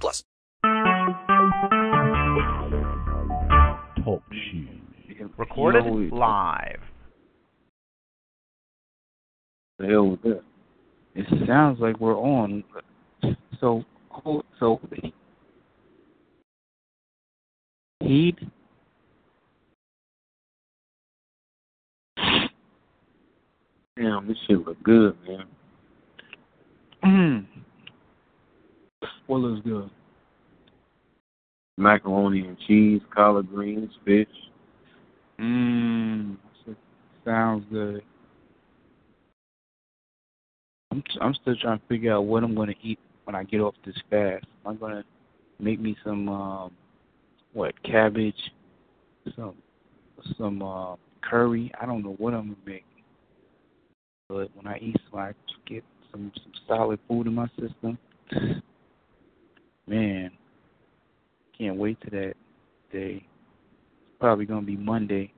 [0.00, 0.24] plus.
[4.04, 4.68] Talk shoes.
[5.36, 6.80] Recorded You know, live.
[9.78, 10.42] The hell with that.
[11.14, 12.64] It sounds like we're on.
[13.60, 13.84] So,
[14.58, 14.80] so
[18.00, 18.38] heat.
[23.96, 25.16] Damn, this shit look good,
[27.04, 27.48] man.
[29.32, 29.88] What looks good?
[31.78, 34.28] Macaroni and cheese, collard greens, fish.
[35.40, 36.36] Mm.
[37.24, 38.02] Sounds good.
[40.90, 43.74] I'm I'm still trying to figure out what I'm gonna eat when I get off
[43.86, 44.44] this fast.
[44.66, 45.02] I'm gonna
[45.58, 46.72] make me some um
[47.54, 48.36] what cabbage,
[49.34, 49.54] some
[50.36, 51.72] some uh, curry.
[51.80, 52.84] I don't know what I'm gonna make,
[54.28, 55.32] but when I eat, so I
[55.66, 57.96] get some some solid food in my system.
[59.92, 60.30] Man,
[61.58, 62.32] can't wait to that
[62.90, 63.16] day.
[63.16, 65.30] It's probably gonna be Monday.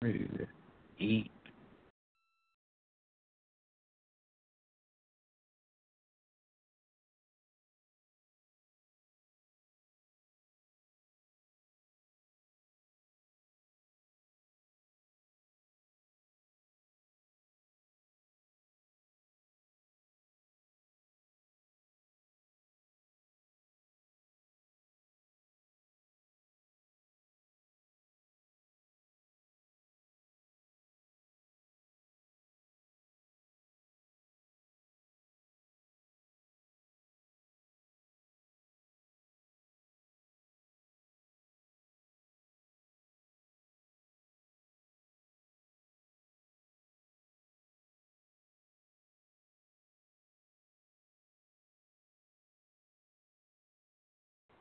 [0.00, 0.46] Ready to
[1.04, 1.32] eat.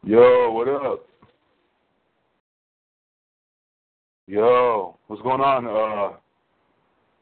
[0.07, 1.06] Yo, what up?
[4.25, 5.68] Yo, what's going on?
[5.68, 6.16] Uh,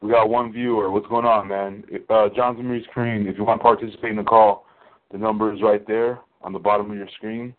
[0.00, 0.88] we got one viewer.
[0.92, 1.82] What's going on, man?
[2.08, 3.26] Uh, John Zimmer's screen.
[3.26, 4.66] If you want to participate in the call,
[5.10, 7.56] the number is right there on the bottom of your screen,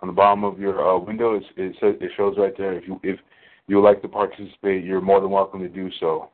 [0.00, 1.34] on the bottom of your uh, window.
[1.34, 2.74] It's, it says it shows right there.
[2.74, 3.18] If you if
[3.66, 6.30] you would like to participate, you're more than welcome to do so.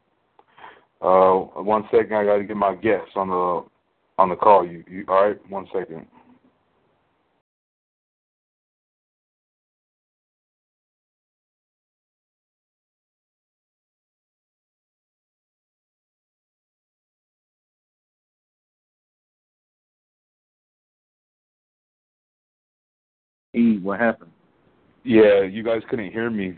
[1.01, 3.65] Uh, one second, I got to get my guests on the
[4.19, 4.67] on the call.
[4.67, 5.51] You, you all right?
[5.51, 6.07] One second.
[23.83, 24.31] What happened?
[25.05, 26.57] Yeah, you guys couldn't hear me.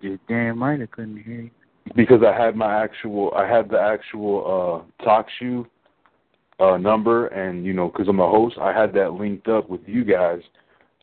[0.00, 1.50] You're damn right I couldn't hear you.
[1.94, 5.66] because I had my actual I had the actual uh talk shoe
[6.58, 9.82] uh number and you know because I'm a host I had that linked up with
[9.86, 10.40] you guys.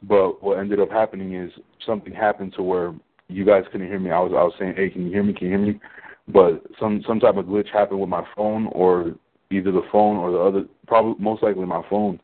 [0.04, 1.52] But what ended up happening is
[1.86, 2.94] something happened to where
[3.28, 4.12] you guys couldn't hear me.
[4.12, 5.34] I was I was saying hey can you hear me?
[5.34, 5.80] Can you hear me?
[6.28, 9.14] But some some type of glitch happened with my phone or
[9.52, 12.20] either the phone or the other probably most likely my phone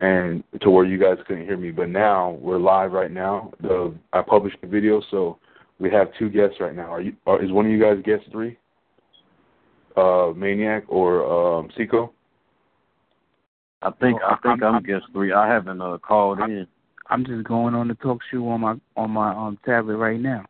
[0.00, 3.94] and to where you guys couldn't hear me but now we're live right now the
[4.12, 5.38] I published the video so
[5.78, 6.92] we have two guests right now.
[6.92, 7.14] Are you?
[7.26, 8.56] Are, is one of you guys guest three?
[9.96, 12.12] Uh, Maniac or um, Seco?
[13.82, 15.32] I think I think I'm, guest three.
[15.32, 16.66] I haven't uh, called in.
[17.10, 20.46] I'm just going on the talk show on my on my um tablet right now.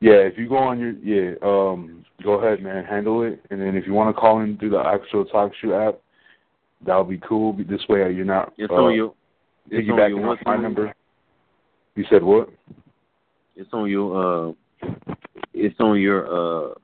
[0.00, 3.76] Yeah, if you go on your yeah, um, go ahead, man, handle it, and then
[3.76, 6.00] if you want to call in through the actual TalkShoe app,
[6.84, 7.56] that'll be cool.
[7.68, 9.14] This way, you're not It's uh, on your
[9.70, 10.94] it's on your off my number.
[11.94, 12.48] You said what?
[13.56, 14.52] It's on your uh
[15.54, 16.74] it's on your uh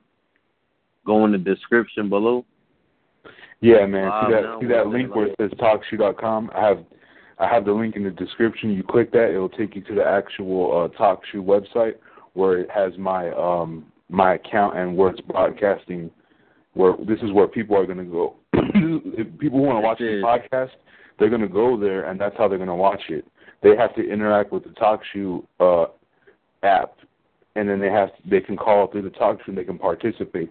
[1.05, 2.45] go in the description below.
[3.61, 4.07] Yeah, man.
[4.07, 6.51] Wow, see that see that link where it says talkshoe.com?
[6.55, 6.85] I have
[7.39, 8.71] I have the link in the description.
[8.71, 11.93] You click that, it'll take you to the actual uh, TalkShoe website
[12.33, 16.11] where it has my um my account and where it's broadcasting.
[16.73, 18.35] Where this is where people are going to go.
[18.75, 20.71] If people want to watch the podcast,
[21.17, 23.25] they're going to go there, and that's how they're going to watch it.
[23.61, 25.91] They have to interact with the TalkShoe uh,
[26.63, 26.95] app,
[27.55, 30.49] and then they have they can call through the TalkShoe and they can participate.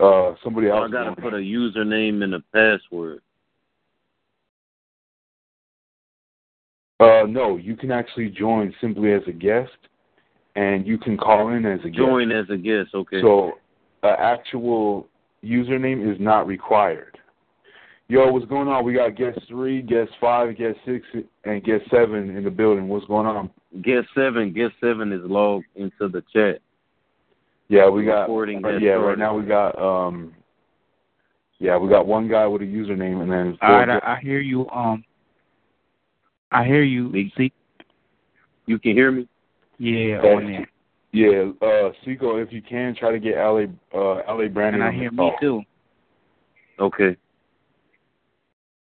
[0.00, 0.78] uh somebody else.
[0.78, 0.92] I else.
[0.92, 3.20] gotta put a username and a password.
[6.98, 9.76] Uh, no, you can actually join simply as a guest,
[10.54, 11.96] and you can call in as a guest.
[11.96, 13.20] Join as a guest, okay.
[13.20, 13.52] So,
[14.02, 15.06] an actual
[15.44, 17.18] username is not required.
[18.08, 18.84] Yo, what's going on?
[18.84, 21.04] We got guest three, guest five, guest six,
[21.44, 22.88] and guest seven in the building.
[22.88, 23.50] What's going on?
[23.82, 26.60] guest seven, guest seven is logged into the chat.
[27.68, 28.22] Yeah, we got.
[28.22, 29.76] Recording uh, yeah, right now we got.
[29.80, 30.32] um
[31.58, 33.58] Yeah, we got one guy with a username, and then.
[33.60, 34.68] All right, I, I hear you.
[34.70, 35.04] Um,
[36.52, 37.08] I hear you.
[37.08, 37.52] Me- See,
[38.66, 39.26] You can hear me?
[39.78, 40.32] yeah, Okay.
[40.32, 40.70] on there,
[41.12, 44.80] yeah, uh Seco, if you can, try to get La uh La Brandon.
[44.80, 45.36] and I on the hear me call.
[45.40, 45.62] too.
[46.78, 47.16] Okay.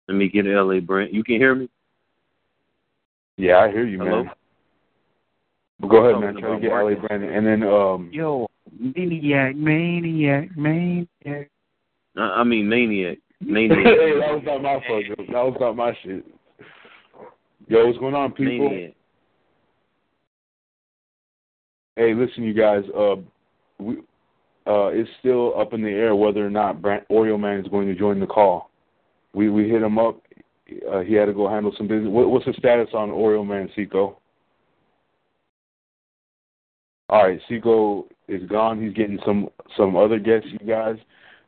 [0.09, 1.13] Let me get LA Brand.
[1.13, 1.69] You can hear me?
[3.37, 4.25] Yeah, I hear you, Hello?
[4.25, 4.33] man.
[5.81, 6.35] But go ahead, man.
[6.35, 7.05] Try to about get LA Marcus.
[7.07, 8.11] Brandon, and then um.
[8.13, 8.47] Yo,
[8.79, 11.51] maniac, maniac, maniac.
[12.17, 13.19] I, I mean Maniac.
[13.41, 13.77] Maniac.
[13.77, 14.21] hey, Maniac.
[14.21, 15.05] that was not my fault.
[15.07, 15.25] Joe.
[15.27, 16.25] That was not my shit.
[17.69, 18.71] Yo, what's going on, people?
[18.71, 18.95] Maniac.
[21.97, 22.85] Hey, listen, you guys.
[22.97, 23.17] Uh,
[23.79, 23.97] we
[24.67, 27.87] uh, it's still up in the air whether or not Brand, Oreo Man is going
[27.87, 28.71] to join the call.
[29.37, 30.19] We we hit him up.
[30.91, 32.11] Uh, he had to go handle some business.
[32.11, 34.19] What, what's the status on Oreo Man, Seco?
[37.11, 38.83] All right, Seco is gone.
[38.83, 40.49] He's getting some some other guests.
[40.51, 40.97] You guys,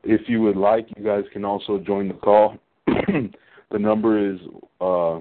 [0.04, 2.58] if you would like, you guys can also join the call.
[2.86, 4.38] the number is
[4.82, 5.20] uh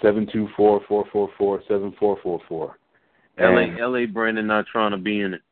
[0.00, 2.78] seven two four four four four seven four four four.
[3.40, 5.42] LA LA Brandon not trying to be in it.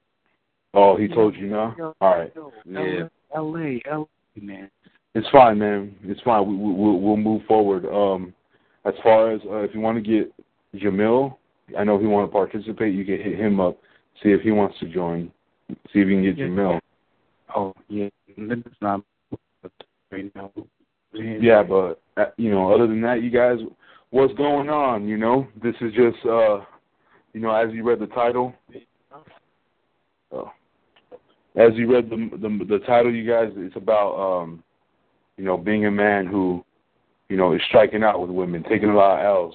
[0.74, 1.94] Oh, he told you now.
[2.00, 2.32] All right,
[2.64, 3.08] Yeah.
[3.34, 4.70] L.A., L.A., man.
[5.16, 5.94] It's fine, man.
[6.04, 6.46] It's fine.
[6.46, 7.86] We, we we'll, we'll move forward.
[7.86, 8.34] Um,
[8.84, 10.32] as far as uh, if you want to get
[10.80, 11.36] Jamil,
[11.76, 12.94] I know he want to participate.
[12.94, 13.78] You can hit him up,
[14.22, 15.32] see if he wants to join.
[15.68, 16.46] See if you can get Yeah.
[16.46, 16.80] Jamil.
[17.56, 19.00] Oh yeah, that's not
[20.12, 20.52] right now.
[21.14, 23.58] Yeah, but uh, you know, other than that, you guys,
[24.10, 25.08] what's going on?
[25.08, 26.60] You know, this is just, uh,
[27.32, 28.52] you know, as you read the title.
[30.30, 30.50] Oh.
[31.54, 34.62] As you read the, the the title, you guys, it's about, um,
[35.36, 36.64] you know, being a man who,
[37.28, 39.54] you know, is striking out with women, taking a lot of L's,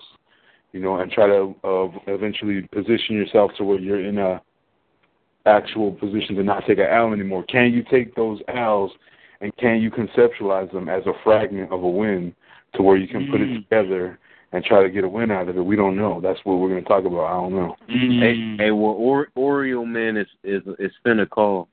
[0.73, 4.41] you know, and try to uh, eventually position yourself to where you're in a
[5.45, 7.43] actual position to not take an L anymore.
[7.45, 8.91] Can you take those L's
[9.41, 12.35] and can you conceptualize them as a fragment of a win
[12.75, 13.63] to where you can put it Mm.
[13.63, 14.19] together
[14.51, 15.61] and try to get a win out of it?
[15.61, 16.21] We don't know.
[16.21, 17.25] That's what we're going to talk about.
[17.25, 17.75] I don't know.
[17.87, 21.67] Hey, hey, well, or, Oreo man is is is finna call.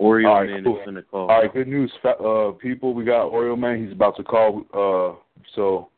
[0.00, 0.80] Oreo All right, man cool.
[0.80, 1.30] is finna call.
[1.30, 2.94] All right, good news, uh, people.
[2.94, 3.82] We got Oreo Man.
[3.84, 4.62] He's about to call.
[4.72, 5.18] Uh,
[5.54, 5.88] so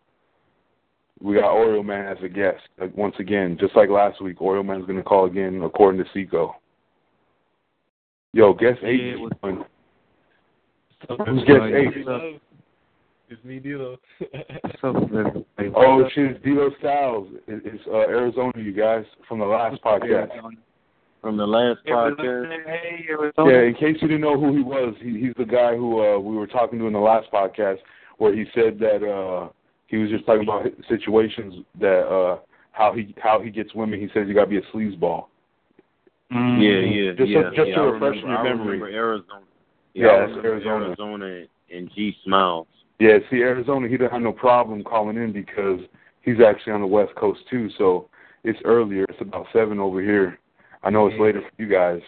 [1.22, 2.60] we got Oreo Man as a guest.
[2.78, 6.10] Like, once again, just like last week, Oreo Man's going to call again, according to
[6.12, 6.56] Seco.
[8.32, 9.00] Yo, guest eight.
[9.00, 9.64] Yeah, what's- on.
[11.26, 12.40] Who's guest eight?
[13.30, 13.96] It's me, D'Lo.
[14.18, 14.96] What's up,
[15.58, 15.72] everybody?
[15.76, 17.28] Oh shit, it's D'Lo Styles.
[17.48, 20.28] It's uh, Arizona, you guys, from the last podcast.
[21.24, 22.50] From the last podcast.
[22.66, 23.06] Hey,
[23.38, 26.18] Yeah, in case you didn't know who he was, he, he's the guy who uh,
[26.18, 27.78] we were talking to in the last podcast,
[28.18, 29.48] where he said that uh,
[29.86, 32.40] he was just talking about situations that uh,
[32.72, 33.98] how he how he gets women.
[33.98, 35.28] He says you got to be a sleazeball.
[36.30, 36.60] Mm.
[36.60, 37.50] Yeah, yeah, Just to- yeah.
[37.56, 38.66] just yeah, to I refresh remember, your I memory.
[38.80, 39.40] remember Arizona.
[39.94, 40.84] Yeah, Yeah, I it's remember Arizona.
[40.86, 42.66] Arizona and G Smiles.
[42.98, 45.80] Yeah, see, Arizona, he didn't have no problem calling in because
[46.20, 47.70] he's actually on the West Coast too.
[47.78, 48.08] So
[48.44, 49.04] it's earlier.
[49.08, 50.38] It's about seven over here.
[50.84, 52.00] I know it's later for you guys,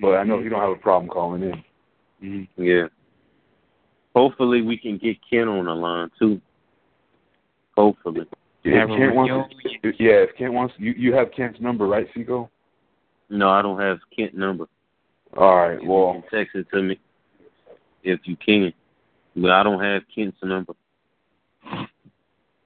[0.00, 1.64] but I know you don't have a problem calling in.
[2.22, 2.62] Mm-hmm.
[2.62, 2.86] Yeah.
[4.14, 6.40] Hopefully we can get Ken on the line too.
[7.76, 8.26] Hopefully.
[8.64, 9.96] Yeah, Have if Kent wants, reunion.
[10.00, 12.50] yeah, if Kent wants, you you have Kent's number, right, Seco?
[13.28, 14.66] No, I don't have Kent number.
[15.36, 15.80] All right.
[15.80, 16.98] You Well, can text it to me
[18.02, 18.72] if you can.
[19.36, 20.72] But I don't have Kent's number.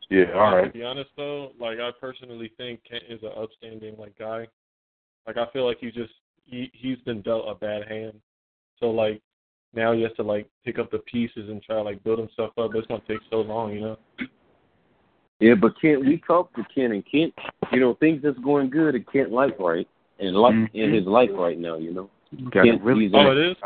[0.08, 0.32] yeah.
[0.34, 0.72] all right.
[0.72, 4.46] To be honest though, like I personally think Kent is an upstanding like guy.
[5.26, 6.12] Like I feel like he just
[6.44, 8.14] he he's been dealt a bad hand.
[8.78, 9.20] So like
[9.74, 12.50] now he has to like pick up the pieces and try to like build himself
[12.58, 12.72] up.
[12.72, 13.96] But it's gonna take so long, you know.
[15.40, 17.32] Yeah, but Kent, we talked to Kent, and Kent,
[17.72, 20.76] you know, things that's going good in Kent life right, and life mm-hmm.
[20.76, 22.10] in his life right now, you know.
[22.50, 23.56] Got Kent, a really he's Oh, in- it is.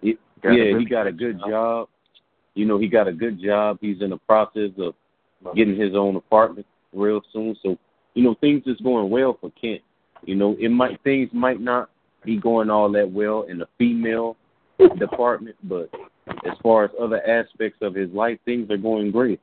[0.00, 1.88] He- Got yeah, really he got a good job.
[2.54, 3.78] You know, he got a good job.
[3.80, 4.94] He's in the process of
[5.56, 7.56] getting his own apartment real soon.
[7.60, 7.76] So,
[8.14, 9.82] you know, things is going well for Kent.
[10.24, 11.90] You know, it might things might not
[12.24, 14.36] be going all that well in the female
[14.98, 15.90] department, but
[16.28, 19.40] as far as other aspects of his life, things are going great.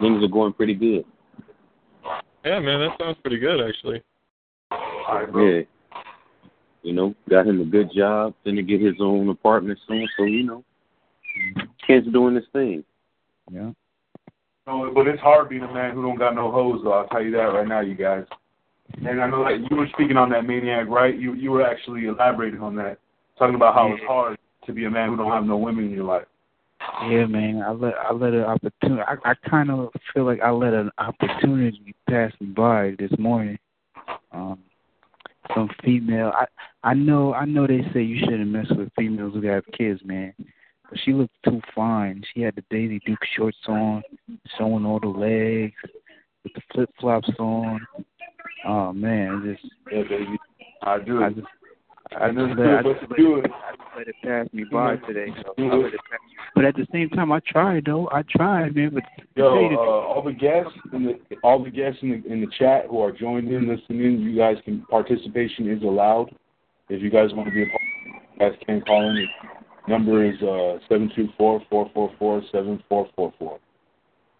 [0.00, 1.04] Things are going pretty good.
[2.44, 4.02] Yeah, man, that sounds pretty good actually.
[4.70, 5.60] Yeah.
[6.82, 10.44] You know, got him a good job, finna get his own apartment soon, so you
[10.44, 10.64] know,
[11.86, 12.84] Kent's doing his thing.
[13.50, 13.72] Yeah.
[14.66, 16.80] No, but it's hard being a man who don't got no hoes.
[16.84, 18.24] Though I'll tell you that right now, you guys.
[18.96, 21.18] And I know that you were speaking on that maniac, right?
[21.18, 22.98] You you were actually elaborating on that,
[23.38, 25.90] talking about how it's hard to be a man who don't have no women in
[25.90, 26.26] your life.
[27.08, 27.62] Yeah, man.
[27.62, 29.02] I let I let an opportunity.
[29.02, 33.58] I, I kind of feel like I let an opportunity pass me by this morning.
[34.32, 34.58] Um,
[35.54, 36.32] some female.
[36.34, 36.46] I
[36.82, 40.34] I know I know they say you shouldn't mess with females who have kids, man.
[40.88, 42.22] But she looked too fine.
[42.34, 44.02] She had the Daisy Duke shorts on,
[44.58, 45.74] showing all the legs,
[46.42, 47.86] with the flip flops on.
[48.64, 50.38] Oh man, it just Yeah, baby.
[50.82, 51.22] I do.
[51.22, 51.46] I just
[52.12, 53.50] I just let, I just let, it.
[53.52, 55.28] I just let it pass me by today.
[55.42, 56.20] So I let it pass.
[56.54, 58.08] But at the same time, I tried though.
[58.12, 58.90] I tried, man.
[58.92, 59.04] But
[59.36, 62.32] Yo, tell you the uh, all the guests in the all the guests in the
[62.32, 66.34] in the chat who are joined in listening, you guys can participation is allowed.
[66.88, 67.82] If you guys want to be a part,
[68.34, 69.28] you guys can call in.
[69.86, 73.58] The number is uh seven two four four four four seven four four four.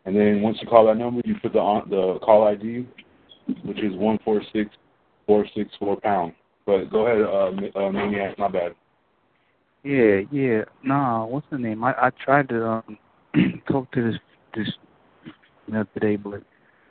[0.05, 2.87] And then once you call that number, you put the on, the call ID,
[3.65, 4.71] which is one four six
[5.27, 6.35] four six four pound.
[6.67, 8.39] But go ahead, uh, uh, maniac.
[8.39, 8.75] My bad.
[9.83, 10.63] Yeah, yeah.
[10.85, 11.83] Nah, what's the name?
[11.83, 12.99] I I tried to um
[13.69, 14.21] talk to this
[14.55, 14.69] this
[15.67, 16.43] you know today, but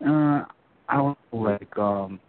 [0.05, 0.45] uh
[0.87, 2.19] I don't know, like um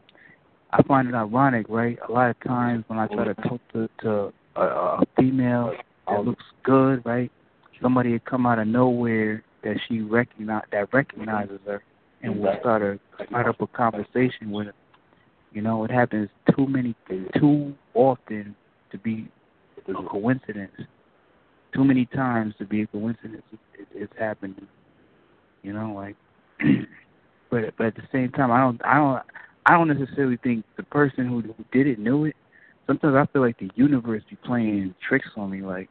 [0.73, 1.99] I find it ironic, right?
[2.09, 5.73] A lot of times when I try to talk to to a, a female
[6.07, 7.31] that looks good, right?
[7.81, 11.83] Somebody would come out of nowhere that she recognize that recognizes her
[12.23, 14.69] and will start a start up a conversation with.
[15.53, 16.95] You know, it happens too many
[17.37, 18.55] too often
[18.93, 19.29] to be
[19.89, 20.73] a coincidence.
[21.75, 23.43] Too many times to be a coincidence.
[23.53, 24.67] It, it, it's happened.
[25.62, 26.17] You know, like,
[27.50, 29.23] but but at the same time, I don't I don't
[29.67, 32.37] I don't necessarily think the person who, who did it knew it.
[32.87, 35.62] Sometimes I feel like the universe be playing tricks on me.
[35.62, 35.89] Like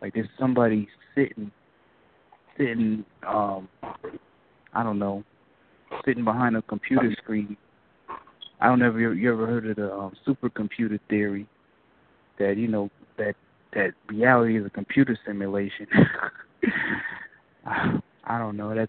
[0.00, 1.50] like there's somebody sitting
[2.58, 3.68] sitting um
[4.74, 5.24] I don't know
[6.04, 7.56] sitting behind a computer screen.
[8.60, 11.46] I don't know if you, you ever heard of the um, supercomputer theory
[12.38, 13.34] that you know that
[13.74, 15.86] that reality is a computer simulation.
[17.66, 18.74] I don't know.
[18.74, 18.88] That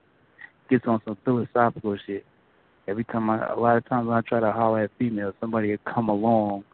[0.69, 2.25] gets on some philosophical shit.
[2.87, 5.71] Every time I, a lot of times when I try to holler at females, somebody
[5.71, 6.65] will come along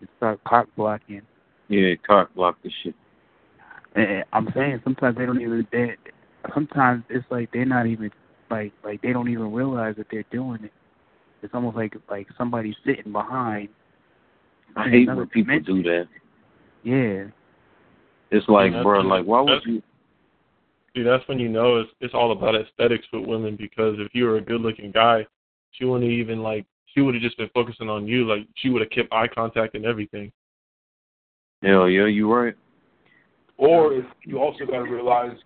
[0.00, 1.22] and start cock blocking.
[1.68, 2.94] Yeah, cock block the shit.
[3.94, 5.66] And I'm saying sometimes they don't even.
[5.72, 5.96] They,
[6.54, 8.10] sometimes it's like they're not even
[8.50, 10.72] like like they don't even realize that they're doing it.
[11.42, 13.68] It's almost like like somebody's sitting behind.
[14.76, 15.82] I hate when people dimension.
[15.82, 16.08] do that.
[16.82, 17.24] Yeah,
[18.30, 19.82] It's like, that's bro, when- like, why would you?
[20.94, 24.24] See, that's when you know it's it's all about aesthetics with women because if you
[24.24, 25.26] were a good looking guy,
[25.72, 28.24] she wouldn't even like she would have just been focusing on you.
[28.26, 30.32] Like she would have kept eye contact and everything.
[31.62, 32.54] Hell yeah, you right.
[33.58, 35.36] Or if you also got to realize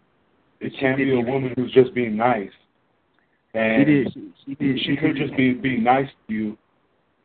[0.61, 2.50] it can be a woman who's just being nice.
[3.54, 4.12] And she did.
[4.12, 4.80] She, she did.
[4.80, 6.59] she could just be be nice to you.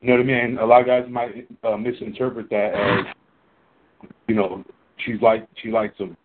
[0.01, 0.57] You know what I mean?
[0.59, 4.63] A lot of guys might uh, misinterpret that as, you know,
[4.97, 6.15] she's like she likes him.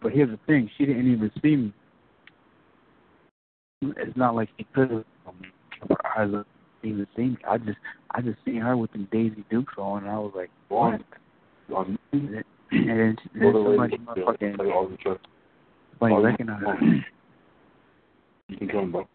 [0.00, 1.72] But here's the thing: she didn't even see me.
[3.82, 5.04] It's not like she could have.
[5.26, 5.36] Um,
[5.88, 6.46] her eyes up,
[6.82, 7.38] even seen me.
[7.48, 7.78] I just,
[8.12, 11.00] I just seen her with them Daisy Dukes on, and I was like, what?
[11.74, 15.18] Um, And then, and then, somebody motherfucking Like all the truck.
[15.98, 17.04] somebody recognized her.
[18.52, 19.08] You can join, bro.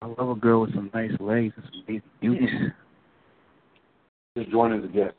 [0.00, 2.52] I love a girl with some nice legs and some Daisy Dukes.
[4.36, 5.14] Just join as a guest.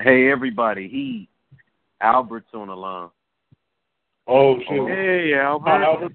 [0.00, 1.28] Hey, everybody, he
[2.00, 3.10] Albert's on the line.
[4.26, 4.88] Oh shit!
[4.88, 5.70] Hey, Albert.
[5.70, 6.12] Hi, Albert.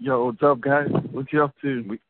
[0.00, 0.88] Yo, what's up, guys?
[1.10, 1.84] What you up to?
[1.86, 2.00] We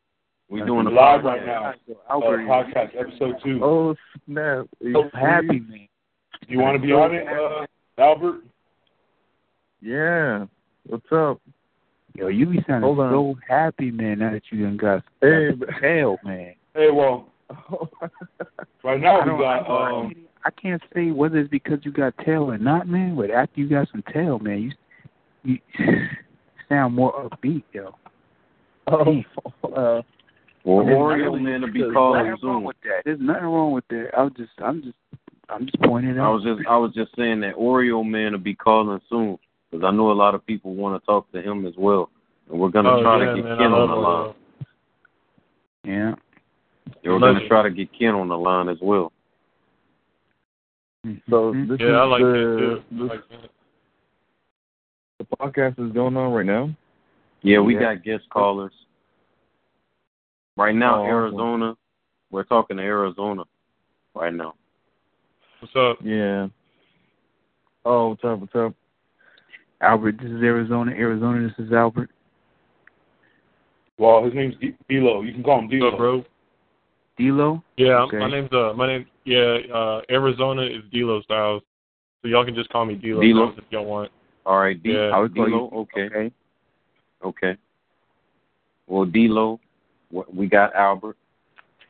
[0.48, 1.24] we doing a live podcast.
[1.24, 1.70] right now.
[1.70, 3.60] Uh, Albert, podcast episode two.
[3.64, 4.66] Oh, snap.
[4.92, 5.88] so happy, man.
[6.46, 7.66] you want to be on it, uh,
[8.00, 8.44] Albert?
[9.80, 10.46] Yeah.
[10.86, 11.40] What's up?
[12.16, 13.12] Yo, you be sounding Hold on.
[13.12, 14.20] so happy, man.
[14.20, 16.54] Now that you done got Hey, tail, man.
[16.74, 17.28] Hey, well,
[18.82, 19.68] right now I we got.
[19.70, 23.16] I, Um, I can't say whether it's because you got tail or not, man.
[23.16, 24.72] But after you got some tail, man,
[25.42, 25.78] you you
[26.68, 27.94] sound more upbeat, yo.
[28.86, 29.22] oh,
[29.64, 30.02] uh,
[30.64, 33.02] Well, There's Oreo man to be there's calling nothing wrong with that.
[33.04, 34.10] There's nothing wrong with that.
[34.16, 34.96] I'm just, I'm just,
[35.48, 38.38] I'm just pointing it I was just I was just saying that Oreo man will
[38.38, 39.38] be calling soon
[39.76, 42.10] because I know a lot of people want to talk to him as well,
[42.50, 44.34] and we're gonna oh try yeah, to get man, Ken on the line.
[45.84, 46.14] Yeah.
[47.02, 47.48] Yeah, we're gonna Legend.
[47.48, 49.12] try to get Ken on the line as well.
[51.30, 51.68] so Mhm.
[51.68, 52.82] this Yeah, I is like the, that too.
[52.90, 53.50] I this, like
[55.18, 56.70] the podcast is going on right now.
[57.42, 57.94] Yeah, we Yeah.
[57.94, 58.72] got guest callers.
[60.56, 61.08] Right now, Oh, awesome.
[61.10, 61.76] Arizona.
[62.30, 63.44] We're talking to Arizona
[64.14, 64.54] right now.
[65.60, 65.98] What's up?
[66.02, 66.48] Yeah.
[67.84, 68.40] Oh, what's up?
[68.40, 68.74] What's up?
[69.80, 70.92] Albert, this is Arizona.
[70.92, 72.10] Arizona, this is Albert.
[73.98, 75.22] Well, his name's D- D'Lo.
[75.22, 75.88] You can call him What's D'Lo.
[75.90, 76.24] up, bro?
[77.18, 77.62] D'Lo.
[77.76, 78.18] Yeah, Okay.
[78.18, 79.06] my name's uh, my name.
[79.24, 81.62] Yeah, uh, Arizona is D'Lo Styles,
[82.22, 83.46] so y'all can just call me D'Lo D'Lo?
[83.52, 84.10] Styles if y'all want.
[84.44, 85.10] All right, D- Yeah.
[85.14, 85.78] I would call D'Lo, you.
[85.80, 86.06] okay.
[86.06, 86.32] Okay.
[87.24, 87.56] Okay.
[88.86, 89.58] Well, D'Lo,
[90.32, 91.16] we got Albert.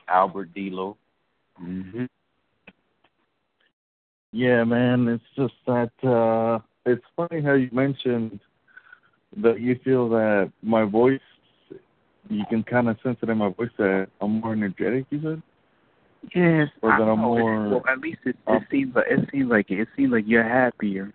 [0.09, 0.97] Albert D'Lo.
[1.61, 2.05] Mm-hmm.
[4.33, 5.09] Yeah, man.
[5.09, 8.41] It's just that uh it's funny how you mentioned
[9.43, 11.21] that you feel that my voice
[12.29, 15.07] you can kind of sense it in my voice that I'm more energetic.
[15.11, 15.43] You said?
[16.35, 16.69] Yes.
[16.83, 17.39] Or that I'm know.
[17.39, 20.43] More- Well, at least it, it seems like it seems like it seems like you're
[20.43, 21.13] happier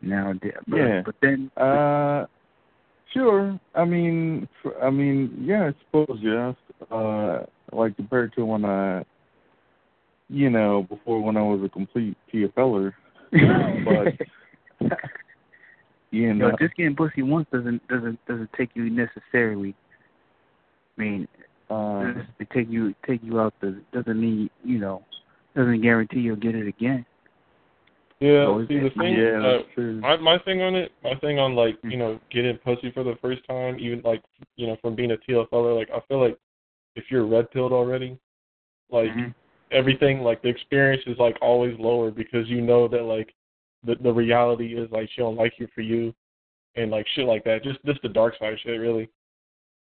[0.00, 0.32] now.
[0.66, 1.02] But, Yeah.
[1.04, 1.50] But then.
[1.56, 2.26] Uh,
[3.12, 3.58] sure.
[3.74, 4.48] I mean,
[4.82, 6.54] I mean, yeah, I suppose yes.
[6.90, 9.04] Uh, like compared to when I,
[10.28, 12.92] you know, before when I was a complete TFLer,
[13.32, 14.26] but
[16.10, 19.74] you know, Yo, just getting pussy once doesn't doesn't doesn't take you necessarily.
[20.98, 21.28] I mean,
[21.70, 25.02] uh, doesn't take you take you out the doesn't mean you know
[25.54, 27.04] doesn't guarantee you'll get it again.
[28.20, 29.14] Yeah, is see the thing.
[29.16, 30.00] yeah, uh, true.
[30.00, 33.16] my my thing on it, my thing on like you know getting pussy for the
[33.20, 34.22] first time, even like
[34.56, 36.38] you know from being a TFLer, like I feel like
[36.94, 38.16] if you're red pilled already,
[38.90, 39.34] like Mhm.
[39.72, 43.34] everything, like the experience is like always lower because you know that like
[43.84, 46.14] the the reality is like she don't like you for you,
[46.76, 47.62] and like shit like that.
[47.64, 49.08] Just just the dark side shit, really.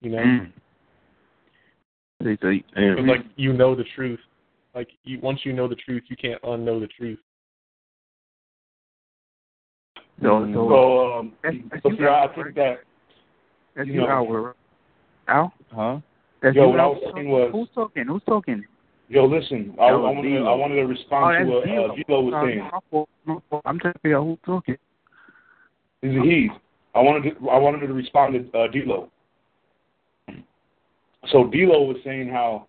[0.01, 0.53] You know, Mm.
[2.23, 4.21] So, so you- like you know the truth.
[4.75, 7.19] Like you once you know the truth, you can't unknow the truth.
[10.21, 10.69] No, no.
[10.69, 12.55] So, um, That's- that's so you, yeah, I Albert, think right?
[12.57, 12.79] that
[13.75, 14.57] that's you you, know- Albert.
[15.29, 15.99] Al, huh?
[16.43, 18.05] that's Yo, you, what I was saying was- who's talking?
[18.07, 18.65] Who's talking?
[19.11, 21.85] Yo, listen, I, I wanted to, I wanted to Oh, respond that's to what D'Lo.
[21.85, 22.71] uh, D'Lo was Sorry, saying.
[22.73, 23.63] my fault, my fault.
[23.67, 24.77] I'm trying to figure out who's talking.
[26.03, 26.49] This is he.
[26.95, 29.11] I wanted to, I wanted to respond to uh, D'Lo.
[31.29, 32.67] So D'Lo was saying how,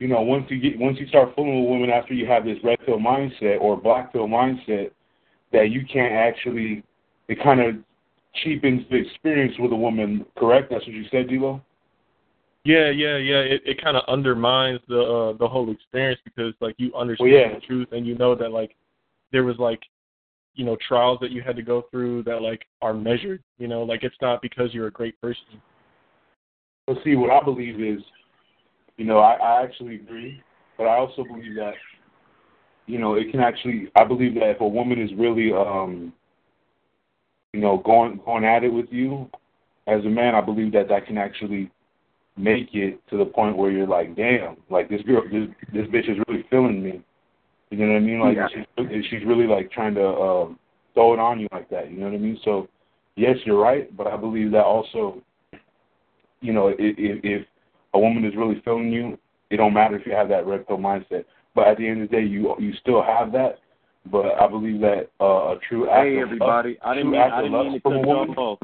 [0.00, 2.58] you know, once you get once you start fooling with women after you have this
[2.62, 4.90] red pill mindset or black pill mindset,
[5.52, 6.82] that you can't actually.
[7.26, 7.76] It kind of
[8.42, 10.26] cheapens the experience with a woman.
[10.36, 10.70] Correct?
[10.70, 11.62] That's what you said, D'Lo.
[12.64, 13.40] Yeah, yeah, yeah.
[13.40, 17.40] It it kind of undermines the uh, the whole experience because like you understand Well,
[17.40, 17.54] yeah.
[17.54, 18.74] the truth and you know that like
[19.32, 19.80] there was like
[20.54, 23.42] you know trials that you had to go through that like are measured.
[23.58, 25.60] You know, like it's not because you're a great person.
[26.86, 28.02] But see, what I believe is,
[28.96, 30.42] you know, I, I actually agree,
[30.76, 31.72] but I also believe that,
[32.86, 33.90] you know, it can actually.
[33.94, 36.14] I believe that if a woman is really, um,
[37.52, 39.28] you know, going going at it with you,
[39.86, 41.70] as a man, I believe that that can actually
[42.36, 46.10] make it to the point where you're like, damn, like this girl, this this bitch
[46.10, 47.02] is really feeling me.
[47.70, 48.20] You know what I mean?
[48.20, 48.48] Like Yeah.
[48.48, 50.58] she's she's really like trying to um,
[50.94, 51.90] throw it on you like that.
[51.90, 52.38] You know what I mean?
[52.44, 52.68] So,
[53.16, 55.22] yes, you're right, but I believe that also
[56.44, 57.46] you know, if, if, if
[57.94, 59.18] a woman is really feeling you,
[59.50, 61.24] it don't matter if you have that red pill mindset.
[61.54, 63.58] But at the end of the day, you you still have that.
[64.10, 66.76] But I believe that uh, a true act Hey, of everybody.
[66.84, 68.58] I didn't mean, I didn't mean to cut y'all off.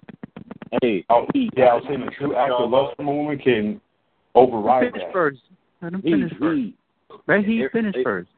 [0.83, 3.81] Hey, Oh, yeah, I was saying a true act of lust from a woman can
[4.35, 5.13] override Finish that.
[5.13, 5.41] first.
[5.83, 6.59] Let him he, finish first.
[6.59, 6.75] he,
[7.27, 8.29] Let he finish it- first.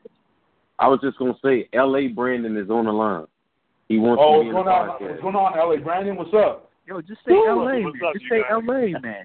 [0.79, 2.09] I was just gonna say, L.A.
[2.09, 3.27] Brandon is on the line.
[3.89, 4.89] He wants Oh, to be what's in the going on?
[4.89, 5.11] podcast.
[5.11, 5.85] What's going on, LA?
[5.85, 6.71] Brandon, what's up?
[6.87, 7.47] Yo, just say Woo!
[7.49, 7.83] L.A.
[7.83, 8.09] What's man.
[8.09, 8.51] up, Just say guys?
[8.51, 9.01] L.A.
[9.01, 9.25] man.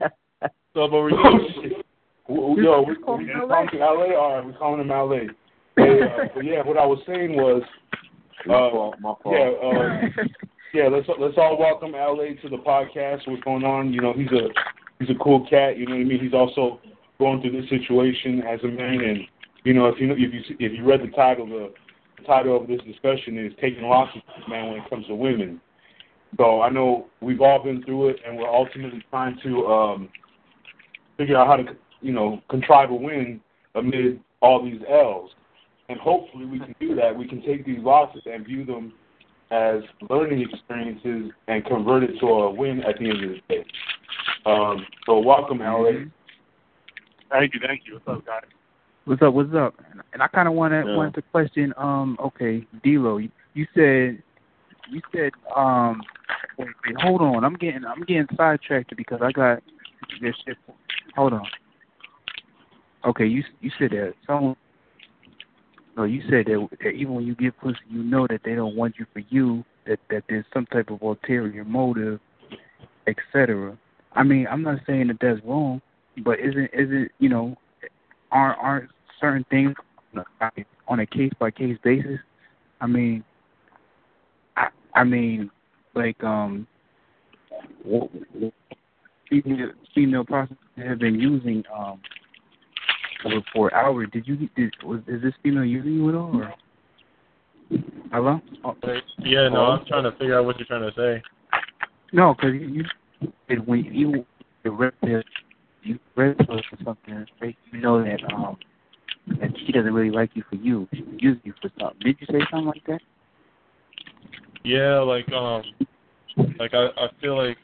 [0.75, 3.47] So, but we're W- Yo, we, Just call we, him we LA.
[3.47, 4.15] call him LA.
[4.19, 5.31] All right, we calling him LA.
[5.77, 7.63] Hey, uh, but yeah, what I was saying was,
[8.45, 8.95] My uh, fault.
[8.99, 9.35] My fault.
[9.35, 10.23] yeah, uh,
[10.77, 10.87] yeah.
[10.87, 13.27] Let's let's all welcome LA to the podcast.
[13.27, 13.91] What's going on?
[13.91, 14.49] You know, he's a
[14.99, 15.77] he's a cool cat.
[15.77, 16.19] You know what I mean?
[16.19, 16.79] He's also
[17.17, 19.19] going through this situation as a man, and
[19.63, 21.73] you know, if you if you if you read the title, the,
[22.17, 25.59] the title of this discussion is taking losses, man, when it comes to women.
[26.37, 30.09] So I know we've all been through it, and we're ultimately trying to um,
[31.17, 31.63] figure out how to,
[32.01, 33.41] you know, contrive a win
[33.73, 35.31] amid all these L's.
[35.89, 37.17] And hopefully we can do that.
[37.17, 38.91] We can take these losses and view them
[39.51, 43.65] as learning experiences and convert it to a win at the end of the day.
[44.45, 46.05] Um, so welcome, LA.
[47.29, 47.93] thank you, thank you.
[47.93, 48.41] What's up, guys?
[49.05, 49.33] What's up?
[49.33, 49.75] What's up?
[50.13, 50.95] And I kind of wanted Yeah.
[50.95, 51.73] wanted to question.
[51.77, 54.21] Um, okay, D'Lo, you, you said
[54.89, 56.01] you said um,
[56.57, 57.45] wait, wait, hold on.
[57.45, 59.63] I'm getting I'm getting sidetracked because I got
[60.21, 60.57] this shit.
[61.15, 61.47] Hold on.
[63.05, 64.55] Okay, you you said that someone.
[65.97, 68.75] No, you said that, that even when you get pussy, you know that they don't
[68.75, 69.65] want you for you.
[69.87, 72.19] That that there's some type of ulterior motive,
[73.07, 73.75] etc.
[74.13, 75.81] I mean, I'm not saying that that's wrong,
[76.23, 77.57] but isn't isn't you know
[78.31, 79.73] aren't aren't certain things
[80.87, 82.19] on a case by case basis?
[82.79, 83.23] I mean,
[84.93, 85.49] I mean,
[85.95, 86.67] like um,
[89.29, 91.99] female female prostitutes have been using um
[93.53, 94.07] for hours.
[94.11, 96.53] Did you did was is this female using you at all or?
[98.11, 98.39] Hello?
[98.63, 98.75] Oh,
[99.19, 101.21] Yeah, no, I'm trying to figure out what you're trying to say.
[102.13, 102.85] no, because you,
[103.49, 104.25] you when you
[104.63, 105.23] you read this,
[105.83, 107.25] you read this or something,
[107.71, 108.57] you know that um
[109.39, 110.87] that she doesn't really like you for you.
[110.93, 111.99] She uses you for something.
[112.01, 113.01] Did you say something like that?
[114.63, 115.63] Yeah, like um,
[116.59, 117.57] like I I feel like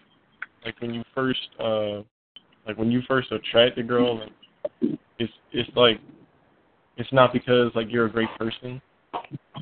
[0.65, 2.01] like when you first uh,
[2.67, 4.31] like when you first attract a girl, like
[5.19, 5.99] it's it's like
[6.97, 8.81] it's not because like you're a great person.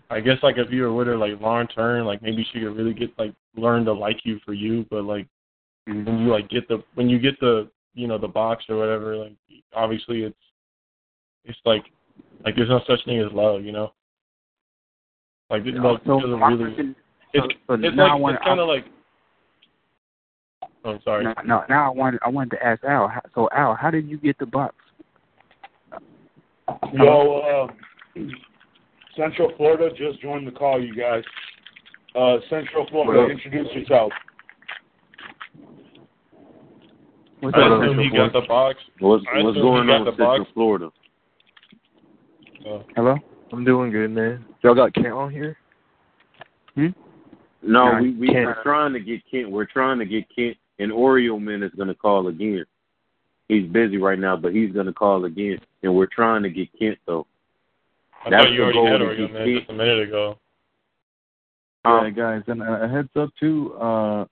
[0.10, 2.76] I guess like if you were with her like long term, like maybe she could
[2.76, 4.86] really get like learn to like you for you.
[4.90, 5.28] But like
[5.88, 6.06] mm-hmm.
[6.06, 9.16] when you like get the when you get the you know the box or whatever,
[9.16, 9.36] like
[9.74, 10.36] obviously it's
[11.46, 11.84] it's like
[12.44, 13.94] like there's no such thing as love, you know.
[15.50, 16.96] Like love so doesn't really.
[17.34, 18.86] It's, so it's like wanna- it's kind of like.
[20.84, 21.24] Oh, sorry.
[21.24, 21.64] No, no.
[21.70, 23.12] Now I wanted I wanted to ask Al.
[23.36, 24.76] So Al, how did you get the box?
[26.94, 27.68] Yo,
[28.18, 28.22] uh,
[29.16, 31.24] Central Florida just joined the call, you guys.
[32.16, 34.12] Uh, Central Florida, What introduce yourself.
[37.40, 38.34] What's I up, assume Central he Florida?
[38.34, 38.80] got the box.
[39.00, 40.52] What's I what's assume going he got on with Central box.
[40.54, 40.90] Florida?
[42.70, 43.16] Uh, Hello?
[43.52, 44.46] I'm doing good, man.
[44.64, 45.58] Y'all got Kent on here?
[46.76, 46.92] No,
[47.64, 48.46] Nah, we we Kent.
[48.48, 49.50] are trying to get Kent.
[49.52, 50.58] We're trying to get Kent.
[50.80, 52.66] And Oreo Man is going to call again.
[53.50, 55.60] He's busy right now, but he's going to call again.
[55.84, 57.26] And we're trying to get Kent though.
[58.26, 59.58] I That's thought you the already goal had to Oreo get Kent.
[59.60, 60.38] just a minute ago.
[61.86, 63.74] Yeah, guys, and a a heads up too.
[63.74, 64.26] Uh,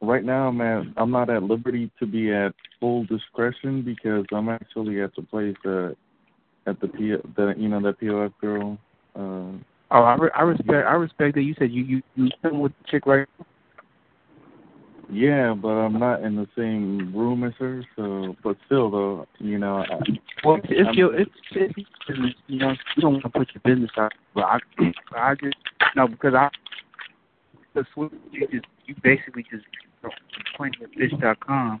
[0.00, 4.48] right now, I'm at I'm not at liberty to be at full discretion because I'm
[4.48, 5.90] actually at the place uh,
[6.66, 8.78] at the P the you know that POF girl.
[9.14, 9.58] Uh,
[9.90, 12.72] Oh, I, re- I respect I respect that you said you you you still with
[12.72, 13.26] the chick right
[15.10, 17.82] yeah, but I'm not in the same room as her.
[17.96, 19.98] So, but still though, you know, I,
[20.44, 21.74] Well, if I'm- it's, it's
[22.06, 22.34] business.
[22.46, 24.12] You know, you don't want to put your business out.
[24.34, 24.58] But I,
[25.16, 25.56] I just
[25.96, 26.48] no because I
[27.74, 29.64] the switch you just you basically just
[30.58, 31.80] plentyoffish.com.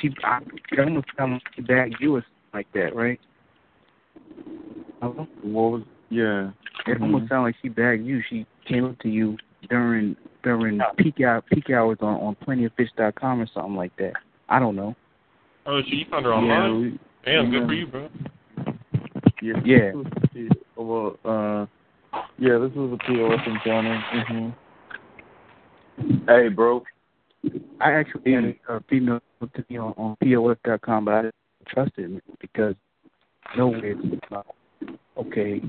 [0.00, 0.40] She I,
[0.72, 3.20] it almost sounds like she bagged you or something like that, right?
[5.00, 5.26] Hello?
[5.42, 6.50] what was yeah.
[6.86, 7.34] It almost mm-hmm.
[7.34, 8.22] sounded like she bagged you.
[8.28, 9.36] She came up to you
[9.68, 14.12] during during peak hour peak hours on on plentyoffish.com or something like that.
[14.48, 14.94] I don't know.
[15.66, 16.80] Oh, so you found her Yeah, online?
[16.80, 17.66] we, Damn, good yeah.
[17.66, 18.08] for you, bro.
[19.42, 19.54] yeah.
[19.64, 19.92] Yeah.
[20.34, 21.66] Yeah, Well, uh,
[22.38, 24.00] yeah, this was a POF encounter.
[24.26, 24.48] hmm
[26.26, 26.82] Hey, bro.
[27.80, 31.34] I actually had a, a female to me on, on POF.com, but I didn't
[31.66, 32.74] trust it because
[33.56, 34.46] nowhere it's about
[35.16, 35.60] okay.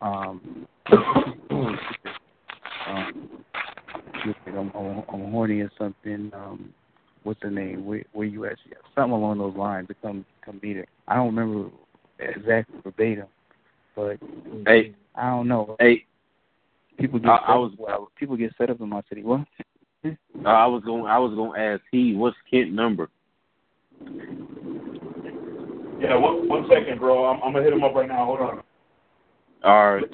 [0.00, 0.66] Um,
[2.86, 3.28] um,
[4.26, 6.30] look, I'm, I'm, I'm horny or something.
[6.34, 6.72] Um,
[7.22, 7.84] what's the name?
[7.84, 8.56] Where, where you at?
[8.68, 9.88] Yeah, Something along those lines.
[9.88, 10.86] To come come meet her.
[11.08, 11.70] I don't remember
[12.18, 13.26] exactly verbatim,
[13.96, 14.18] but
[14.66, 15.76] Hey, I don't know.
[15.78, 16.04] hey.
[16.98, 19.22] People get I- set I was- well, people get set up in my city.
[19.22, 19.46] What?
[20.04, 21.06] Uh, I was going.
[21.06, 22.14] I was going to ask he.
[22.14, 23.08] What's Kent number?
[26.00, 27.24] Yeah, one, one second, bro.
[27.26, 28.24] I'm, I'm gonna hit him up right now.
[28.24, 28.62] Hold on.
[29.62, 30.04] All right.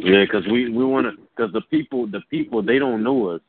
[0.00, 1.22] Yeah, because we we want to.
[1.36, 3.40] Because the people, the people, they don't know us.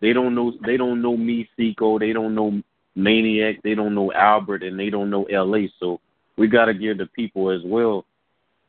[0.00, 0.52] They don't know.
[0.64, 1.98] They don't know me, Seco.
[1.98, 2.62] They don't know
[2.94, 3.62] Maniac.
[3.62, 5.70] They don't know Albert, and they don't know L.A.
[5.80, 6.00] So
[6.36, 8.04] we got to give the people as well.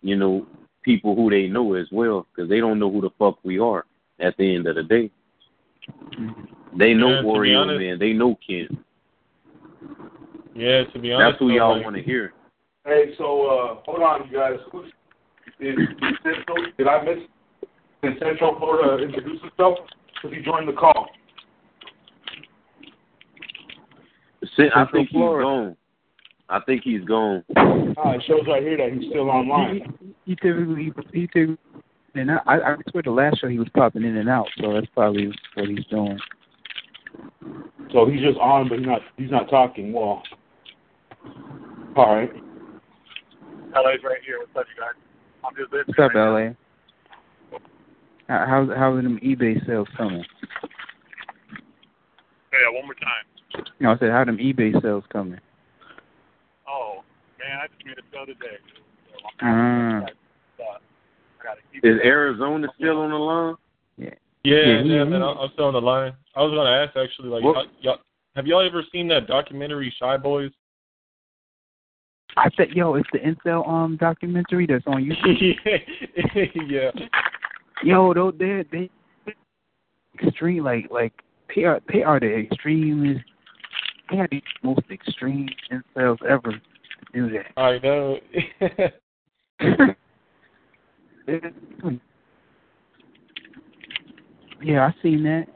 [0.01, 0.47] You know,
[0.81, 3.85] people who they know as well, because they don't know who the fuck we are.
[4.19, 5.11] At the end of the day,
[6.75, 7.99] they know Yeah, to be Oreo honest- Man.
[7.99, 8.83] They know Ken.
[10.55, 12.33] Yeah, to be honest, That's who y'all like, want to hear.
[12.83, 14.57] Hey, so uh, hold on, you guys.
[14.71, 14.91] Who's,
[15.59, 17.17] is, is Central, did I miss?
[18.03, 19.77] Can Central Florida introduce himself?
[20.13, 21.09] Because he joined the call.
[24.55, 25.77] Sin- I Central think he's gone.
[26.49, 27.43] I think he's gone.
[27.97, 29.81] Ah, it shows right here that he's still online.
[29.99, 31.57] He, he typically he, he typically
[32.15, 34.87] and I, I swear the last show he was popping in and out, so that's
[34.93, 36.17] probably what he's doing.
[37.91, 39.01] So he's just on, but he's not.
[39.17, 39.93] He's not talking.
[39.93, 40.23] Well,
[41.95, 42.31] all right.
[43.73, 44.39] LA's right here.
[44.39, 45.06] What's up, you guys?
[45.47, 45.95] I'm just listening.
[45.97, 47.59] What's up, right LA?
[48.27, 50.17] How how's how's them eBay sales coming?
[50.17, 50.25] now.
[52.51, 53.65] Yeah, one more time.
[53.79, 55.39] You know, I said how them eBay sales coming?
[56.67, 57.03] Oh,
[57.39, 58.57] man, I just made a sale today.
[59.41, 60.09] Ah, I
[61.83, 63.55] Is Arizona still on the line?
[63.97, 64.09] yeah.
[64.43, 65.21] Yeah, Yeah, yeah, man.
[65.21, 66.13] I- I'm still on the line.
[66.35, 67.99] I was gonna ask actually, like, y'all, y'all,
[68.35, 70.51] have y'all ever seen that documentary Shy Boys?
[72.37, 75.55] I said, yo, it's the Incel um documentary that's on YouTube.
[76.67, 76.91] yeah.
[77.83, 78.89] Yo, though they they
[80.21, 81.13] extreme like like
[81.55, 83.23] they are they are the extremest.
[84.11, 86.61] They are the most extreme incels ever to
[87.13, 87.51] do that.
[87.57, 88.19] I know.
[94.63, 95.47] yeah, I seen that.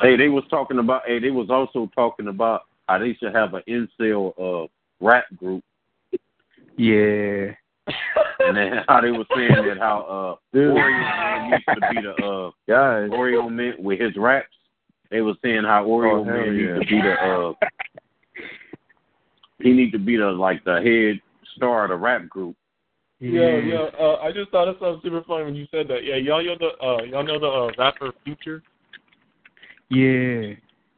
[0.00, 1.02] Hey, they was talking about.
[1.06, 4.66] Hey, they was also talking about how they should have an incel uh
[5.00, 5.62] rap group,
[6.76, 7.52] Yeah.
[8.40, 10.74] and then how they were saying that how uh Dude.
[10.74, 14.48] Oreo Man used to be the uh Guys, Oreo Man with his raps.
[15.10, 16.76] They were saying how Oreo Oh, Man yeah.
[16.76, 17.52] used to be the uh
[19.60, 21.20] he need to be the like the head
[21.56, 22.56] star of the rap group.
[23.20, 23.86] yeah, yeah.
[23.98, 26.04] Uh, I just thought of something super funny when you said that.
[26.04, 28.62] Yeah, y'all know the uh, y'all know the uh, rapper Future.
[29.90, 30.54] Yeah.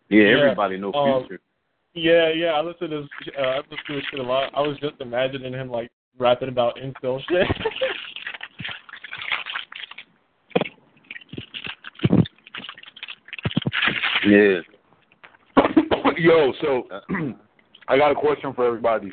[0.09, 1.42] Yeah, Yeah, everybody know um, Future.
[1.96, 2.48] Yeah, yeah.
[2.48, 3.35] I listen to this.
[3.38, 4.52] Uh, I listen to his shit a lot.
[4.54, 7.46] I was just imagining him like rapping about incel shit.
[14.28, 14.59] Yeah.
[16.18, 16.88] Yo, so
[17.88, 19.12] I got a question for everybody.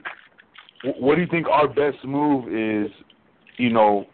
[0.84, 2.92] What do you think our best move is?
[3.58, 4.08] You know,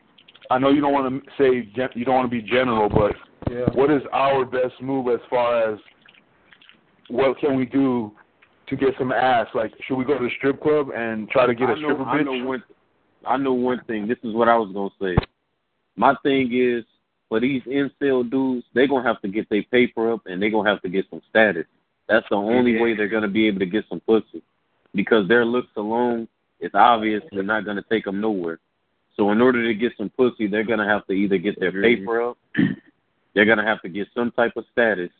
[0.51, 3.13] I know you don't want to say gen- you don't want to be general, but
[3.49, 3.67] yeah.
[3.73, 5.79] what is our best move as far as
[7.07, 8.11] what can we do
[8.69, 9.47] to get some ass?
[9.53, 12.03] Like, should we go to the strip club and try to get a know, stripper
[12.03, 12.63] I know one.
[13.25, 14.07] I know one thing.
[14.07, 15.17] This is what I was gonna say.
[15.95, 16.85] My thing is
[17.27, 20.69] for these incel dudes, they're gonna have to get their paper up and they're gonna
[20.69, 21.65] have to get some status.
[22.07, 22.81] That's the only Yeah.
[22.81, 24.41] way they're gonna be able to get some pussy,
[24.95, 26.27] because their looks alone,
[26.59, 28.59] it's obvious they're not gonna take them nowhere.
[29.15, 32.21] So in order to get some pussy, they're gonna have to either get their paper
[32.21, 32.37] up,
[33.33, 35.11] they're gonna have to get some type of status,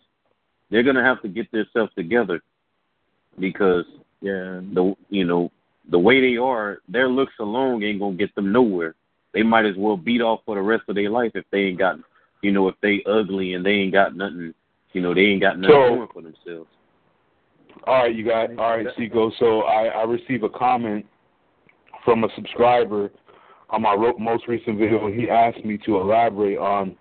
[0.70, 2.42] they're gonna have to get themselves together,
[3.38, 3.86] because
[4.22, 4.62] yeah.
[4.74, 5.52] the you know
[5.90, 8.96] the way they are, their looks alone ain't gonna get them nowhere.
[9.34, 11.80] They might as well beat off for the rest of their life if they ain't
[11.80, 11.98] got,
[12.42, 14.54] you know, if they ugly and they ain't got nothing,
[14.94, 16.70] you know, they ain't got nothing So- going for themselves.
[17.88, 19.32] All right, you got all right, Seco.
[19.40, 21.06] So I I received a comment
[22.04, 23.10] from a subscriber
[23.70, 25.10] on my most recent video.
[25.12, 26.98] He asked me to elaborate on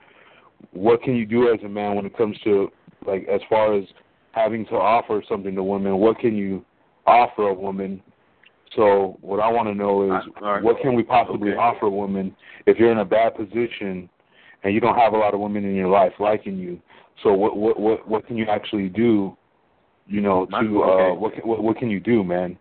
[0.72, 2.70] what can you do as a man when it comes to
[3.06, 3.84] like as far as
[4.32, 5.98] having to offer something to women.
[5.98, 6.64] What can you
[7.06, 8.02] offer a woman?
[8.76, 10.62] So what I want to know is right.
[10.62, 11.58] what can we possibly Okay.
[11.58, 12.36] offer a woman
[12.66, 14.08] if you're in a bad position
[14.62, 16.80] and you don't have a lot of women in your life liking you.
[17.22, 19.36] So what what what what can you actually do?
[20.06, 22.58] You know, to uh, what, can, what what can you do, man?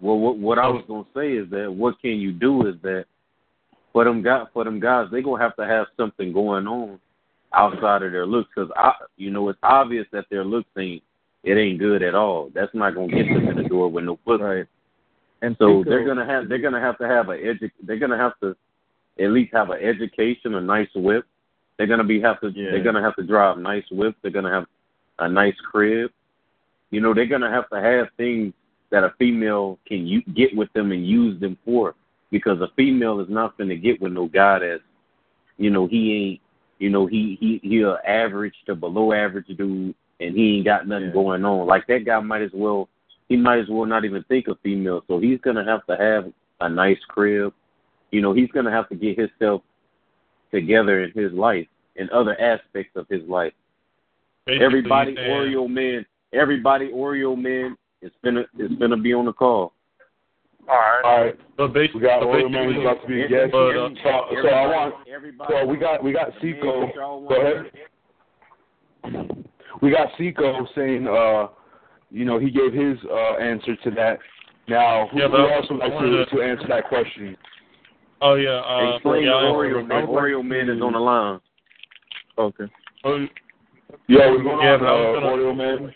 [0.00, 3.04] Well, what what I was gonna say is that what can you do is that
[3.92, 6.98] for them guys, for them guys, they gonna have to have something going on
[7.54, 11.02] outside of their looks, because I, you know, it's obvious that their looks ain't
[11.44, 12.50] it ain't good at all.
[12.54, 14.42] That's not gonna get them in the door with no pussy.
[14.42, 14.66] Right.
[15.42, 18.32] And So they're gonna have they're gonna have to have a edu- they're gonna have
[18.40, 18.56] to
[19.18, 21.26] at least have an education, a nice whip.
[21.76, 22.70] They're gonna be have to Yeah.
[22.70, 24.16] they're gonna have to drive nice whips.
[24.22, 24.66] They're gonna have
[25.18, 26.10] a nice crib.
[26.90, 28.54] You know, they're gonna have to have things
[28.90, 31.94] that a female can u- get with them and use them for.
[32.30, 34.82] Because a female is not gonna get with no guy that's,
[35.58, 36.40] you know, he ain't,
[36.84, 40.86] you know, he he he a average to below average dude, and he ain't got
[40.86, 41.14] nothing Yeah.
[41.14, 41.66] going on.
[41.66, 42.90] Like that guy might as well
[43.30, 45.02] he might as well not even think of female.
[45.08, 47.54] So he's gonna have to have a nice crib.
[48.10, 49.62] You know, he's gonna have to get himself
[50.50, 51.66] together in his life
[51.96, 53.54] in other aspects of his life.
[54.44, 59.72] Basically, everybody Oreo man, everybody Oreo man is gonna is gonna be on the call.
[60.68, 61.02] All right.
[61.04, 63.52] All right, But basically, we got but Oreo Man about to be a guest.
[63.52, 66.90] But, uh, So, so I want everybody, so we got we got man Seco.
[67.28, 67.70] Go ahead.
[69.82, 71.48] We got Seco saying, uh,
[72.10, 74.18] you know, he gave his uh, answer to that.
[74.66, 77.36] Now, who, Yeah, but who else would like to, to- to answer that question?
[78.22, 78.60] Oh yeah.
[78.64, 80.06] Uh, Explain yeah, the Oreo man.
[80.06, 81.40] Oreo man is on the line.
[82.38, 82.64] Okay.
[83.04, 83.26] Oh,
[84.06, 85.94] Yo, what's going Yeah, on, but I was uh, gonna- Oreo Man?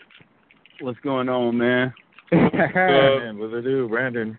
[0.81, 1.93] What's going on, man?
[2.31, 4.37] Man, what's it do, Brandon?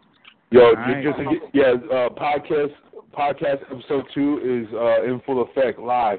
[0.50, 1.04] Yo, All ju- right.
[1.04, 2.72] just to yeah, uh, podcast
[3.16, 6.18] podcast episode two is uh, in full effect live.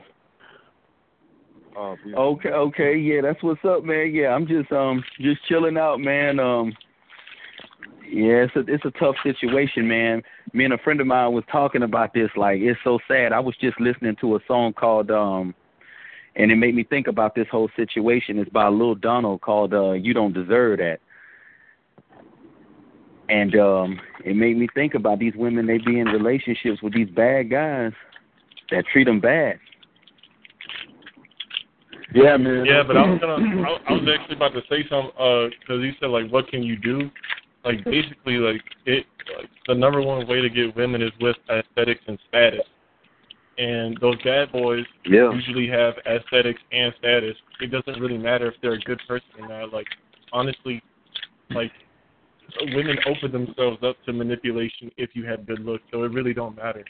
[2.04, 2.13] Please.
[2.15, 4.13] Okay, okay, yeah, that's what's up, man.
[4.13, 6.39] Yeah, I'm just um just chilling out, man.
[6.39, 6.74] Um
[8.10, 10.22] yeah, it's a it's a tough situation, man.
[10.54, 13.32] Me and a friend of mine was talking about this, like it's so sad.
[13.32, 15.56] I was just listening to a song called um
[16.36, 18.38] and it made me think about this whole situation.
[18.39, 21.00] It's by Lil Donald called uh You Don't Deserve That.
[23.32, 27.10] And um it made me think about these women they be in relationships with these
[27.10, 27.94] bad guys
[28.70, 29.58] that treat them bad.
[32.13, 32.65] Yeah, man.
[32.65, 33.36] Yeah, but I was gonna.
[33.39, 35.12] I, I was actually about to say something
[35.60, 37.10] because you said like, what can you do?
[37.63, 39.06] Like basically, like it.
[39.38, 42.67] Like, the number one way to get women is with aesthetics and status.
[43.58, 45.32] and those bad boys Yeah.
[45.32, 47.36] usually have aesthetics and status.
[47.62, 49.72] It doesn't really matter if they're a good person or not.
[49.72, 49.88] Like
[50.34, 50.82] honestly,
[51.52, 51.72] like
[52.73, 56.56] women open themselves up to manipulation if you have good looks, so it really don't
[56.56, 56.84] matter.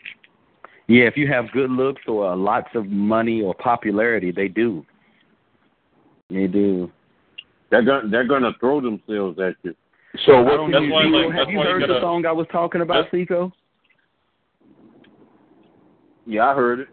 [0.88, 4.86] Yeah, if you have good looks or lots of money or popularity, they do.
[6.30, 6.92] They do.
[7.70, 9.76] They're gonna they're gonna throw themselves at you.
[10.26, 11.10] So what don't can you why, do?
[11.10, 13.52] like, have you why you heard the gotta- song I was talking about, Seiko?
[16.26, 16.88] Yeah, I heard it.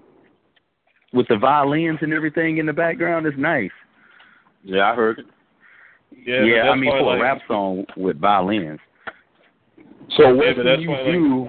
[1.13, 3.71] With the violins and everything in the background, it's nice.
[4.63, 5.27] Yeah, I heard it.
[6.27, 8.79] Yeah, but I mean for like, a rap song with violins.
[10.17, 11.49] So what Yeah, can you why, like- do?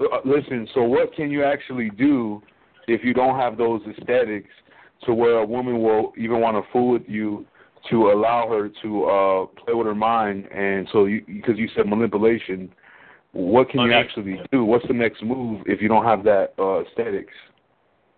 [0.00, 2.42] uh, listen, so what can you actually do
[2.88, 4.48] if you don't have those aesthetics
[5.04, 7.44] to where a woman will even want to fool with you
[7.90, 11.86] to allow her to uh play with her mind and so you because you said
[11.86, 12.70] manipulation
[13.32, 13.94] what can you Money.
[13.94, 17.32] actually do what's the next move if you don't have that uh aesthetics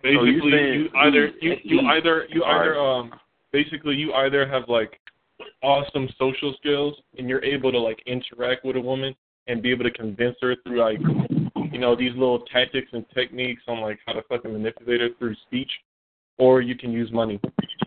[0.03, 3.13] So you basically saying you either you you either you either um
[3.53, 4.99] basically you either have like
[5.63, 9.15] awesome social skills and you're able to like interact with a woman
[9.49, 10.99] and be able to convince her through like
[11.73, 15.35] you know these little tactics and techniques on like how to fucking manipulate her through
[15.47, 15.71] speech
[16.39, 17.41] or you can use money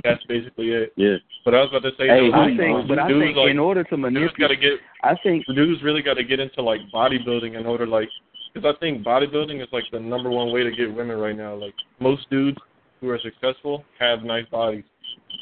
[0.04, 1.16] that's basically it Yeah.
[1.44, 3.38] but i was about to say Hey, though, I like, think, but I dudes, think
[3.38, 6.40] like, in order to manipulate, got to get I think dudes really got to get
[6.40, 8.10] into like bodybuilding in order like
[8.54, 11.56] because I think bodybuilding is like the number one way to get women right now.
[11.56, 12.58] Like most dudes
[13.02, 14.86] who are successful have nice bodies.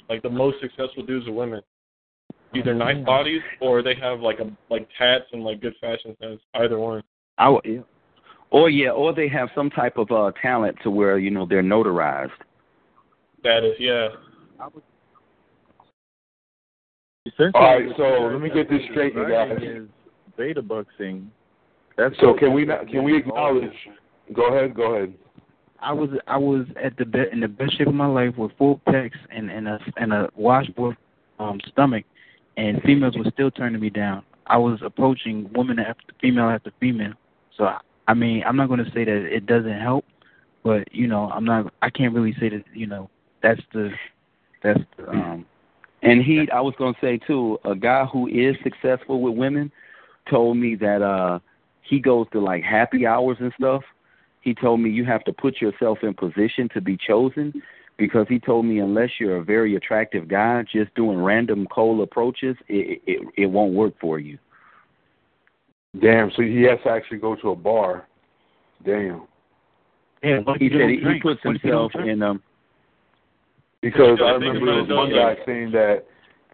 [0.10, 1.62] Like the most successful dudes are women.
[2.56, 6.40] Either nice bodies or they have like a like tats and like good fashion sense.
[6.54, 7.04] Either one.
[7.38, 7.84] I w-
[8.52, 11.64] or yeah, or they have some type of uh talent to where you know they're
[11.64, 12.32] notarized.
[13.44, 14.10] That is yeah.
[17.26, 19.58] Essentially, All right, so let me get this straight, you guys.
[19.62, 19.88] Is
[20.38, 21.32] beta boxing.
[21.98, 23.72] That's so can we not can we acknowledge
[24.34, 25.14] go ahead go ahead
[25.80, 28.52] I was I was at the be- in the best shape of my life with
[28.58, 30.98] full pecs and and a and a washboard
[31.40, 32.06] um stomach,
[32.58, 34.24] and females were still turning me down.
[34.48, 37.14] I was approaching woman after female after female.
[37.58, 40.06] So I, I mean, I'm not going to say that it doesn't help,
[40.64, 41.74] but you know, I'm not.
[41.82, 43.10] I can't really say that you know
[43.42, 43.92] that's the
[44.62, 45.46] that's the, um
[46.02, 49.72] And he, I was gonna say too, a guy who is successful with women
[50.30, 51.40] told me that uh
[51.82, 53.84] he goes to like happy hours and stuff.
[54.42, 57.54] He told me you have to put yourself in position to be chosen
[57.98, 62.56] because he told me unless you're a very attractive guy, just doing random cold approaches,
[62.68, 64.38] it it, it won't work for you.
[66.02, 68.08] damn so he has to actually go to a bar
[68.86, 69.24] damn
[70.24, 70.40] yeah.
[70.40, 72.42] What He said he, he puts What if you don't himself in um
[73.82, 76.06] Because I I remember there was one though, guy saying that,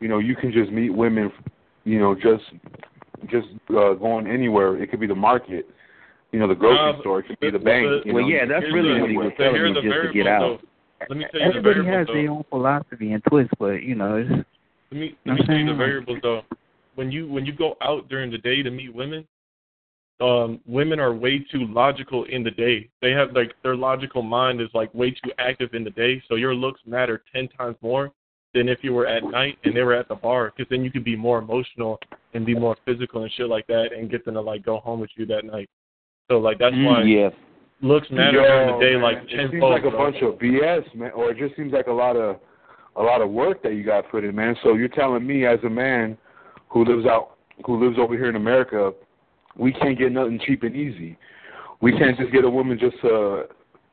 [0.02, 1.32] you know, you can just meet women,
[1.86, 2.43] you know, just
[3.30, 4.82] just uh, going anywhere.
[4.82, 5.67] It could be the market,
[6.32, 7.19] you know, the grocery Uh, store.
[7.19, 7.86] It could be the bank.
[7.86, 8.30] but- you well know.
[8.30, 10.39] yeah, that's Here's really the- what he was but telling me just to get out.
[10.62, 10.67] though.
[11.07, 12.13] Let me tell you the Everybody has though.
[12.13, 14.29] their own philosophy and twist, but you know, it's
[14.91, 16.41] Let me let me tell you the variables though.
[16.95, 19.25] When you when you go out during the day to meet women,
[20.19, 22.89] um, women are way too logical in the day.
[23.01, 26.35] They have like their logical mind is like way too active in the day, so
[26.35, 28.12] your looks matter ten times more
[28.53, 30.91] than if you were at night and they were at the bar, because then you
[30.91, 31.99] could be more emotional
[32.33, 34.99] and be more physical and shit like that, and get them to like go home
[34.99, 35.69] with you that night.
[36.29, 37.33] So like that's why Mm, yes.
[37.81, 40.11] Looks matter Yo, during the day man, like it seems like a bro.
[40.11, 42.37] bunch of BS, man, or it just seems like a lot of
[42.95, 44.55] a lot of work that you got put in, man.
[44.63, 46.17] So you're telling me, as a man
[46.69, 48.91] who lives out, who lives over here in America,
[49.55, 51.17] we can't get nothing cheap and easy.
[51.81, 53.43] We can't just get a woman just uh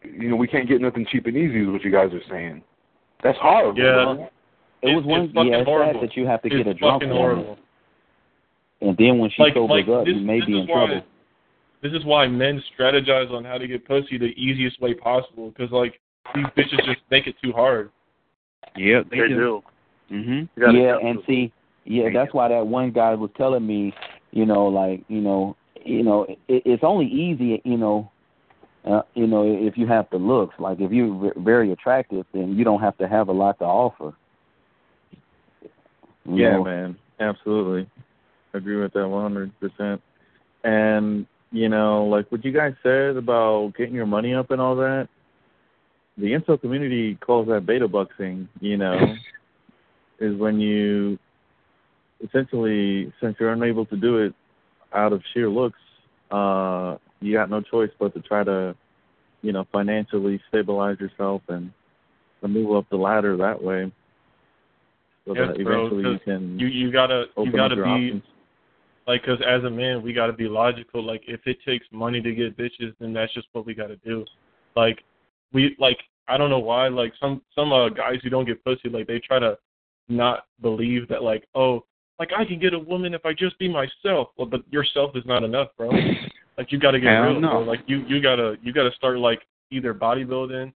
[0.03, 2.63] you know, we can't get nothing cheap and easy is what you guys are saying.
[3.23, 3.79] That's horrible.
[3.81, 4.15] Yeah.
[4.15, 4.29] bro.
[4.83, 6.01] It was It's- one it's fucking yeah, it's horrible.
[6.01, 7.23] sad that you have to It's get a drunk fucking woman.
[7.45, 7.59] horrible.
[8.83, 11.03] And then when she like, sobers like up, this, you may be in why, trouble.
[11.87, 15.51] This is why men strategize on how to get pussy the easiest way possible.
[15.51, 16.01] Because like
[16.35, 17.91] these bitches just make it too hard.
[18.75, 19.35] yeah, they, They do.
[19.35, 19.63] do.
[20.13, 20.49] Mhm.
[20.57, 21.53] Yeah, and see,
[21.85, 23.95] yeah, that's why that one guy was telling me,
[24.33, 28.11] you know, like, you know, you know, it, it's only easy, you know,
[28.85, 30.55] uh, you know, if you have the looks.
[30.59, 34.13] Like, if you're very attractive, then you don't have to have a lot to offer.
[36.25, 36.65] You Yeah, know?
[36.65, 37.89] man, absolutely.
[38.55, 40.01] Agree with that one hundred percent.
[40.65, 41.27] And
[41.57, 45.09] you know, like what you guys said about getting your money up and all that,
[46.19, 48.47] the incel community calls that beta buxing.
[48.61, 49.17] You know,
[50.21, 51.19] is when you
[52.23, 54.35] essentially, since you're unable to do it
[54.93, 55.79] out of sheer looks,
[56.31, 58.77] uh, you got no choice but to try to,
[59.41, 61.73] you know, financially stabilize yourself and,
[62.47, 63.91] move up the ladder that way.
[65.27, 67.83] So Yes, that bro, eventually you 'cause can You you gotta open you gotta be
[67.83, 68.23] options.
[69.07, 71.03] Like, because as a man, we gotta be logical.
[71.03, 74.25] Like, if it takes money to get bitches, then that's just what we gotta do.
[74.75, 75.03] Like,
[75.53, 75.99] we like
[76.29, 79.19] I don't know why like some some uh, guys who don't get pussy like they
[79.19, 79.57] try to
[80.09, 81.85] not believe that like oh
[82.19, 84.29] like I can get a woman if I just be myself.
[84.37, 85.91] Well, but yourself is not enough, bro.
[86.59, 87.51] Like you got to get Hell real, no.
[87.51, 87.61] bro.
[87.61, 90.73] Like you you gotta you gotta start like either bodybuilding,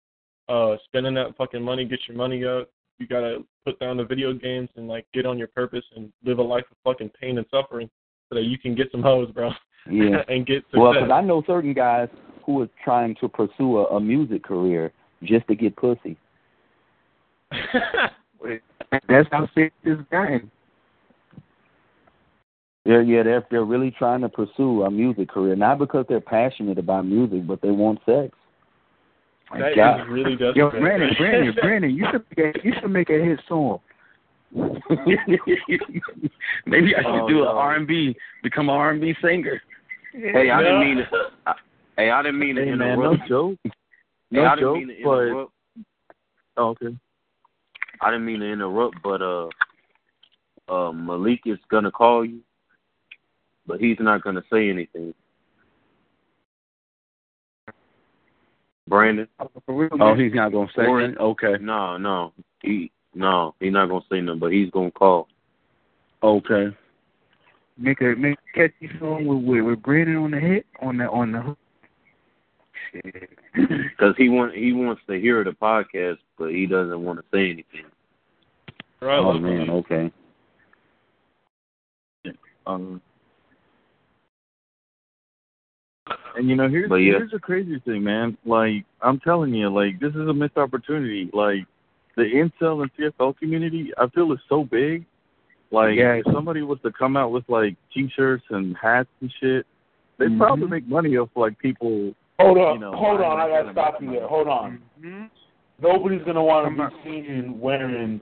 [0.51, 2.69] uh, spending that fucking money, get your money up.
[2.99, 6.39] You gotta put down the video games and like get on your purpose and live
[6.39, 7.89] a life of fucking pain and suffering
[8.31, 9.51] so that you can get some hoes, bro.
[9.91, 10.23] Yeah.
[10.29, 11.05] and get Well, success.
[11.05, 12.09] because I know certain guys
[12.47, 16.17] who are trying to pursue a, a music career just to get pussy.
[19.09, 20.41] That's how sick this guy.
[22.85, 26.79] They're yeah, they're they're really trying to pursue a music career, not because they're passionate
[26.79, 28.35] about music, but they want sex.
[29.53, 30.01] That God.
[30.01, 30.57] is really desperate.
[30.57, 33.81] Yo, Brandon, Brandon, Brandon, you should make a, you should make a hit song.
[36.67, 37.51] Maybe I should Oh, do no.
[37.51, 39.61] an R and B, become an R and B singer.
[40.13, 41.07] Hey, I didn't mean to.
[41.47, 41.55] I,
[41.97, 43.29] hey, I didn't mean to Hey man, no interrupt.
[43.29, 43.59] joke.
[44.33, 45.49] Hey, No I didn't joke, mean to but
[46.57, 46.97] oh, okay.
[48.01, 49.49] I didn't mean to interrupt, but uh,
[50.69, 52.41] uh, Malik is gonna call you,
[53.67, 55.13] but he's not gonna say anything.
[58.89, 59.29] Brandon?
[59.69, 61.19] Oh, he's not gonna say anything?
[61.19, 62.33] Okay, No, no,
[62.63, 65.29] he no, he's not gonna say nothing, but he's gonna call.
[66.23, 66.69] okay.
[67.77, 71.09] Make a make a catchy song with with, with Brandon on the hit on the
[71.09, 71.59] on the hook.
[72.93, 73.31] Shit.
[73.55, 77.51] Because he want he wants to hear the podcast, but he doesn't want to say
[77.51, 77.91] anything.
[79.01, 80.13] Right, Oh look, man, okay.
[82.67, 83.01] Um,
[86.37, 87.19] and you know, here's But yeah.
[87.19, 88.37] here's the crazy thing, man.
[88.45, 91.31] Like I'm telling you, like this is a missed opportunity.
[91.33, 91.67] Like
[92.17, 95.05] the incel and TFL community, I feel is so big.
[95.71, 96.15] Like Yeah.
[96.15, 99.67] if somebody was to come out with like T-shirts and hats and shit,
[100.19, 100.39] they'd Mhm.
[100.39, 102.15] probably make money off like people.
[102.41, 103.39] Hold on, You know, hold on.
[103.39, 104.27] I gotta stop you there.
[104.27, 104.81] Hold on.
[105.81, 108.21] Nobody's gonna want to be seen wearing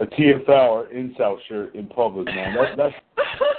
[0.00, 2.54] a TFL or incel shirt in public, man.
[2.76, 2.94] That's that's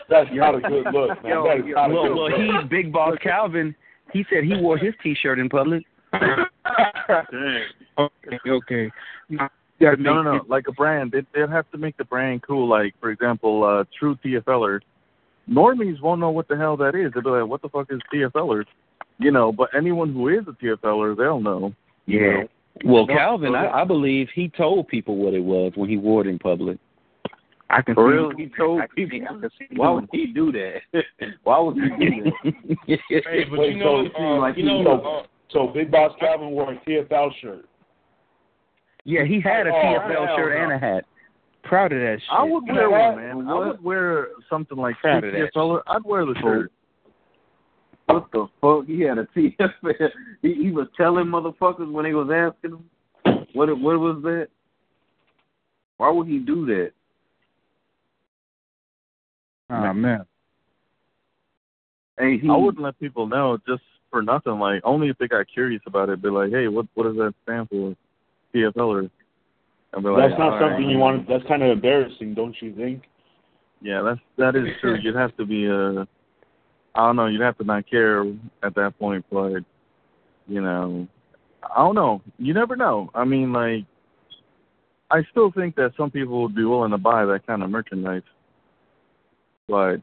[0.09, 1.31] that's not a good look, man.
[1.31, 2.61] Yo, that is not a well, good well, look.
[2.63, 3.73] he Big Boss Calvin.
[4.11, 5.83] He said he wore his T-shirt in public.
[7.97, 8.91] Okay, okay.
[9.29, 9.47] No,
[9.97, 10.41] no, no.
[10.47, 12.67] Like a brand, they they'd have to make the brand cool.
[12.67, 14.79] Like, for example, uh, True TFLer.
[15.49, 17.11] Normies won't know what the hell that is.
[17.13, 18.63] They'll be like, "What the fuck is TFLer?"
[19.19, 19.51] You know.
[19.51, 21.73] But anyone who is a TFLer, they'll know.
[22.05, 22.31] you Yeah.
[22.43, 22.47] know.
[22.85, 25.97] Well, No, Calvin, so- I, I believe he told people what it was when he
[25.97, 26.77] wore it in public.
[27.69, 28.13] I can For see.
[28.13, 29.19] real, he told people.
[29.75, 30.81] Why would he do that?
[31.43, 32.53] Why would he do that?
[33.09, 34.85] Hey, but Wait, you know, so, uh, like, you know,
[35.21, 37.65] uh, so Big Boss Calvin wore a TFL shirt.
[39.05, 40.63] Yeah, he had a Oh, TFL hell shirt no.
[40.63, 41.05] and a hat.
[41.63, 42.29] Proud of that shit.
[42.31, 43.17] I would wear know one, what?
[43.17, 43.47] man.
[43.47, 45.81] I would wear something like Proud True of that TFLer.
[45.87, 46.71] I'd wear the shirt.
[48.07, 48.85] What the fuck?
[48.85, 50.09] He had a TFL.
[50.41, 53.45] He, he was telling motherfuckers when they was asking him.
[53.53, 54.47] What it- what was that?
[55.97, 56.91] Why would he do that?
[59.69, 60.25] Oh man.
[62.19, 63.81] Hey, he, I wouldn't let people know just
[64.11, 64.59] for nothing.
[64.59, 66.21] Like only if they got curious about it.
[66.21, 67.95] Be like, hey, what what does that stand for?
[68.53, 69.09] TFLer.
[69.93, 71.27] And be like, That's not something right." you want.
[71.27, 73.03] That's kind of embarrassing, don't you think?
[73.81, 74.97] Yeah, that's that is true.
[75.01, 76.05] You'd have to be uh
[76.95, 78.23] I don't know, you'd have to not care
[78.63, 79.59] at that point, but
[80.47, 81.07] you know
[81.63, 82.21] I don't know.
[82.37, 83.11] You never know.
[83.13, 83.85] I mean like
[85.11, 88.23] I still think that some people would be willing to buy that kind of merchandise.
[89.67, 89.97] But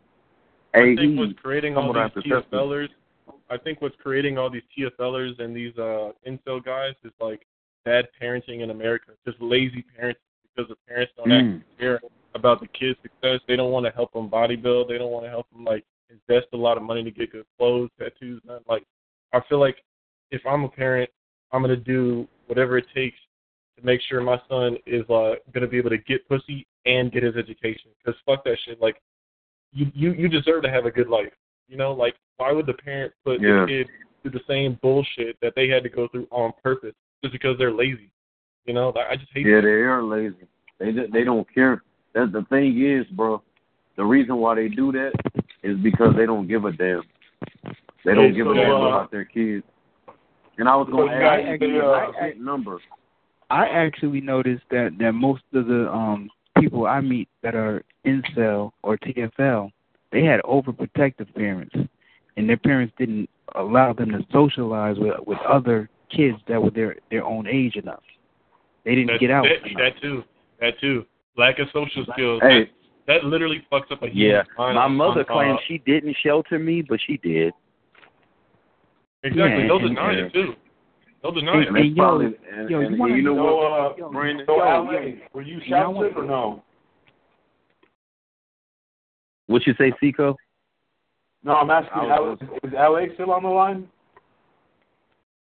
[0.75, 2.55] I think what's creating all these have to test it.
[2.55, 2.89] TFLers,
[3.49, 7.47] I think what's creating all these TFLers and these uh incel guys is like
[7.85, 10.17] bad parenting in America, just lazy parenting
[10.55, 11.57] because the parents don't Mm.
[11.57, 12.01] actually care
[12.35, 13.41] about the kids' success.
[13.47, 14.89] They don't want to help them bodybuild.
[14.89, 17.47] They don't want to help them like invest a lot of money to get good
[17.59, 18.43] clothes, tattoos.
[18.43, 18.63] Done.
[18.69, 18.85] Like
[19.33, 19.83] I feel like
[20.31, 21.11] if I'm a parent,
[21.53, 23.19] I'm gonna do whatever it takes
[23.79, 27.23] to make sure my son is uh gonna be able to get pussy and get
[27.23, 27.91] his education.
[27.99, 28.81] Because fuck that shit.
[28.81, 29.01] Like
[29.73, 31.33] you you you deserve to have a good life.
[31.69, 33.61] You know, like why would the parent put Yeah.
[33.63, 33.89] the kid
[34.23, 37.73] through the same bullshit that they had to go through on purpose just because they're
[37.73, 38.11] lazy?
[38.67, 39.63] You know, I I just hate yeah, that.
[39.63, 40.47] they are lazy.
[40.79, 41.83] They ju- they don't care.
[42.15, 43.43] That the thing is, bro.
[43.97, 45.13] The reason why they do that
[45.63, 47.03] is because they don't give a damn.
[48.05, 49.65] They don't Hey, give so, a damn uh, about their kids.
[50.59, 52.79] And I was so going to guys ask think, you uh, a specific number.
[53.51, 58.71] I actually noticed that that most of the um people I meet that are incel
[58.83, 59.71] or TFL,
[60.13, 61.75] they had overprotective parents,
[62.37, 66.97] and their parents didn't allow them to socialize with with other kids that were their
[67.11, 68.03] their own age enough.
[68.85, 69.45] They didn't That, get out.
[69.45, 70.23] That, that too.
[70.61, 71.05] That too.
[71.37, 72.41] Lack of social skills.
[72.43, 72.65] Hey.
[73.07, 75.79] That, that literally fucks up a Yeah, mind my on- mother on, uh, claims she
[75.79, 77.53] didn't shelter me, but she did.
[79.23, 79.63] Exactly.
[79.63, 80.55] Yeah, Those and- are nice too.
[81.23, 81.69] They'll deny it.
[81.69, 82.35] And, and, yo, and,
[82.71, 84.47] yo, and, you, wanna you know know, what, uh, Brandon?
[84.47, 86.25] so yo, LA, yo, were you you know sheltered what?
[86.25, 86.63] or no?
[89.47, 90.37] What you say, Seco?
[91.43, 92.11] No, I'm asking.
[92.11, 93.89] I was- is LA still on the line?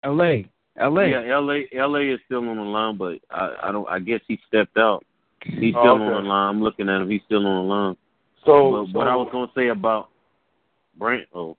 [0.07, 0.49] L.A.
[0.79, 1.09] L.A.
[1.09, 1.67] Yeah, L.A.
[1.75, 2.13] L.A.
[2.13, 3.87] is still on the line, but I, I don't.
[3.89, 5.03] I guess he stepped out.
[5.43, 6.03] He's Oh, still okay.
[6.03, 6.49] on the line.
[6.49, 7.09] I'm looking at him.
[7.09, 7.97] He's still on the line.
[8.45, 10.09] So, but so what I was gonna say about
[10.97, 11.57] Brand, oh,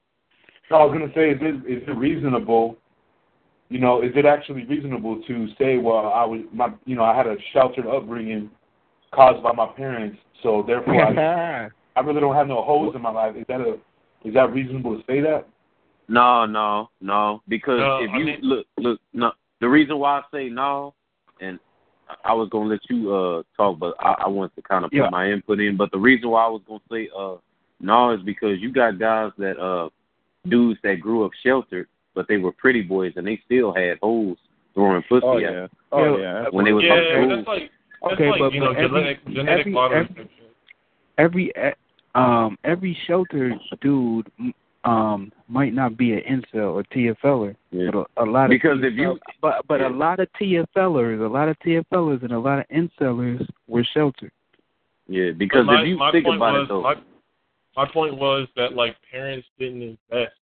[0.70, 2.76] no, I was gonna say, is it is it reasonable?
[3.68, 7.14] You know, is it actually reasonable to say, well, I was my, you know, I
[7.14, 8.50] had a sheltered upbringing
[9.12, 13.10] caused by my parents, so therefore I, I really don't have no holes in my
[13.10, 13.36] life.
[13.36, 13.74] Is that a
[14.24, 15.46] is that reasonable to say that?
[16.08, 19.32] No, no, no, because No, if I you mean- look, look, no.
[19.60, 20.94] The reason why I say no,
[21.40, 21.58] and
[22.08, 24.90] I- I was gonna let you uh talk, but I, I wanted to kind of
[24.90, 25.10] put Yeah.
[25.10, 25.76] my input in.
[25.76, 27.36] But the reason why I was gonna say uh
[27.80, 29.88] no is because you got guys that uh
[30.48, 34.38] dudes that grew up sheltered, but they were pretty boys and they still had holes
[34.74, 35.50] throwing pussy Oh at yeah.
[35.50, 36.42] them Oh Yeah.
[36.42, 36.48] yeah.
[36.50, 37.36] when they was Yeah, in school.
[37.36, 37.70] that's like
[38.02, 40.28] that's Okay, like but- you know every- genetic genetic every- lottery every-
[41.18, 41.72] every eh,
[42.14, 44.30] um every sheltered dude
[44.84, 47.90] um might not be an incel or TFLer, Yeah.
[47.92, 49.88] but a, a lot of Because if you- but but Yeah.
[49.88, 54.32] a lot of TFLers, a lot of TFLers, and a lot of incellers were sheltered.
[55.08, 56.94] Yeah, because my, if you think about was, it though, my,
[57.76, 60.34] my point was that like parents didn't invest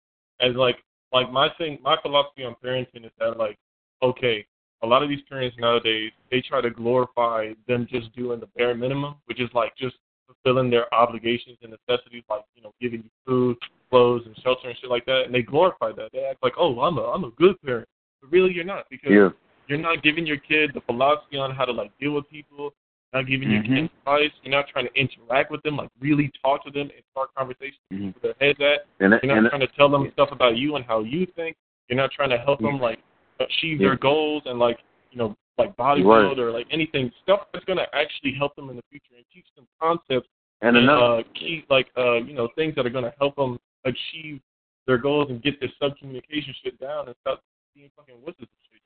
[0.41, 0.77] as like
[1.13, 3.59] like my thing my philosophy on parenting is that like
[4.03, 4.45] okay
[4.83, 8.75] a lot of these parents nowadays they try to glorify them just doing the bare
[8.75, 9.97] minimum which is like just
[10.27, 13.57] fulfilling their obligations and necessities like you know giving you food
[13.91, 16.81] clothes and shelter and shit like that and they glorify that they act like oh
[16.81, 17.89] I'm a I'm a good parent
[18.21, 19.29] but really you're not because yeah,
[19.67, 22.73] you're not giving your kid the philosophy on how to like deal with people,
[23.15, 23.77] not giving your Mhm.
[23.77, 24.31] kids advice.
[24.43, 27.81] You're not trying to interact with them, like really talk to them and start conversations
[27.93, 28.13] Mhm.
[28.15, 28.87] with their heads at.
[29.01, 31.57] and You're not and trying to tell them stuff about you and how you think.
[31.89, 32.99] You're not trying to help them like
[33.41, 33.89] achieve Yeah.
[33.89, 36.39] their goals and like you know like bodybuild Right.
[36.39, 39.67] or like anything stuff that's gonna actually help them in the future and teach them
[39.81, 40.29] concepts
[40.63, 44.41] and another uh, key like uh you know things that are gonna help them achieve
[44.87, 47.43] their goals and get this sub communication shit down and stop
[47.75, 48.81] being fucking wusses and shit.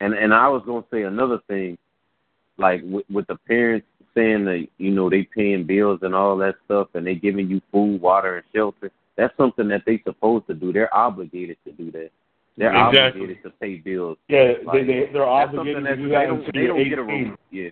[0.00, 1.76] And and I was gonna say another thing,
[2.56, 6.56] like with, with the parents saying that you know they paying bills and all that
[6.64, 8.90] stuff, and they giving you food, water, and shelter.
[9.16, 10.72] That's something that they supposed to do.
[10.72, 12.10] They're obligated to do that.
[12.58, 13.22] They're Exactly.
[13.22, 14.18] obligated to pay bills.
[14.28, 17.02] Yeah, Like, they, they they're obligated to that do they don't they don't get a
[17.02, 17.08] 18.
[17.30, 17.70] re- yeah.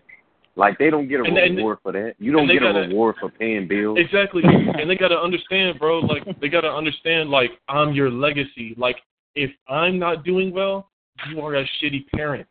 [0.55, 2.15] Like they don't get a And- and- reward for that.
[2.19, 3.99] You don't get a gotta- reward for paying bills.
[3.99, 5.99] Exactly, and they gotta understand, bro.
[5.99, 8.75] Like they gotta understand, like I'm your legacy.
[8.79, 8.97] Like
[9.35, 10.89] if I'm not doing well,
[11.29, 12.47] you are a shitty parent.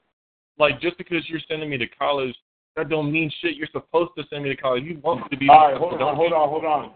[0.59, 2.35] Like just because you're sending me to college,
[2.75, 3.55] that don't mean shit.
[3.55, 4.83] You're supposed to send me to college.
[4.83, 5.47] You want me to be.
[5.49, 6.91] All right, hold on, don't hold on, hold on,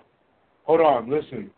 [0.66, 1.10] hold on.
[1.10, 1.50] Listen,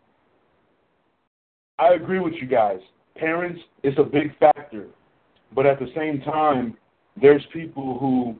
[1.78, 2.78] I agree with you guys.
[3.16, 4.86] Parents is a big factor,
[5.54, 6.76] but at the same time,
[7.20, 8.36] there's people who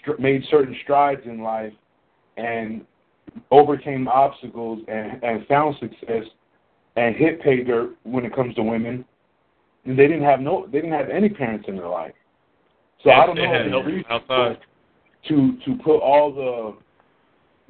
[0.00, 1.72] str- made certain strides in life
[2.36, 2.84] and
[3.50, 6.24] overcame obstacles and, and found success
[6.96, 9.04] and hit pay dirt when it comes to women.
[9.84, 12.14] And they didn't have no, they didn't have any parents in their life.
[13.02, 13.42] So I don't know.
[13.42, 14.58] They know had if outside.
[15.28, 16.76] to to put all the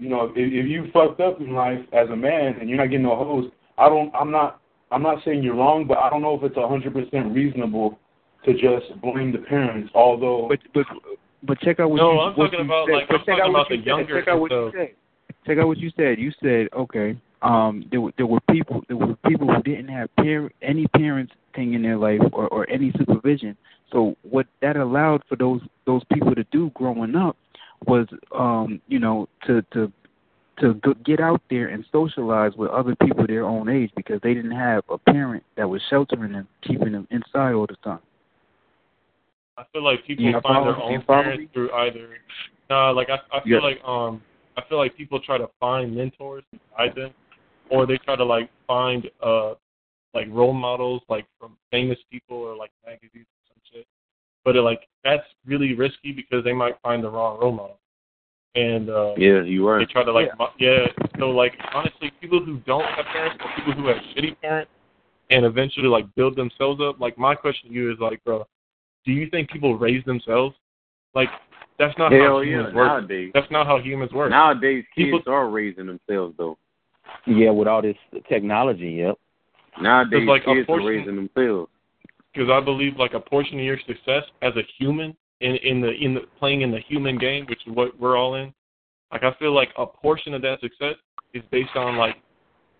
[0.02, 2.86] you know if, if you fucked up in life as a man and you're not
[2.90, 4.60] getting no hoes i don't i'm not
[4.92, 7.98] i'm not saying you're wrong but i don't know if it's a hundred percent reasonable
[8.44, 10.86] to just blame the parents although But but
[11.44, 12.92] but check out what No, you I'm what talking you about, said.
[12.94, 13.86] like, But I'm check talking out what about the you said.
[13.86, 14.80] younger Check out what you stuff.
[14.80, 15.36] said.
[15.46, 16.18] Check out what you said.
[16.20, 17.16] You said okay.
[17.42, 21.32] Um, there were there were people there were people who didn't have par- any parents
[21.56, 23.56] thing in their life or, or any supervision.
[23.90, 27.36] So what that allowed for those those people to do growing up
[27.86, 29.90] was um you know to to
[30.62, 34.32] to go, get out there and socialize with other people their own age because they
[34.32, 37.98] didn't have a parent that was sheltering them, keeping them inside all the time.
[39.58, 42.08] I feel like people You find their own parents through either.
[42.70, 43.58] Nah, like I, I feel Yeah.
[43.58, 44.22] like um,
[44.56, 47.14] I feel like people try to find mentors to them,
[47.70, 49.54] or they try to like find uh,
[50.14, 53.86] like role models like from famous people or like magazines or some shit.
[54.44, 57.78] But it, like that's really risky because they might find the wrong role model,
[58.54, 59.78] and uh, Yeah, you were.
[59.78, 60.86] they try to like mo- yeah.
[61.18, 64.70] So like honestly, people who don't have parents or people who have shitty parents
[65.30, 67.00] and eventually like build themselves up.
[67.00, 68.46] Like my question to you is like, bro,
[69.04, 70.54] do you think people raise themselves?
[71.14, 71.28] Like
[71.78, 72.86] that's not how Hell yeah, humans work.
[72.88, 73.30] nowadays.
[73.34, 74.30] That's not how humans work.
[74.30, 76.58] Nowadays kids People- are raising themselves though.
[77.26, 77.96] Yeah, with all this
[78.28, 79.16] technology, yep.
[79.80, 81.70] Nowadays It's like a kids are raising themselves.
[82.32, 85.90] because I believe like a portion of your success as a human in in the
[85.90, 88.52] in the playing in the human game, which is what we're all in.
[89.10, 90.94] Like I feel like a portion of that success
[91.34, 92.16] is based on like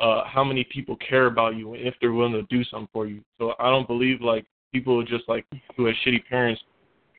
[0.01, 3.07] uh how many people care about you and if they're willing to do something for
[3.07, 3.23] you.
[3.39, 5.45] So I don't believe like people just like
[5.77, 6.63] who had shitty parents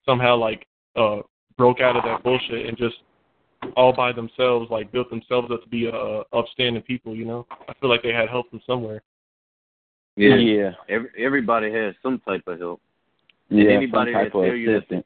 [0.06, 0.66] somehow like
[0.96, 1.18] uh
[1.58, 2.96] broke out of that bullshit and just
[3.78, 7.16] all by themselves like built themselves up to be uh upstanding people.
[7.16, 9.02] You know, I feel like they had help from somewhere.
[10.16, 10.36] Yeah.
[10.36, 10.72] Yeah.
[10.90, 12.82] Every, everybody has some type of help.
[13.50, 15.06] Yeah, and some anybody type that of tell you that assistant.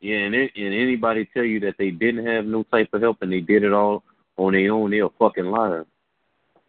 [0.00, 3.18] Yeah, and it, and anybody tell you that they didn't have no type of help
[3.22, 4.04] and they did it all
[4.36, 5.84] on their own, they're a fucking liar.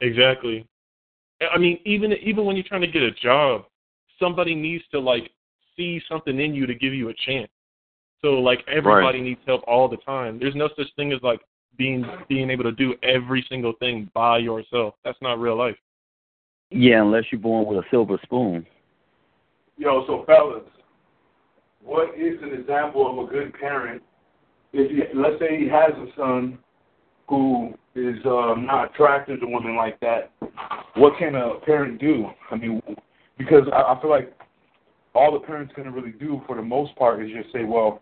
[0.02, 0.68] Exactly.
[1.54, 3.66] I mean, even even when you're trying to get a job,
[4.18, 5.32] somebody needs to like
[5.78, 7.50] see something in you to give you a chance.
[8.22, 10.40] So like everybody needs help all the time.
[10.40, 11.40] There's no such thing as like
[11.78, 14.96] being being able to do every single thing by yourself.
[15.06, 15.78] That's not real life.
[16.72, 18.66] Yeah, unless you're born with a silver spoon.
[19.78, 20.64] Yo, so fellas,
[21.84, 24.02] what is an example of a good parent?
[24.74, 26.60] If you, let's say he has a son
[27.28, 30.32] who is um, not attracted to women like that,
[30.96, 32.28] what can a parent do?
[32.52, 32.82] I mean,
[33.38, 34.34] because I, I feel like
[35.16, 38.02] all the parents can really do for the most part is just say, well,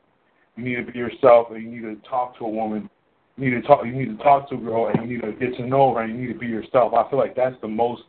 [0.55, 2.89] you need to be yourself, and you need to talk to a woman.
[3.37, 3.85] You need to talk.
[3.85, 6.01] You need to talk to a girl, and you need to get to know her,
[6.01, 6.93] and you need to be yourself.
[6.93, 8.01] I feel like that's the most.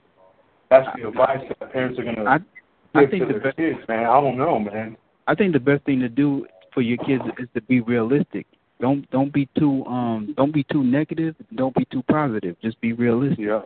[0.71, 2.39] That's the advice that parents are gonna I,
[2.95, 3.57] I give think to the their best.
[3.59, 4.07] kids, man.
[4.07, 4.97] I don't know, man.
[5.29, 8.47] I think the best thing to do for your kids is to be realistic.
[8.81, 11.35] Don't don't be too um don't be too negative.
[11.55, 12.57] Don't be too positive.
[12.62, 13.39] Just be realistic.
[13.39, 13.62] Yeah.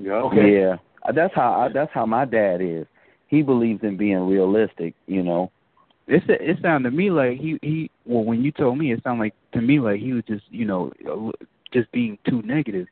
[0.00, 0.12] Yeah.
[0.14, 0.58] Okay.
[0.58, 0.76] Yeah,
[1.14, 2.86] that's how I, that's how my dad is.
[3.28, 4.94] He believes in being realistic.
[5.06, 5.50] You know.
[6.08, 9.02] It's sa- it sounded to me like he he well when you told me it
[9.04, 11.30] sounded like to me like he was just you know uh,
[11.72, 12.86] just being too negative.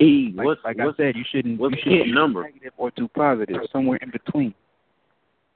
[0.00, 2.42] E, Like, what's like what's, I said, you shouldn't what's you shouldn't kid be number?
[2.42, 3.56] negative or too positive.
[3.72, 4.54] Somewhere in between.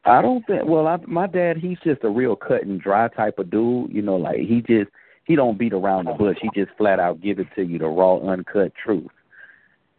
[0.06, 0.64] I don't think.
[0.66, 3.92] Well, I, my dad, he's just a real cut and dry type of dude.
[3.92, 4.90] You know, like he just
[5.24, 6.36] he don't beat around the bush.
[6.40, 9.10] He just flat out give it to you the raw, uncut truth.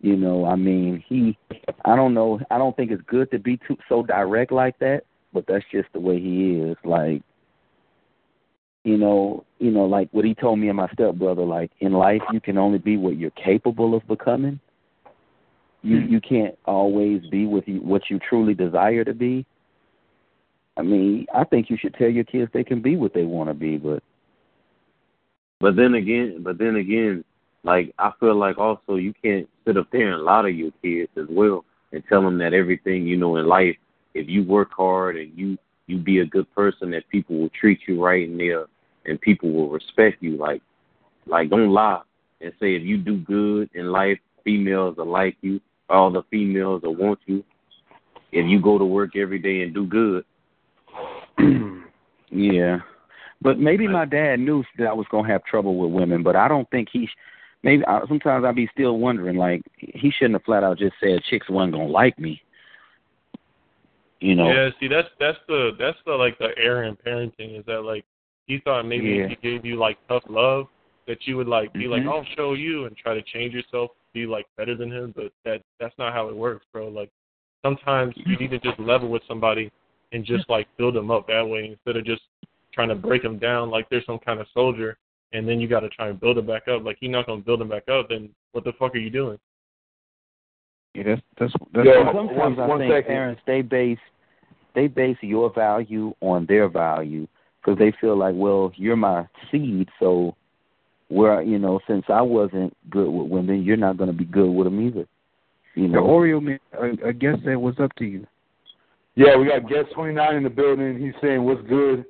[0.01, 1.37] You know, I mean, he.
[1.83, 2.39] I don't know.
[2.51, 5.01] I don't think it's good to be too so direct like that,
[5.33, 6.77] but that's just the way he is.
[6.83, 7.23] Like,
[8.83, 11.43] you know, you know, like what he told me and my stepbrother.
[11.43, 14.59] Like in life, you can only be what you're capable of becoming.
[15.81, 19.45] You you can't always be with you what you truly desire to be.
[20.77, 23.49] I mean, I think you should tell your kids they can be what they want
[23.49, 24.03] to be, but
[25.59, 27.23] But then again, but then again,
[27.63, 31.09] like I feel like also you can't sit up there and lie to your kids
[31.17, 33.75] as well and tell them that everything you know in life,
[34.13, 35.57] if you work hard and you
[35.87, 38.67] you be a good person, that people will treat you right and they'll
[39.05, 40.37] and people will respect you.
[40.37, 40.61] Like
[41.25, 42.01] like don't lie
[42.41, 45.59] and say if you do good in life, females will like you.
[45.89, 47.43] All the females will want you.
[48.31, 50.25] If you go to work every day and do good,
[52.31, 52.79] yeah.
[53.41, 56.47] But maybe my dad knew that I was gonna have trouble with women, but I
[56.47, 57.05] don't think he.
[57.05, 57.17] Sh-
[57.63, 61.21] maybe I, sometimes I'd be still wondering, like he shouldn't have flat out just said
[61.29, 62.41] chicks wasn't gonna like me.
[64.19, 64.51] You know.
[64.51, 68.05] Yeah, see that's that's the that's the like the error in parenting is that like
[68.47, 69.23] he thought maybe Yeah.
[69.25, 70.67] if he gave you like tough love
[71.07, 72.11] that you would like be like Mhm.
[72.11, 75.61] I'll show you and try to change yourself be like better than him, but that
[75.79, 76.87] that's not how it works, bro.
[76.87, 77.11] Like
[77.61, 79.71] sometimes you need to just level with somebody
[80.11, 82.21] and just like build them up that way instead of just
[82.73, 84.97] trying to break them down like they're some kind of soldier
[85.33, 86.83] and then you got to try and build them back up.
[86.83, 89.37] Like you're not gonna build them back up, then what the fuck are you doing?
[90.93, 91.85] Yeah, that's that's that's.
[91.85, 93.07] Yo, But sometimes one- I one think second.
[93.07, 93.99] parents they base
[94.75, 97.27] they base your value on their value
[97.59, 100.35] because they feel like, well, you're my seed, so
[101.09, 104.49] where you know, since I wasn't good with women, you're not going to be good
[104.49, 105.07] with them either.
[105.75, 106.07] You know, The.
[106.07, 108.25] Oreo man, I, I guess that was up to you.
[109.15, 110.99] Yeah, we got guest 29 in the building.
[110.99, 112.05] He's saying, "What's good?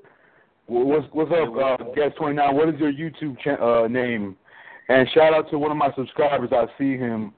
[0.67, 2.55] What's what's up, uh, guest 29?
[2.55, 4.35] What is your YouTube cha- uh, name?"
[4.89, 6.49] And shout out to one of my subscribers.
[6.51, 7.33] I see him,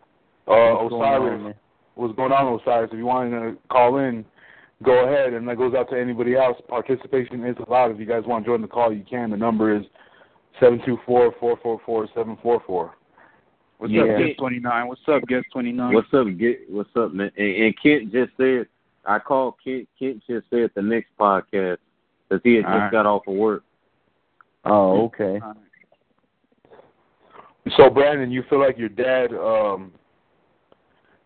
[0.48, 1.34] uh, What's going Osiris.
[1.34, 1.54] on, man?
[1.96, 2.92] What's going on, Osiris?
[2.92, 4.24] If you want to call in,
[4.84, 5.34] go ahead.
[5.34, 6.58] And that goes out to anybody else.
[6.68, 7.92] Participation is allowed.
[7.92, 9.32] If you guys want to join the call, you can.
[9.32, 9.84] The number is
[10.60, 12.96] seven two four four four four seven four four.
[13.80, 14.04] What's Yeah.
[14.04, 14.88] up, guest twenty nine?
[14.88, 15.94] What's up, guest twenty nine?
[15.94, 17.32] What's up, get what's up, man?
[17.38, 18.68] And, and Kent just said
[19.08, 19.88] I called Kent.
[19.98, 21.78] Kent just said the next podcast
[22.28, 22.92] because he had just All right.
[22.92, 23.64] got off of work.
[24.66, 25.40] Oh, okay.
[27.76, 29.94] So Brandon, you feel like your dad, um,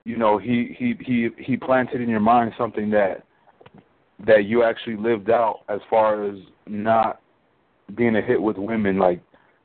[0.06, 3.24] you know, he he he he planted in your mind something that
[4.26, 7.20] that you actually lived out as far as not
[7.96, 9.22] being a hit with women, like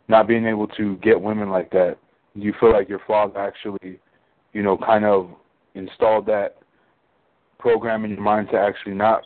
[0.09, 1.97] not being able to get women like that.
[2.35, 4.01] Do you feel like your father actually,
[4.53, 5.31] you know, kind of
[5.75, 6.57] installed that
[7.59, 9.23] program in your mind to actually not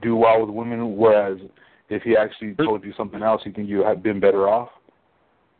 [0.00, 1.38] do well with women, whereas
[1.88, 4.68] if he actually told you something else, you think you had been better off?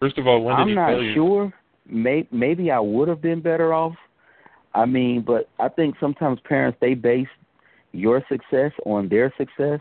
[0.01, 1.15] First of all, when did I'm he not tell you?
[1.15, 1.55] sure.
[1.87, 3.95] May, maybe I would have been better off.
[4.75, 7.29] I mean, but I think sometimes parents they base
[7.93, 9.81] your success on their success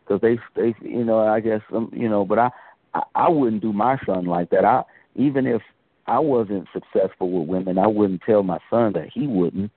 [0.00, 2.50] because they they you know I guess um, you know but I,
[2.94, 4.64] I I wouldn't do my son like that.
[4.64, 4.82] I
[5.16, 5.60] even if
[6.06, 9.70] I wasn't successful with women, I wouldn't tell my son that he wouldn't.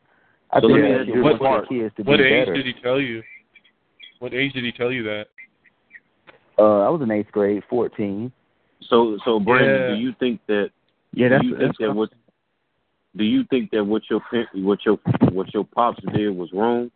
[0.53, 2.17] I So think let me that ask should you want this their kids to What
[2.17, 2.53] be age better.
[2.55, 3.23] did he tell you?
[4.19, 5.27] What age did he tell you that?
[6.59, 8.31] Uh, I was in eighth grade, fourteen.
[8.83, 9.95] So so Brandon, Yeah.
[9.95, 10.71] do you think that
[11.13, 12.09] Yeah, do that's you think that's that what
[13.15, 14.21] do you think that what your
[14.53, 14.97] what your
[15.31, 16.91] what your pops did was wrong?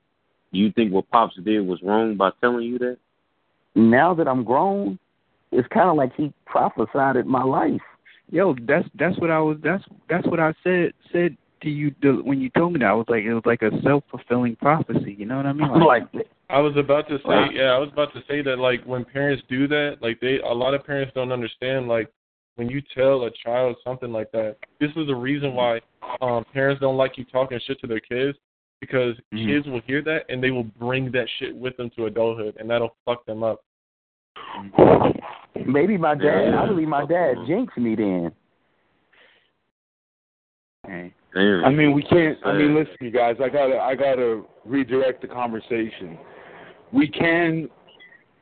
[0.52, 2.98] Do you think what pops did was wrong by telling you that?
[3.76, 5.00] Now that I'm grown,
[5.52, 7.82] it's kind of like he prophesied in my life.
[8.32, 8.56] yo.
[8.68, 9.58] That's that's what I was.
[9.64, 12.86] That's that's what I said said to you the, when you told me that.
[12.86, 15.16] I was like, it was like a self fulfilling prophecy.
[15.18, 15.68] You know what I mean?
[15.86, 16.04] like
[16.50, 17.50] I was about to say, Wow.
[17.52, 20.54] yeah, I was about to say that like when parents do that, like they a
[20.54, 22.10] lot of parents don't understand like
[22.56, 24.56] when you tell a child something like that.
[24.80, 25.82] This is the reason why
[26.22, 28.38] um parents don't like you talking shit to their kids
[28.80, 29.48] because Mhm.
[29.48, 32.70] kids will hear that and they will bring that shit with them to adulthood and
[32.70, 33.62] that'll fuck them up.
[35.66, 36.50] maybe my dad.
[36.52, 36.62] Yeah.
[36.62, 38.32] I believe my dad jinxed me then.
[40.86, 41.14] Hey.
[41.36, 41.66] Damn.
[41.66, 42.38] I mean, we can't.
[42.46, 42.80] I mean, Yeah.
[42.80, 43.36] listen, you guys.
[43.42, 43.78] I gotta.
[43.78, 46.18] I gotta redirect the conversation.
[46.94, 47.70] We can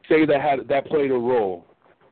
[0.07, 1.65] say that had that played a role,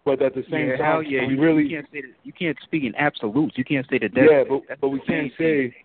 [0.06, 1.28] but at the same yeah, time, yeah.
[1.28, 1.64] we you, really.
[1.64, 3.58] you can't say that, you can't speak in absolutes.
[3.58, 4.12] You can't say that.
[4.16, 5.72] That's, yeah, but that's but we can't thing.
[5.72, 5.76] say.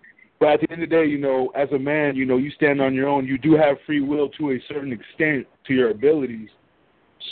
[0.41, 2.51] But at the end of the day, you know, as a man, you know, you
[2.51, 3.27] stand on your own.
[3.27, 6.49] You do have free will to a certain extent to your abilities,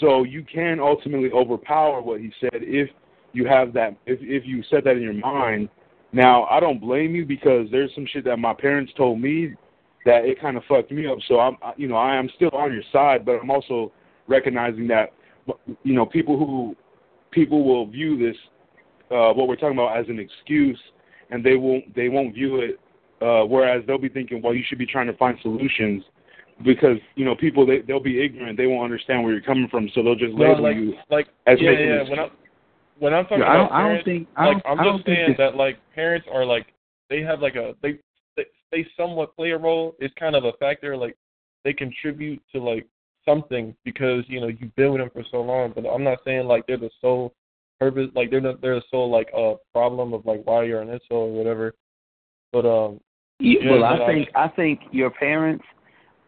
[0.01, 2.91] so you can ultimately overpower what he said if
[3.33, 3.97] you have that.
[4.05, 5.71] If if you set that in your mind.
[6.15, 9.55] Now, I don't blame you because there's some shit that my parents told me
[10.07, 11.19] that it kind of fucked me up.
[11.27, 13.91] So I'm, you know, I am still on your side, but I'm also
[14.29, 15.13] recognizing that,
[15.83, 16.77] you know, people who
[17.33, 18.37] people will view this,
[19.11, 20.79] uh, what we're talking about, as an excuse,
[21.31, 22.79] and they won't they won't view it.
[23.21, 26.05] Uh, whereas they'll be thinking, well, you should be trying to find solutions
[26.65, 29.91] because you know people they they'll be ignorant, they won't understand where you're coming from,
[29.95, 32.01] so they'll just No, label like you like as yeah, making yeah.
[32.03, 32.29] an When I
[32.99, 34.85] when I'm talking Yeah, I about don't- I don't think- I like don't- I'm I
[34.85, 36.67] don't just think saying this- that like parents are like
[37.11, 37.99] they have like a they
[38.37, 39.95] they, they somewhat play a role.
[39.99, 40.97] It's kind of a factor.
[40.97, 41.17] Like
[41.65, 42.87] they contribute to like
[43.25, 45.73] something because you know you've been with them for so long.
[45.75, 47.33] But I'm not saying like they're the sole
[47.81, 48.11] purpose.
[48.15, 51.01] Like they're the, they're the sole like uh problem of like why you're an incel
[51.11, 51.75] or whatever.
[52.53, 53.01] But um
[53.41, 55.65] Yeah, Yeah, well, I I- think I think your parents.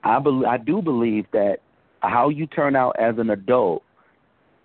[0.05, 1.61] I bel I do believe that
[2.01, 3.83] how you turn out as an adult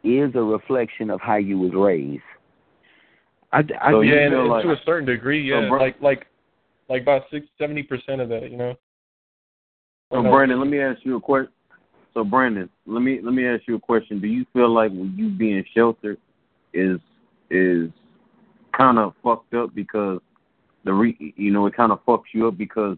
[0.04, 2.24] is a reflection of how you was raised.
[3.52, 6.02] I, I So yeah, and, and like- to a certain degree, So, yeah, bro- like
[6.02, 6.28] like
[6.90, 8.76] like about six seventy percent of that, you know.
[10.12, 11.52] So Or Brandon, let me ask you a question.
[12.14, 14.20] So Brandon, let me let me ask you a question.
[14.20, 16.18] Do you feel like when you being sheltered
[16.74, 17.00] is
[17.50, 17.90] is
[18.78, 20.20] kind of fucked up because
[20.84, 22.98] the re, you know it kind of fucks you up because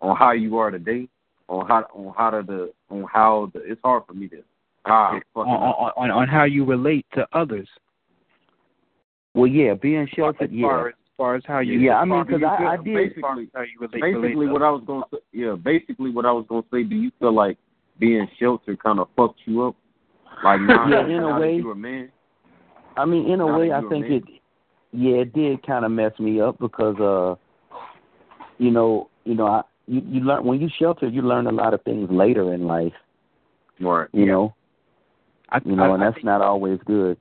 [0.00, 1.08] on how you are today,
[1.48, 4.42] on how on how to the on how the it's hard for me to
[4.86, 7.68] ah on, on, on on how you relate to others.
[9.34, 10.66] Well, yeah, being sheltered, As yeah.
[10.68, 11.78] far as, as far as how you.
[11.80, 14.00] Yeah, I mean, because I- I did- basically how you relate.
[14.00, 16.82] basically relate to what I was gonna say yeah basically what I was gonna say.
[16.84, 17.58] Do you feel like
[17.98, 19.76] being sheltered kind of fucked you up?
[20.44, 21.56] Like now, Yeah, that- in a now that way.
[21.56, 22.10] you're a man.
[22.96, 24.12] I mean, in a Now way, I think man.
[24.12, 24.24] it.
[24.92, 27.34] Yeah, it did kind of mess me up because, uh,
[28.58, 31.74] you know, you know, I you you learn when you shelter, you learn a lot
[31.74, 32.92] of things later in life.
[33.80, 34.08] Right.
[34.12, 34.54] You know,
[35.54, 37.16] I, you know, I, and that's think, not always good.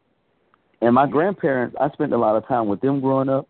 [0.81, 3.47] And my grandparents, I spent a lot of time with them growing up.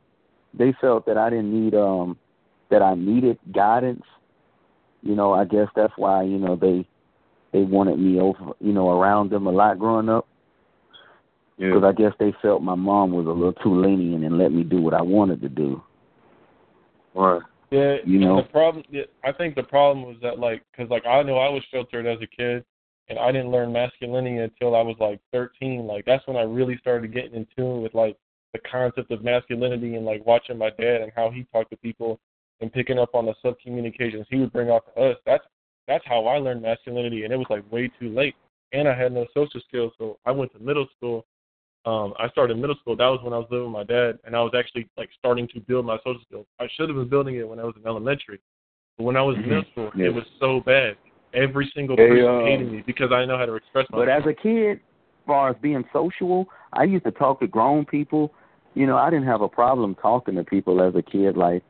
[0.54, 2.18] They felt that I didn't need um
[2.70, 4.04] that I needed guidance.
[5.02, 6.86] You know, I guess that's why you know they
[7.52, 10.28] they wanted me over you know around them a lot growing up
[11.58, 11.70] Yeah.
[11.70, 14.64] because I guess they felt my mom was a little too lenient and let me
[14.64, 15.82] do what I wanted to do.
[17.16, 17.42] Right.
[17.72, 18.38] Yeah, You know?
[18.38, 18.84] the problem.
[18.90, 22.06] Yeah, I think the problem was that like, cause like I know I was sheltered
[22.06, 22.64] as a kid,
[23.14, 25.86] and I didn't learn masculinity until I was like 13.
[25.86, 28.18] Like that's when I really started getting in tune with like
[28.54, 32.20] the concept of masculinity and like watching my dad and how he talked to people
[32.60, 35.18] and picking up on the sub communications he would bring out to us.
[35.28, 35.44] That's
[35.88, 38.36] that's how I learned masculinity, and it was like way too late.
[38.72, 41.26] And I had no social skills, so I went to middle school.
[41.86, 42.96] Um, I started middle school.
[42.96, 45.48] That was when I was living with my dad, and I was actually like starting
[45.50, 46.48] to build my social skills.
[46.60, 48.40] I should have been building it when I was in elementary,
[48.98, 50.08] but when I was in middle school, Yeah.
[50.08, 50.96] it was so bad.
[51.34, 54.08] Every single Hey, person um, hated me because I didn't know how to express myself.
[54.08, 54.78] But as a kid, as
[55.26, 58.34] far as being social, I used to talk to grown people.
[58.76, 61.36] You know, I didn't have a problem talking to people as a kid.
[61.38, 61.64] Like,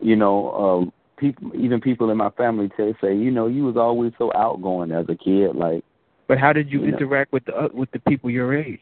[0.00, 3.76] you know, um, people, even people in my family say, say, you know, you was
[3.76, 5.54] always so outgoing as a kid.
[5.54, 5.84] Like,
[6.28, 6.98] but how did you you know.
[6.98, 8.80] interact with the uh, with the people your age?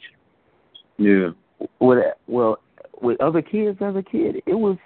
[0.98, 1.30] Yeah.
[1.80, 2.58] with well,
[3.00, 4.76] with other kids as a kid, it was,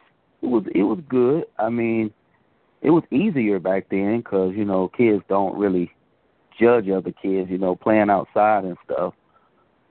[0.43, 1.45] it was, it was good.
[1.59, 2.12] I mean,
[2.85, 5.91] it was easier back then because you know kids don't really
[6.61, 7.51] judge other kids.
[7.51, 9.14] You know, playing outside and stuff.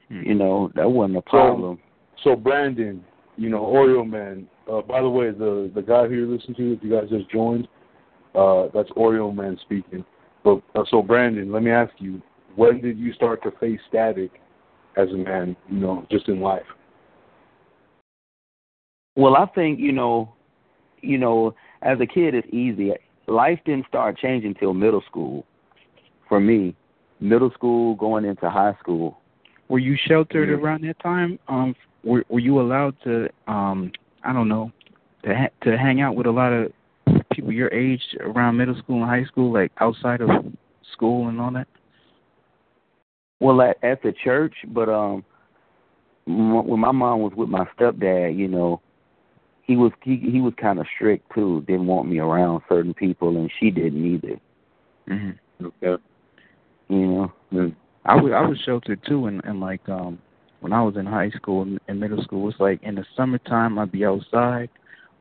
[0.10, 1.80] You know, that wasn't a problem.
[2.24, 3.04] So Brandon,
[3.36, 4.48] you know, Oreo Man.
[4.72, 7.30] Uh, by the way, the the guy who you're listening to, if you guys just
[7.32, 7.68] joined,
[8.36, 10.06] uh, that's Oreo Man speaking.
[10.44, 12.22] But uh, so Brandon, let me ask you,
[12.56, 14.32] when did you start to face static
[14.98, 15.56] as a man?
[15.70, 16.62] You know, just in life.
[19.16, 20.34] Well, I think you know,
[21.02, 22.94] you know, as a kid, it's easy.
[23.28, 25.46] Life didn't start changing till middle school.
[26.28, 26.76] For me,
[27.20, 29.20] middle school going into high school.
[29.70, 30.56] Were you sheltered Yeah.
[30.56, 31.40] around that time?
[31.48, 33.92] Um, were were you allowed to um,
[34.24, 34.72] I don't know,
[35.24, 36.72] to ha- to hang out with a lot of
[37.32, 40.30] people your age around middle school and high school, like outside of
[40.92, 41.68] school and all that?
[43.40, 45.26] Well, at, at the church, but um,
[46.26, 48.82] when my mom was with my stepdad, you know,
[49.64, 51.64] he was he he was kind of strict too.
[51.68, 54.40] Didn't want me around certain people, and she didn't either.
[55.10, 55.66] Mm-hmm.
[55.66, 56.04] Okay.
[56.90, 57.34] You know.
[57.52, 57.76] Mm.
[58.06, 60.20] I was I was sheltered too, and and like um
[60.60, 63.78] when I was in high school and, and middle school, it's like in the summertime
[63.80, 64.70] I'd be outside,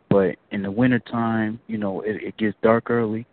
[0.09, 3.27] but in the wintertime, you know, it, it gets dark early,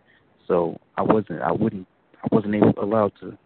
[0.46, 1.86] so I wasn't I wouldn't
[2.22, 3.36] I wasn't able allowed to.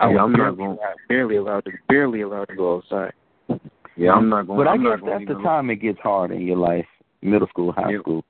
[0.00, 0.78] I Yeah, was I'm not barely, gonna-
[1.08, 3.12] barely allowed to barely allowed to go outside.
[3.96, 4.58] Yeah, I'm not going.
[4.58, 6.56] But I I'm not guess gonna that's the even- time it gets hard in your
[6.56, 6.86] life,
[7.22, 7.98] middle school, high Yeah.
[8.00, 8.24] school.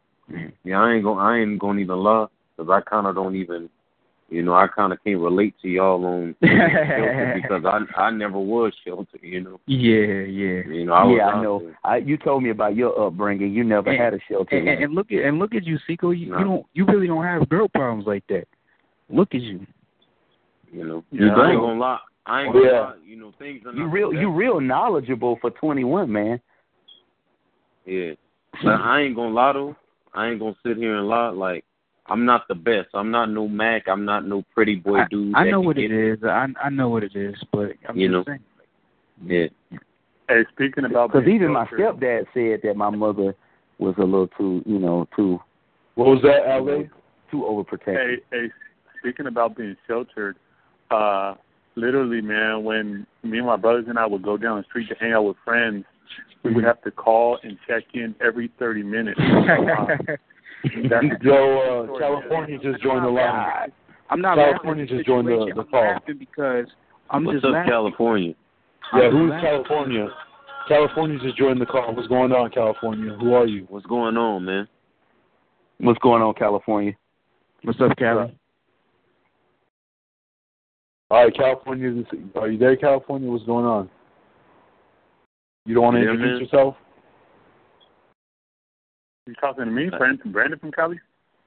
[0.64, 1.18] Yeah, I ain't going.
[1.18, 3.68] I ain't going to even lie because I kind of don't even.
[4.30, 8.38] You know, I kind of can't relate to y'all on shelter because I I never
[8.38, 9.20] was sheltered.
[9.22, 9.60] You know.
[9.66, 10.62] Yeah, yeah.
[10.66, 11.58] You know, I was yeah, I know.
[11.60, 11.78] there.
[11.84, 13.52] I you told me about your upbringing.
[13.52, 14.56] You never And- had a shelter.
[14.56, 16.10] And, and, and look at and look at you, Seco.
[16.10, 16.38] You, No.
[16.38, 18.46] you don't you really don't have girl problems like that.
[19.10, 19.66] Look at you.
[20.72, 21.04] You know.
[21.12, 21.98] You Yeah, I ain't gonna lie.
[22.26, 22.92] I ain't gonna yeah.
[23.04, 26.40] You know, things are you real you real knowledgeable for twenty one, man.
[27.84, 28.12] Yeah.
[28.62, 29.76] But I ain't gonna lie though.
[30.14, 31.28] I ain't gonna sit here and lie.
[31.28, 31.64] Like
[32.06, 32.88] I'm not the best.
[32.94, 33.88] I'm not no Mac.
[33.88, 35.34] I'm not no pretty boy I, dude.
[35.34, 36.18] I that know what get it is.
[36.24, 38.24] I I know what it is, but I'm You just know.
[38.26, 38.40] saying.
[39.26, 39.78] Yeah.
[40.28, 43.34] Hey, speaking about Because even my stepdad said that my mother
[43.78, 45.38] was a little too, you know, too
[45.94, 46.84] What was that, LA?
[47.30, 47.96] too overprotective.
[47.96, 48.50] Hey, hey,
[49.00, 50.36] speaking about being sheltered,
[50.90, 51.34] uh,
[51.76, 54.94] literally, man, when me and my brothers and I would go down the street to
[55.00, 55.84] hang out with friends,
[56.42, 59.20] we would have to call and check in every 30 minutes.
[60.88, 63.72] That's Yo, uh, California just joined the line.
[64.10, 65.98] I'm not California just joined the, the call.
[66.18, 66.66] because
[67.10, 67.70] I'm What's just up, laughing.
[67.70, 68.34] California?
[68.94, 69.48] Yeah, I'm who's laughing.
[69.48, 70.08] California?
[70.68, 71.94] California just joined the call.
[71.94, 73.14] What's going on, California?
[73.20, 73.66] Who are you?
[73.68, 74.68] What's going on, man?
[75.78, 76.92] What's going on, California?
[77.62, 78.38] What's up, Cali?
[81.10, 81.90] All right, California.
[81.92, 83.30] this- Are you there, California?
[83.30, 83.90] What's going on?
[85.66, 86.40] You don't want to Yeah, introduce man.
[86.42, 86.76] yourself?
[89.26, 91.00] You talking to me, Brandon, Brandon from Cali?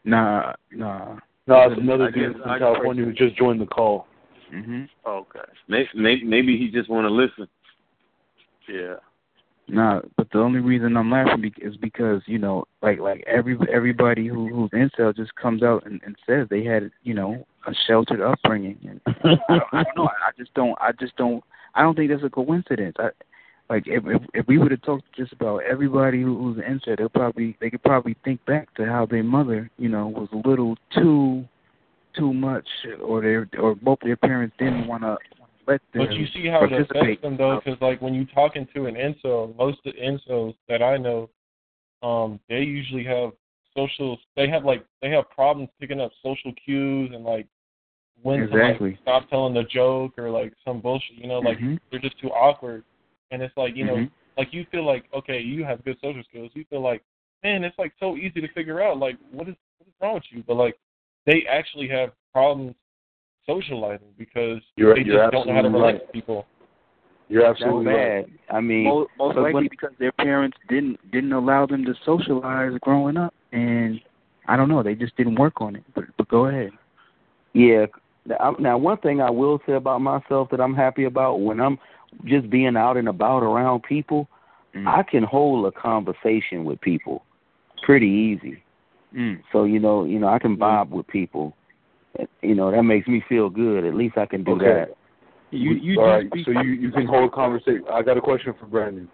[0.04, 1.20] Nah, nah.
[1.46, 4.08] No, it's another I dude from I- California who just joined the call.
[4.50, 4.90] Mhm.
[5.06, 5.40] Okay.
[5.68, 7.48] Maybe, maybe, maybe he just want to listen.
[8.68, 8.96] Yeah.
[9.70, 13.58] Nah, but the only reason I'm laughing be- is because you know, like like every
[13.72, 17.74] everybody who who's incel just comes out and, and says they had you know a
[17.86, 19.42] sheltered upbringing, and I don't,
[19.74, 20.10] I don't know.
[20.26, 20.78] I just don't.
[20.80, 21.44] I just don't.
[21.76, 22.96] I don't think that's a coincidence.
[22.98, 23.10] I
[23.70, 26.98] like if if, if we were to talk just about everybody who, who's an incel,
[26.98, 30.48] they'll probably they could probably think back to how their mother, you know, was a
[30.48, 31.44] little too
[32.18, 32.68] too much,
[33.04, 35.18] or their or both their parents didn't want to
[35.68, 38.68] let them But you see how it affects them though, because like when you talking
[38.76, 41.30] to an incel, most of the incels that I know,
[42.02, 43.32] um, they usually have
[43.76, 44.18] social.
[44.36, 47.48] They have like they have problems picking up social cues and like
[48.22, 48.90] when Exactly.
[48.90, 51.18] to like stop telling the joke or like some bullshit.
[51.18, 51.80] You know, like Mhm.
[51.92, 52.84] they're just too awkward.
[53.32, 54.12] And it's like you know, Mhm.
[54.38, 56.52] like you feel like okay, you have good social skills.
[56.56, 57.04] You feel like
[57.44, 58.98] man, it's like so easy to figure out.
[58.98, 60.44] Like what is what is wrong with you?
[60.44, 60.80] But like
[61.26, 62.76] they actually have problems
[63.48, 66.06] socializing because You're- they you're just don't know how to absolutely relate right.
[66.08, 66.46] to people.
[67.30, 68.26] You're That's absolutely right.
[68.48, 68.56] bad.
[68.56, 72.74] I mean, most, most likely when- because their parents didn't didn't allow them to socialize
[72.82, 74.00] growing up, and
[74.48, 75.84] I don't know, they just didn't work on it.
[75.94, 76.72] But but go ahead.
[77.54, 77.88] Yeah.
[78.26, 81.80] Now, now, one thing I will say about myself that I'm happy about when I'm
[82.26, 84.28] just being out and about around people,
[84.76, 84.86] Mm.
[84.86, 87.24] I can hold a conversation with people
[87.84, 88.62] pretty easy.
[89.16, 89.42] Mm.
[89.52, 91.56] So you know, you know, I can vibe with people.
[92.42, 93.86] You know, that makes me feel good.
[93.86, 94.66] At least I can do Okay.
[94.66, 94.90] that.
[95.52, 97.84] You you All do so you you can hold a conversation.
[97.92, 99.08] I got a question for Brandon.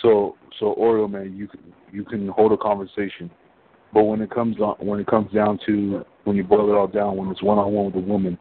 [0.00, 1.60] So so Oreo man, you can
[1.92, 3.30] you can hold a conversation,
[3.92, 6.86] but when it comes on when it comes down to when you boil it all
[6.86, 8.38] down, when it's one on one with a woman,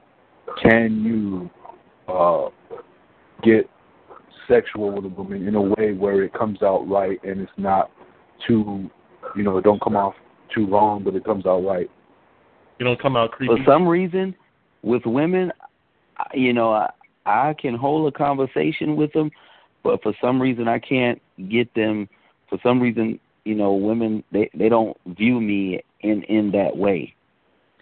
[0.64, 1.50] can you
[2.08, 2.50] uh,
[3.44, 3.70] get
[4.48, 7.92] sexual with a woman in a way where it comes out right and it's not
[8.48, 8.90] too,
[9.36, 10.14] you know, it don't come off
[10.54, 11.90] too long, but it comes out right.
[12.80, 13.56] You don't come out creepy.
[13.56, 14.36] For some reason,
[14.84, 15.52] with women,
[16.18, 16.90] I- you know, I,
[17.26, 19.32] I can hold a conversation with them,
[19.84, 22.08] but for some reason I can't get them.
[22.50, 27.14] For some reason, you know, women they they don't view me in in that way.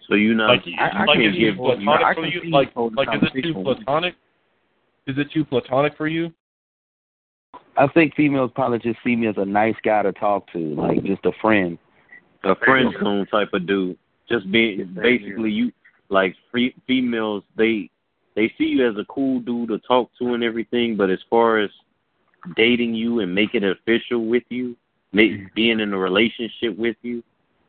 [0.08, 2.30] So you know, like, I- I like can is it give- platonic I for can
[2.30, 2.50] you?
[2.50, 4.14] Like, like is it too platonic?
[5.06, 6.32] Is it too platonic for you?
[7.76, 11.02] I think females probably just see me as a nice guy to talk to, like
[11.04, 11.76] just a friend.
[12.44, 13.98] a friend zone type of dude.
[14.28, 15.72] Just being basically you
[16.08, 17.90] like free, females they
[18.34, 21.58] they see you as a cool dude to talk to and everything, but as far
[21.58, 21.70] as
[22.56, 24.76] dating you and making it official with you,
[25.12, 25.46] make, mm-hmm.
[25.54, 27.22] being in a relationship with you,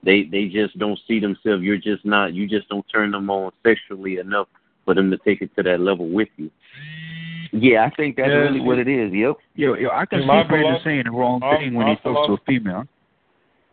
[0.04, 1.62] they they just don't see themselves.
[1.64, 2.34] You're just not.
[2.34, 4.48] You just don't turn them on sexually enough
[4.86, 6.50] for them to take it to that level with you.
[7.52, 9.14] Yeah, I think that's Yeah, really what it is.
[9.14, 9.36] Yep.
[9.56, 11.94] Yo, yo, I can My see Brandon philosophy- saying the wrong my- thing when my
[11.96, 12.88] he talks to a female.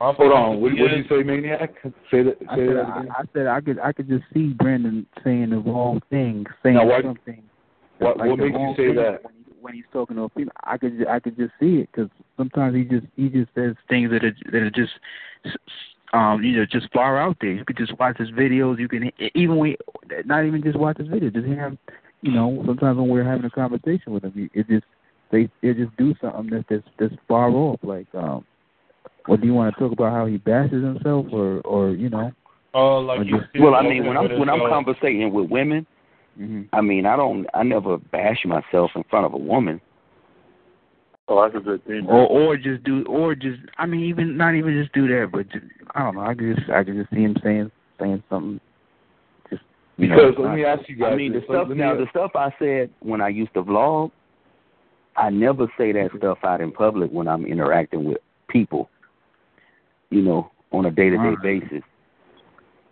[0.02, 1.74] My Hold on, what what did you say, maniac?
[2.10, 2.36] Say that.
[2.50, 3.12] I said, that I, again.
[3.16, 6.86] I said I could I could just see Brandon saying the wrong thing, saying Now,
[6.86, 7.40] why- something.
[7.98, 9.22] What, like what makes you say that?
[9.22, 11.88] When, he, when he's talking to a female, I could I could just see it
[11.92, 14.90] because sometimes he just he just says things that are that are just
[15.44, 15.72] s- s-
[16.12, 17.52] um you know just far out there.
[17.52, 18.80] You could just watch his videos.
[18.80, 19.76] You can even when
[20.24, 21.78] not even just watch his videos, just hear him.
[22.22, 24.84] You know, sometimes when we're having a conversation with him, it just
[25.30, 27.78] they they just do something that's that's, that's far off.
[27.84, 28.44] Like um,
[29.26, 30.12] what do you want to talk about?
[30.12, 32.32] How he bashes himself, or or you know?
[32.74, 34.84] Oh, like you just- Well, I mean, when I'm when I'm yourself.
[34.84, 35.86] conversating with women,
[36.36, 39.80] hmm I mean, I don't, I never bash myself in front of a woman.
[41.28, 42.06] Oh, that's a good thing.
[42.08, 45.48] or or just do or just I mean even not even just do that, but
[45.50, 45.64] just,
[45.94, 46.22] I don't know.
[46.22, 47.70] I could just I could just see him saying
[48.00, 48.60] saying something.
[49.50, 49.62] Just
[49.98, 51.12] you Because know, let me ask you guys.
[51.12, 53.62] I mean, the stuff me now, ask- the stuff I said when I used to
[53.62, 54.10] vlog,
[55.16, 58.18] I never say that stuff out in public when I'm interacting with
[58.48, 58.88] people.
[60.12, 61.82] You know, on a day to day basis.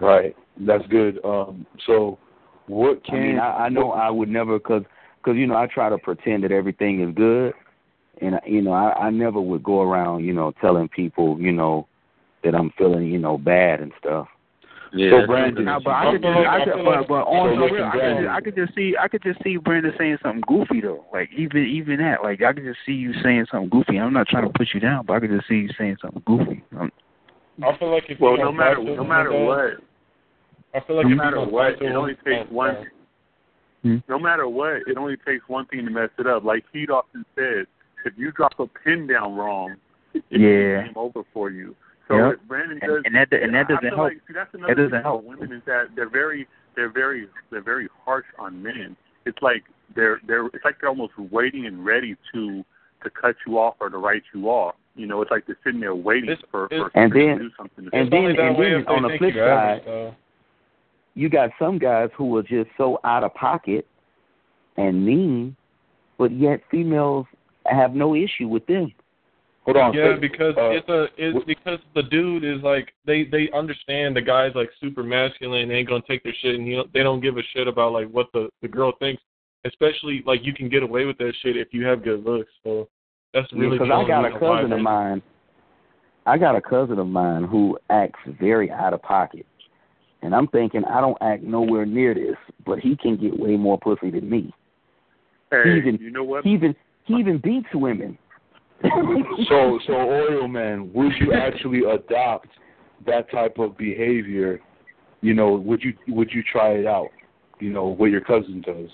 [0.01, 0.35] Right.
[0.59, 1.18] That's good.
[1.25, 1.66] Um.
[1.87, 2.18] So,
[2.66, 4.83] what I can mean, I, I know I would never, cause,
[5.25, 7.53] cause you know, I try to pretend that everything is good,
[8.21, 11.87] and you know, I, I never would go around, you know, telling people, you know,
[12.45, 14.29] that I'm feeling, you know, bad and stuff.
[14.93, 17.09] Yeah, So, Brandon, No, but I I could feel just, I I could, feel but,
[17.09, 19.45] but on So the real, I could, just, I could just see, I could just
[19.45, 21.05] see Brandon saying something goofy though.
[21.12, 23.99] Like even, even that, like I could just see you saying something goofy.
[23.99, 26.23] I'm not trying to put you down, but I could just see you saying something
[26.27, 26.64] goofy.
[26.77, 26.91] Um,
[27.62, 29.70] I feel like if Well, no matter no matter woman, what,
[30.74, 32.86] I feel like no matter what, it only takes one.
[33.82, 33.96] Hmm.
[34.08, 36.44] No matter what, it only takes one thing to mess it up.
[36.44, 37.66] Like Pete often says,
[38.04, 39.76] if you drop a pin down wrong,
[40.14, 40.84] it's Yeah.
[40.84, 41.74] game over for you.
[42.08, 42.34] So Yep.
[42.34, 43.98] if Brandon does, and that- and that doesn't help.
[43.98, 45.22] Like, see, that's another That doesn't thing help.
[45.22, 48.96] about women is that they're very, they're very, they're very harsh on men.
[49.26, 52.64] It's like they're, they're, it's like they're almost waiting and ready to,
[53.02, 54.74] to cut you off or to write you off.
[55.01, 57.51] You know, it's like they're sitting there waiting It's- for, for And then- to do
[57.57, 57.84] something.
[57.86, 58.18] To and it's them.
[58.20, 60.14] only then- and way then if on the flip you're side- though.
[61.14, 63.86] You got some guys who are just so out of pocket
[64.76, 65.57] and mean,
[66.18, 67.26] but yet females
[67.66, 68.92] have no issue with them.
[69.64, 69.92] hold on.
[69.92, 73.51] Yeah, say- because uh, it's a it's wh- because the dude is like they they
[73.53, 76.84] understand the guy's like super masculine and ain't gonna take their shit and you know,
[76.94, 79.22] they don't give a shit about like what the the girl thinks.
[79.66, 82.51] Especially like you can get away with that shit if you have good looks.
[82.64, 82.88] So
[83.33, 85.22] that's really Because the I got a cousin of mine.
[86.26, 89.47] I got a cousin of mine who acts very out of pocket,
[90.22, 93.78] and I'm thinking I don't act nowhere near this, but he can get way more
[93.78, 94.53] pussy than me.
[95.51, 96.45] Hey, he even you know what?
[96.45, 96.74] he even
[97.05, 98.18] he even beats women.
[98.83, 102.49] so, so Oreo man, would you actually adopt
[103.07, 104.61] that type of behavior?
[105.20, 107.09] You know, would you would you try it out?
[107.59, 108.89] You know, what your cousin does.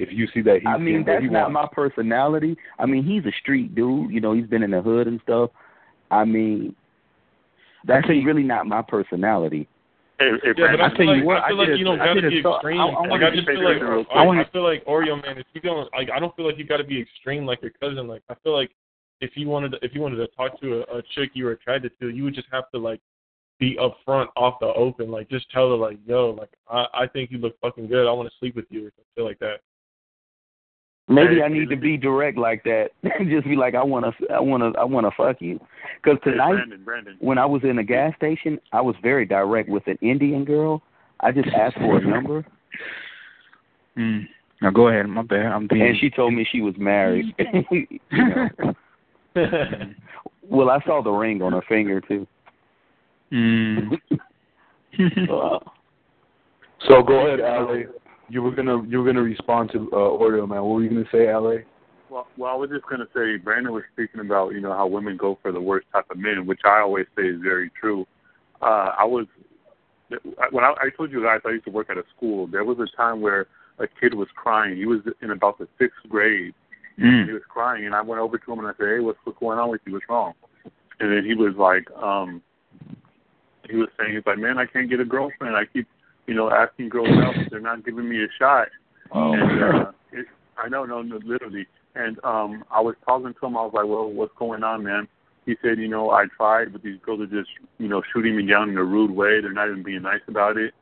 [0.00, 1.54] If you see that he's I mean, that's he not wants.
[1.54, 2.56] my personality.
[2.78, 4.10] I mean, he's a street dude.
[4.10, 5.50] You know, he's been in the hood and stuff.
[6.10, 6.74] I mean,
[7.86, 9.68] that's I really not my personality.
[10.18, 11.78] Hey, hey, Yeah, but I I feel tell like you what, I feel like did
[11.80, 12.80] you a- don't gotta be extreme.
[12.80, 14.46] I- I like I just feel like I, quick.
[14.46, 16.78] I feel like Oreo man, if you don't like, I don't feel like you got
[16.78, 18.08] to be extreme like your cousin.
[18.08, 18.70] Like I feel like
[19.20, 21.52] if you wanted to, if you wanted to talk to a, a chick you were
[21.52, 23.00] attracted to, you would just have to like
[23.58, 25.10] be upfront off the open.
[25.10, 28.06] Like just tell her like, yo, like I I think you look fucking good.
[28.08, 29.60] I want to sleep with you or something like that.
[31.10, 32.90] Maybe I need to be direct like that.
[33.28, 35.58] Just be like, I wanna, I wanna, I wanna fuck you.
[36.02, 37.16] Because hey, tonight, Brandon, Brandon.
[37.20, 40.82] when I was in the gas station, I was very direct with an Indian girl.
[41.20, 42.46] I just asked for a number,
[43.96, 44.26] mm.
[44.62, 45.06] Now go ahead.
[45.06, 45.46] My bad.
[45.46, 45.82] I'm being.
[45.82, 47.34] and she told me she was married.
[50.50, 52.26] Well, I saw the ring on her finger too.
[53.32, 53.96] Mm.
[56.88, 57.84] So go ahead, Ale.
[58.30, 60.62] You were gonna you were gonna respond to uh, Oreo man.
[60.62, 61.62] What were you gonna say, Ale?
[62.08, 64.84] Well, well, I was just going to say, Brandon was speaking about, you know, how
[64.88, 68.04] women go for the worst type of men, which I always say is very true.
[68.60, 69.26] uh, I was
[70.50, 72.48] when I, I told you guys I used to work at a school.
[72.48, 73.46] There was a time where
[73.78, 74.76] a kid was crying.
[74.76, 76.52] He was in about the sixth grade.
[76.98, 77.26] Mm.
[77.26, 79.38] He was crying, and I went over to him and I said, "Hey, what's what's
[79.38, 79.92] going on with you?
[79.92, 80.34] What's wrong?"
[80.98, 82.42] And then he was like, um,
[83.68, 85.56] he was saying, he's like, "Man, I can't get a girlfriend.
[85.56, 85.88] I keep,
[86.30, 88.68] you know, asking girls out, but they're not giving me a shot."
[89.12, 90.26] Oh, and uh, it,
[90.56, 91.66] I know, no, no, literally.
[91.96, 93.56] And um, I was talking to him.
[93.56, 95.08] I was like, "Well, what's going on, man?"
[95.44, 98.46] He said, "You know, I tried, but these girls are just, you know, shooting me
[98.46, 99.40] down in a rude way.
[99.40, 100.72] They're not even being nice about it."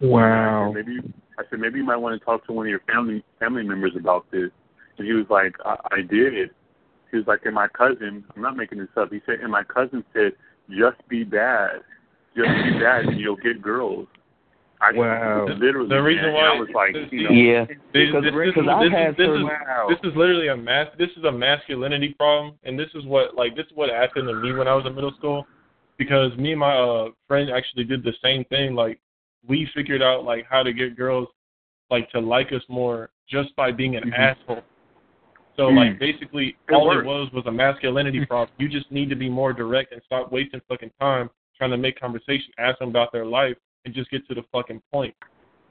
[0.00, 0.70] Wow.
[0.70, 2.82] I said, maybe I said maybe you might want to talk to one of your
[2.86, 4.50] family family members about this.
[4.98, 6.50] And he was like, I, I did.
[7.10, 9.10] He was like, and my cousin, I'm not making this up.
[9.10, 10.32] He said, and my cousin said,
[10.68, 11.80] just be bad,
[12.36, 14.06] just be bad, and you'll get girls.
[14.80, 15.46] I Wow.
[15.46, 15.88] literally.
[15.88, 18.68] The reason man, why I was like, you know, Yeah, because this, this, because is-
[18.68, 19.46] I've this, had is, this, certain.
[19.46, 23.34] is, this is literally a mas- This is a masculinity problem, and this is what
[23.34, 25.46] like this is what happened to me when I was in middle school,
[25.96, 28.74] because me and my uh, friend actually did the same thing.
[28.74, 29.00] Like
[29.46, 31.28] we figured out like how to get girls
[31.90, 34.18] like to like us more just by being an Mhm.
[34.18, 34.62] asshole.
[35.56, 35.76] So Mm.
[35.76, 37.04] like basically It all worked.
[37.04, 38.50] it was was a masculinity problem.
[38.58, 41.98] You just need to be more direct and stop wasting fucking time trying to make
[41.98, 43.56] conversation, ask them about their life,
[43.88, 45.14] and just get to the fucking point.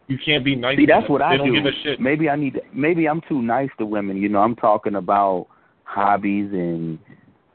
[0.07, 0.77] You can't be nice.
[0.77, 1.53] See, to that's what they I don't do.
[1.53, 1.99] give a shit.
[1.99, 2.53] Maybe I need.
[2.55, 4.17] To, maybe I'm too nice to women.
[4.17, 5.47] You know, I'm talking about
[5.83, 6.97] hobbies and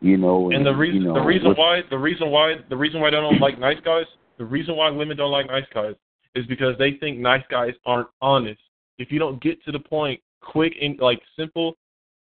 [0.00, 0.50] you know.
[0.50, 3.10] And, And the reason you know, the reason why the reason why the reason why
[3.10, 4.06] they don't like nice guys
[4.38, 5.94] the reason why women don't like nice guys
[6.34, 8.60] is because they think nice guys aren't honest.
[8.98, 11.76] If you don't get to the point quick and like simple,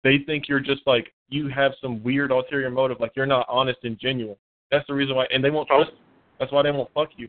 [0.05, 3.79] they think you're just like you have some weird ulterior motive, like you're not honest
[3.85, 4.37] and genuine.
[4.71, 5.93] That's the reason why, and they won't trust.
[6.39, 7.29] That's why they won't fuck you.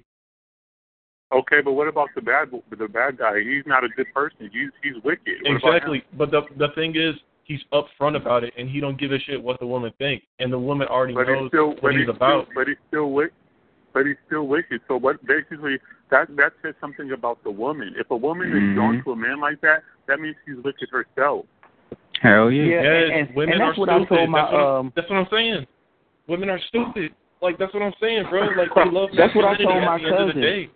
[1.34, 3.40] Okay, but what about the bad the bad guy?
[3.42, 4.50] He's not a good person.
[4.52, 5.36] He's he's wicked.
[5.44, 5.56] What?
[5.56, 6.04] Exactly.
[6.18, 9.42] But the the thing is, he's upfront about it, and he don't give a shit
[9.42, 12.00] what the woman thinks, and the woman already But he's knows still, what but he's
[12.02, 12.46] he's about.
[12.46, 13.34] still, but he's still wicked.
[13.94, 14.80] But he's still wicked.
[14.88, 15.18] So what?
[15.26, 15.78] Basically,
[16.12, 17.94] that that says something about the woman.
[17.98, 18.72] If a woman Mhm.
[18.72, 21.46] is drawn to a man like that, that means she's wicked herself.
[22.22, 22.64] Hell yeah.
[22.64, 24.16] Yeah, Yes, and, and, women and that's are what I stupid.
[24.16, 24.94] told my that's, what, um.
[24.96, 25.68] that's what I'm saying.
[26.28, 27.12] Women are stupid.
[27.42, 28.42] Like that's what I'm saying, bro.
[28.56, 30.70] Like they love That's what I masculinity told at my the end of the cousin.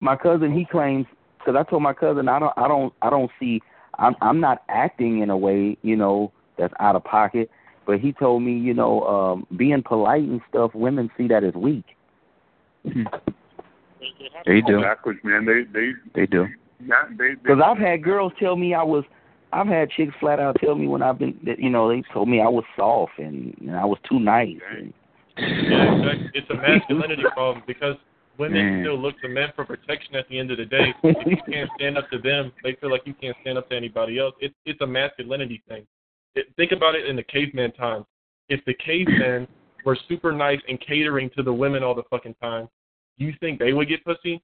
[0.00, 0.04] Day.
[0.04, 1.06] my cousin he claims
[1.38, 3.60] because I told my cousin I don't I don't I don't see
[3.98, 7.50] I'm I'm not acting in a way you know that's out of pocket,
[7.86, 11.54] but he told me you know um being polite and stuff women see that as
[11.54, 11.84] weak.
[14.46, 14.80] They do.
[14.80, 15.44] Backwards, man.
[15.44, 16.46] They they They do.
[16.80, 17.30] not, they.
[17.30, 19.04] they Because I've had girls tell me I was
[19.52, 22.28] I've had chicks flat out tell me when I've been that, you know they told
[22.28, 24.56] me I was soft and, and I was too nice.
[24.76, 24.92] And,
[25.38, 26.30] Yeah, exactly.
[26.34, 27.96] It's a masculinity problem because
[28.38, 28.82] women Man.
[28.84, 30.94] still look to men for protection at the end of the day.
[31.02, 33.76] If you can't stand up to them, they feel like you can't stand up to
[33.76, 34.34] anybody else.
[34.40, 35.86] It's it's a masculinity thing.
[36.34, 38.04] It, think about it in the caveman times.
[38.48, 39.48] If the cavemen
[39.84, 42.68] were super nice and catering to the women all the fucking time,
[43.16, 44.42] you think they would get pussy?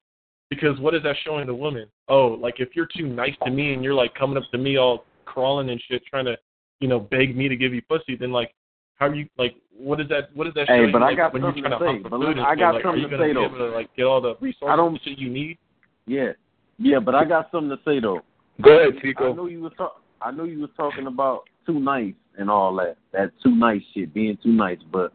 [0.50, 1.86] Because what is that showing the woman?
[2.08, 4.76] Oh, like if you're too nice to me and you're like coming up to me
[4.76, 6.36] all crawling and shit, trying to,
[6.80, 8.54] you know, beg me to give you pussy, then like,
[8.96, 9.56] how are you like?
[9.76, 10.34] What is that?
[10.34, 10.68] What is that?
[10.68, 12.08] Hey, but you, I like, got when something you're to say.
[12.08, 13.48] But look, I got like, something to say, though.
[13.48, 15.58] to like get all the resources I don't- and you need?
[16.06, 16.32] Yeah,
[16.78, 18.20] yeah, but I got something to say though.
[18.60, 22.14] Go ahead, I know you was talk- I know you was talking about too nice
[22.38, 22.96] and all that.
[23.12, 24.78] That too nice shit, being too nice.
[24.92, 25.12] But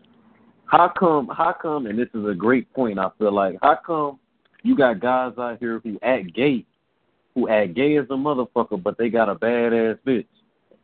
[0.66, 1.30] how come?
[1.30, 1.86] How come?
[1.86, 3.00] And this is a great point.
[3.00, 4.20] I feel like how come
[4.64, 6.66] you got guys out here who act gay,
[7.36, 10.26] who act gay as a motherfucker, but they got a badass bitch.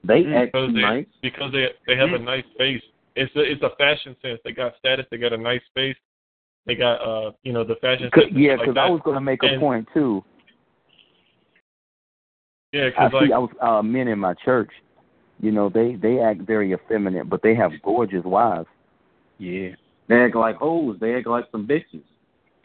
[0.06, 1.06] They act because they nice.
[1.22, 2.82] because they they have a nice face.
[3.16, 4.40] It's a it's a fashion sense.
[4.44, 5.06] They got status.
[5.10, 5.96] They got a nice face.
[6.66, 8.36] They got uh you know the fashion Cause, sense.
[8.36, 8.88] yeah, shit like because.
[8.88, 10.24] I was going to make a point too.
[12.74, 13.34] Yeah, cause I because see.
[13.34, 14.72] I was uh, men in my church.
[15.40, 18.68] You know, they they act very effeminate, but they have gorgeous wives.
[19.38, 19.70] Yeah.
[20.10, 20.98] They act like hoes.
[21.00, 22.04] They act like some bitches,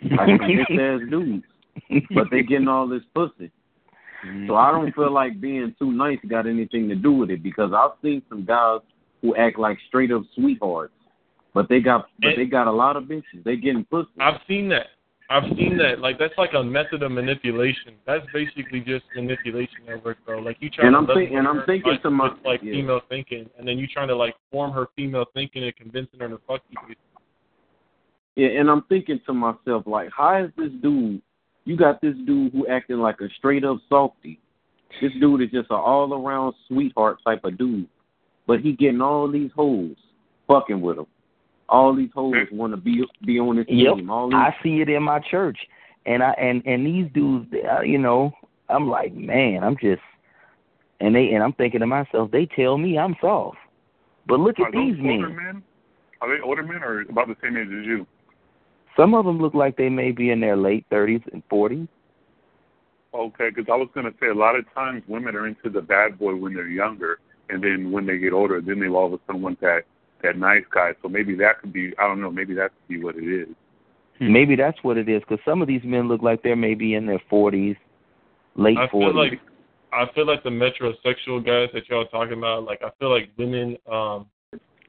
[0.03, 1.45] like some bitch ass dudes.
[2.15, 3.53] But they getting all this pussy.
[4.47, 7.73] So I don't feel like being too nice got anything to do with it because
[7.73, 8.81] I've seen some guys
[9.23, 10.93] who act like straight up sweethearts,
[11.55, 13.45] but they got but they got a lot of bitches.
[13.45, 14.09] They getting pussy.
[14.21, 14.87] I've seen that.
[15.31, 16.01] I've seen that.
[16.01, 17.95] Like that's like a method of manipulation.
[18.07, 20.39] That's basically just manipulation at work, bro.
[20.41, 22.73] Like you try And to I'm think- and I'm thinking like, to my- like yeah.
[22.73, 26.29] female thinking, and then you trying to like form her female thinking and convincing her
[26.29, 26.95] to fuck you.
[28.37, 31.21] Yeah, and I'm thinking to myself like, how is this dude?
[31.69, 34.41] You got this dude who acting like a straight up softy.
[35.03, 37.87] This dude is just an all around sweetheart type of dude,
[38.47, 39.95] but he getting all these hoes
[40.47, 41.05] fucking with him.
[41.69, 44.09] All these hoes want to be be on his Yep, team.
[44.09, 45.59] All these I see it in my church,
[46.07, 48.33] and I and and these dudes, uh, you know,
[48.71, 50.01] I'm like, man, I'm just,
[51.01, 53.59] and they and I'm thinking to myself, they tell me I'm soft,
[54.27, 55.37] but look Are at those these older men.
[55.37, 55.63] men?
[56.23, 58.07] Are they older men or about the same age as you?
[58.99, 61.87] Some of them look like they may be in their late thirties and forties.
[63.15, 65.81] Okay, because I was going to say a lot of times women are into the
[65.81, 69.13] bad boy when they're younger, and then when they get older, then they all of
[69.15, 69.83] a sudden want that
[70.23, 70.93] that nice guy.
[71.01, 72.31] So maybe that could be I don't know.
[72.31, 73.49] Maybe that could be what it is.
[74.21, 75.21] Maybe that's what it is.
[75.21, 77.77] Because some of these men look like they're maybe in their forties,
[78.57, 79.41] late I feel like
[79.93, 83.77] I feel like the metrosexual guys that y'all talking about, like I feel like women,
[83.91, 84.27] um,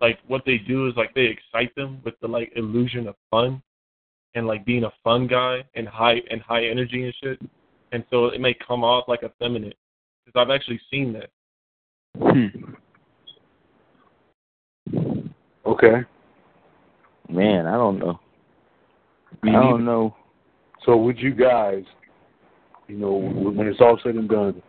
[0.02, 3.61] like what they do is like they excite them with the like illusion of fun,
[4.36, 7.40] and like being a fun guy and high and high energy and shit,
[7.92, 9.78] and so it may come off like effeminate.
[10.26, 11.30] Because I've actually seen that.
[12.18, 12.74] Hmm.
[15.66, 16.02] Okay.
[17.30, 18.20] Man, I don't know.
[19.44, 20.16] Me I don't know.
[20.86, 21.84] So would you guys,
[22.88, 24.62] you know, when it's all said and done,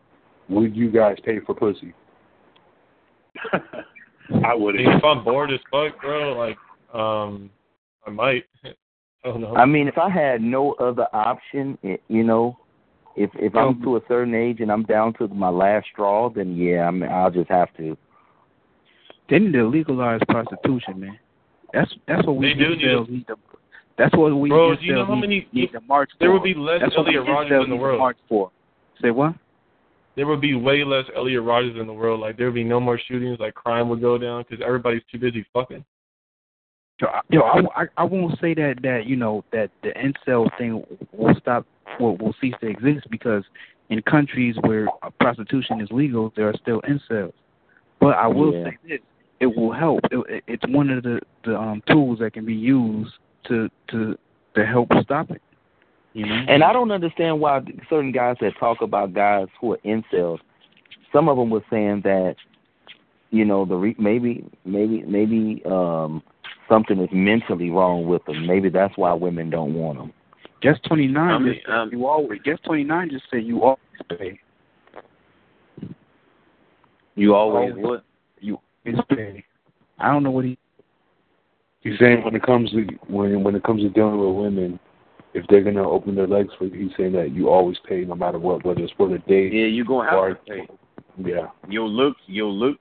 [0.49, 1.95] would you guys pay for pussy?
[4.45, 4.75] I would.
[4.75, 6.59] I mean, if I'm bored as fuck, bro, like,
[6.95, 7.51] um,
[8.07, 8.45] I might.
[9.25, 9.57] Oh, I don't.
[9.57, 12.57] I mean, if I had no other option, eh, you know,
[13.17, 16.31] if if I'm um, to a certain age and I'm down to my last straw,
[16.31, 17.97] then yeah, I mean, I'll just have to.
[19.29, 21.19] They need to legalize prostitution, man.
[21.73, 23.37] That's that's what we They do need incels need to.
[23.99, 26.35] That's what we Bro, do you know how need, many- need to march there for.
[26.35, 27.99] would be less that's what we Elliot Rodgers in the world.
[27.99, 28.51] March for.
[29.03, 29.35] Say what?
[30.17, 32.21] there would be way less Elliot Rodgers in the world.
[32.21, 33.39] Like there would be no more shootings.
[33.39, 35.85] Like crime would go down because everybody's too busy fucking.
[37.01, 40.49] Yo, I- yo, I, I, I won't say that that you know that the incel
[40.59, 41.67] thing will stop
[41.99, 43.45] will will cease to exist because
[43.89, 44.87] in countries where
[45.19, 47.33] prostitution is legal, there are still incels.
[48.01, 48.65] But I will Yeah.
[48.65, 49.01] say this:
[49.41, 50.01] it will help.
[50.11, 53.15] It, it- it's one of the the um, tools that can be used
[53.49, 54.17] to to
[54.55, 55.43] to help stop it.
[56.13, 56.45] You know.
[56.49, 60.41] And I don't understand why certain guys that talk about guys who are incels,
[61.13, 62.35] some of them were saying that,
[63.31, 66.23] you know, the re- maybe maybe maybe um
[66.71, 68.47] something is mentally wrong with them.
[68.47, 70.13] Maybe that's why women don't want them.
[70.63, 73.63] Guest twenty nine I mean, just um, you always guest twenty nine just said you
[73.63, 73.79] always
[74.09, 74.41] pay.
[77.17, 77.85] You always Always.
[77.85, 78.05] what?
[78.41, 79.45] You always pay.
[79.99, 80.59] I don't know what he
[81.81, 84.79] He's saying when it comes to when when it comes to dealing with women,
[85.33, 88.15] if they're gonna open their legs for you, he's saying that you always pay no
[88.15, 90.69] matter what, whether it's for the date Yeah, you're gonna have or to pay.
[91.25, 91.49] yeah.
[91.69, 92.81] Your looks, your looks.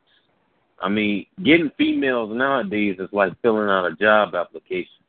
[0.81, 5.03] I mean, getting females nowadays is like filling out a job application,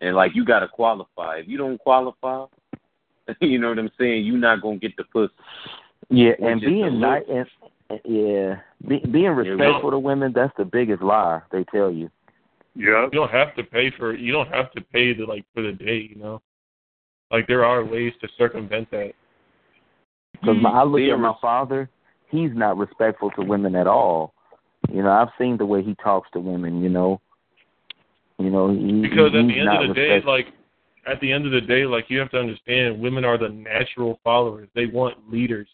[0.00, 1.38] and like you got to qualify.
[1.38, 2.44] If you don't qualify,
[3.40, 4.24] you know what I'm saying.
[4.24, 5.32] You're not gonna get the pussy.
[6.10, 8.56] Yeah, Which and being nice and and- yeah,
[8.86, 12.10] be, being respectful to women, that's the biggest lie they tell you.
[12.74, 13.04] Yeah.
[13.04, 14.14] You don't have to pay for.
[14.14, 16.10] You don't have to pay the like for the date.
[16.10, 16.42] You know,
[17.30, 19.12] like there are ways to circumvent that.
[20.32, 21.90] Because I look at my father,
[22.30, 24.34] he's not respectful to women at all.
[24.88, 26.82] You know, I've seen the way he talks to women.
[26.82, 27.20] You know,
[28.38, 30.46] you know, he, Because at the end of the day, like
[31.06, 34.20] at the end of the day, like you have to understand, women are the natural
[34.22, 34.68] followers.
[34.74, 35.68] They want leaders,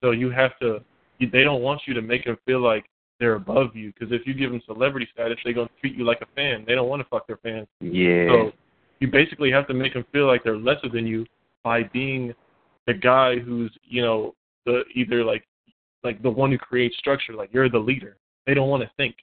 [0.00, 0.80] so you have to.
[1.20, 2.86] They don't want you to make them feel like
[3.18, 3.92] they're above you.
[3.92, 6.64] Because if you give them celebrity status, they're gonna treat you like a fan.
[6.66, 7.68] They don't want to fuck their fans.
[7.80, 8.52] yeah, So
[9.00, 11.26] you basically have to make them feel like they're lesser than you
[11.62, 12.32] by being
[12.86, 15.46] the guy who's you know the either like
[16.02, 17.34] like the one who creates structure.
[17.34, 18.16] Like you're the leader.
[18.50, 19.14] They don't want to think.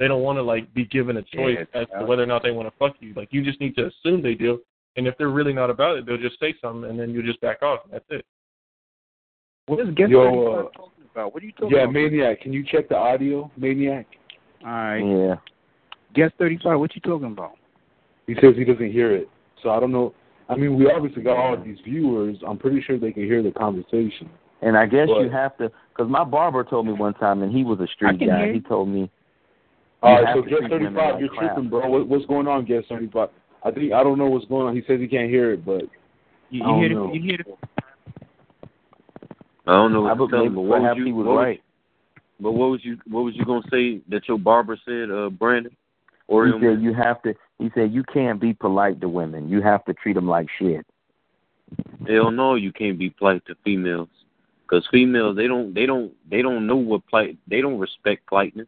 [0.00, 2.42] They don't want to like be given a choice Yeah, as to whether or not
[2.42, 3.14] they want to fuck you.
[3.14, 4.60] Like you just need to assume they do.
[4.96, 7.40] And if they're really not about it, they'll just say something, and then you just
[7.40, 7.84] back off.
[7.84, 8.26] And that's it.
[9.66, 11.32] What is guest Yo, uh, talking about?
[11.32, 11.92] What are you talking Yeah, about?
[11.92, 14.06] Maniac, can you check the audio, Maniac?
[14.64, 14.98] All right.
[14.98, 15.36] yeah.
[16.14, 17.52] Guest thirty five, what you talking about?
[18.26, 19.28] He says he doesn't hear it.
[19.62, 20.14] So I don't know
[20.48, 22.38] I mean we obviously got all of these viewers.
[22.44, 24.28] I'm pretty sure they can hear the conversation.
[24.62, 27.64] And I guess you have to, because my barber told me one time, and he
[27.64, 28.52] was a street guy.
[28.52, 29.10] He told me,
[30.00, 31.54] All You right, have so to Guest 35, like you're crap.
[31.54, 31.88] tripping, bro.
[31.90, 33.28] What, what's going on, Guest 35?
[33.64, 34.76] I think I don't know what's going on.
[34.76, 35.82] He says he can't hear it, but
[36.50, 37.54] You, you hear don't you hear the
[39.66, 41.04] I don't know I what to tell believe but what was you?
[41.04, 41.62] he was what was- right.
[42.40, 42.96] But what was you?
[43.08, 45.76] What was you gonna say that your barber said, uh, Brandon?
[46.28, 47.34] Or He said you have to.
[47.58, 49.48] He said you can't be polite to women.
[49.48, 50.86] You have to treat them like shit.
[52.06, 54.08] Hell no, you can't be polite to females.
[54.68, 57.38] Cause females, they don't, they don't, they don't know what polite.
[57.48, 58.66] They don't respect politeness.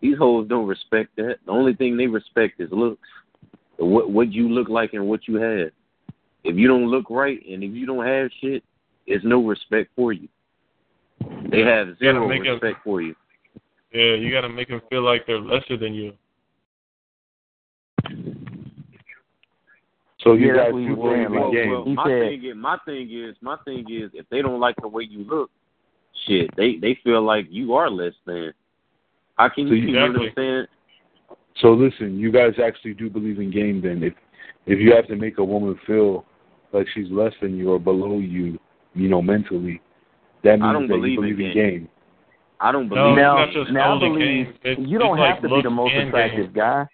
[0.00, 1.38] These hoes don't respect that.
[1.46, 3.08] The only thing they respect is looks.
[3.78, 5.70] What what you look like and what you have.
[6.44, 8.62] If you don't look right and if you don't have shit,
[9.06, 10.28] there's no respect for you.
[11.50, 13.14] They have gotta zero respect for you.
[13.92, 16.12] Yeah, you got to make them feel like they're lesser than you.
[20.20, 21.70] So you Yeah, that's guys what he do was believe in like, Well, games.
[21.70, 24.60] well, He my said- thing is, my thing is, my thing is, if they don't
[24.60, 25.50] like the way you look,
[26.26, 28.52] shit, they they feel like you are less than.
[29.36, 30.44] How can So you, you- you know what I'm Exactly.
[30.44, 30.66] saying?
[31.60, 34.02] So listen, you guys actually do believe in game then.
[34.02, 34.14] If
[34.66, 36.24] if you have to make a woman feel
[36.72, 38.58] like she's less than you or below you,
[38.94, 39.80] you know, mentally,
[40.42, 41.70] that means I don't that believe you in believe in game.
[41.80, 41.88] game.
[42.60, 43.16] I don't No, believe.
[43.16, 44.54] now, not just now I only believe game.
[44.64, 46.52] It's- you don't it's have like to be the most attractive game.
[46.52, 46.86] guy,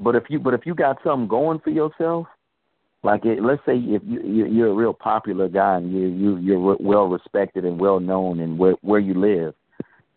[0.00, 2.26] but if you but if you got something going for yourself,
[3.02, 6.36] like it, let's say if you you- you're a real popular guy and you you
[6.38, 9.54] you're well respected and well known and where where you live,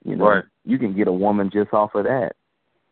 [0.03, 0.43] you know, Right.
[0.65, 2.35] you can get a woman just off of that.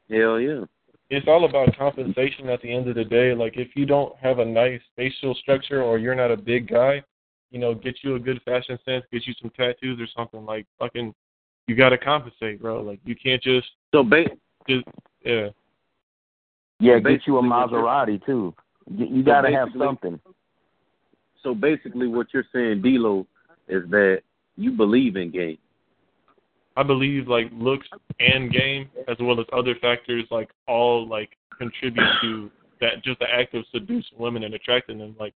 [0.10, 0.66] Hell yeah.
[1.10, 3.34] it's all about compensation at the end of the day.
[3.34, 7.04] Like if you don't have a nice facial structure or you're not a big guy,
[7.52, 10.46] you know, get you a good fashion sense, get you some tattoos or something.
[10.46, 11.14] Like fucking,
[11.68, 12.82] you got to compensate, bro.
[12.82, 14.30] Like you can't just So ba-
[14.70, 14.86] just
[15.26, 15.50] yeah.
[16.82, 18.54] Yeah, So get you a basically what you're- Maserati too.
[18.90, 20.20] You, you So got to have something.
[21.44, 23.26] So basically, what you're saying, D'Lo,
[23.68, 24.22] is that
[24.58, 25.58] you believe in game.
[26.78, 27.88] I believe like looks
[28.20, 32.50] and game as well as other factors like all like contribute to
[32.80, 35.16] that just the act of seducing women and attracting them.
[35.20, 35.34] Like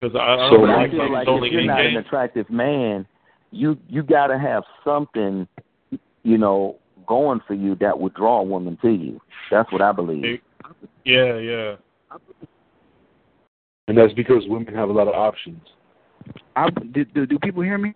[0.00, 1.66] because I, I So don't But I like, feel like, like solely if you're in
[1.66, 3.06] not an attractive man,
[3.50, 5.46] you you got to have something,
[6.22, 6.76] you know,
[7.12, 9.20] going for you that would draw a woman to you.
[9.50, 10.40] That's what I believe.
[11.04, 11.76] Yeah, yeah.
[13.88, 15.60] And that's because women have a lot of options.
[16.56, 17.92] I, do, do, do people hear me?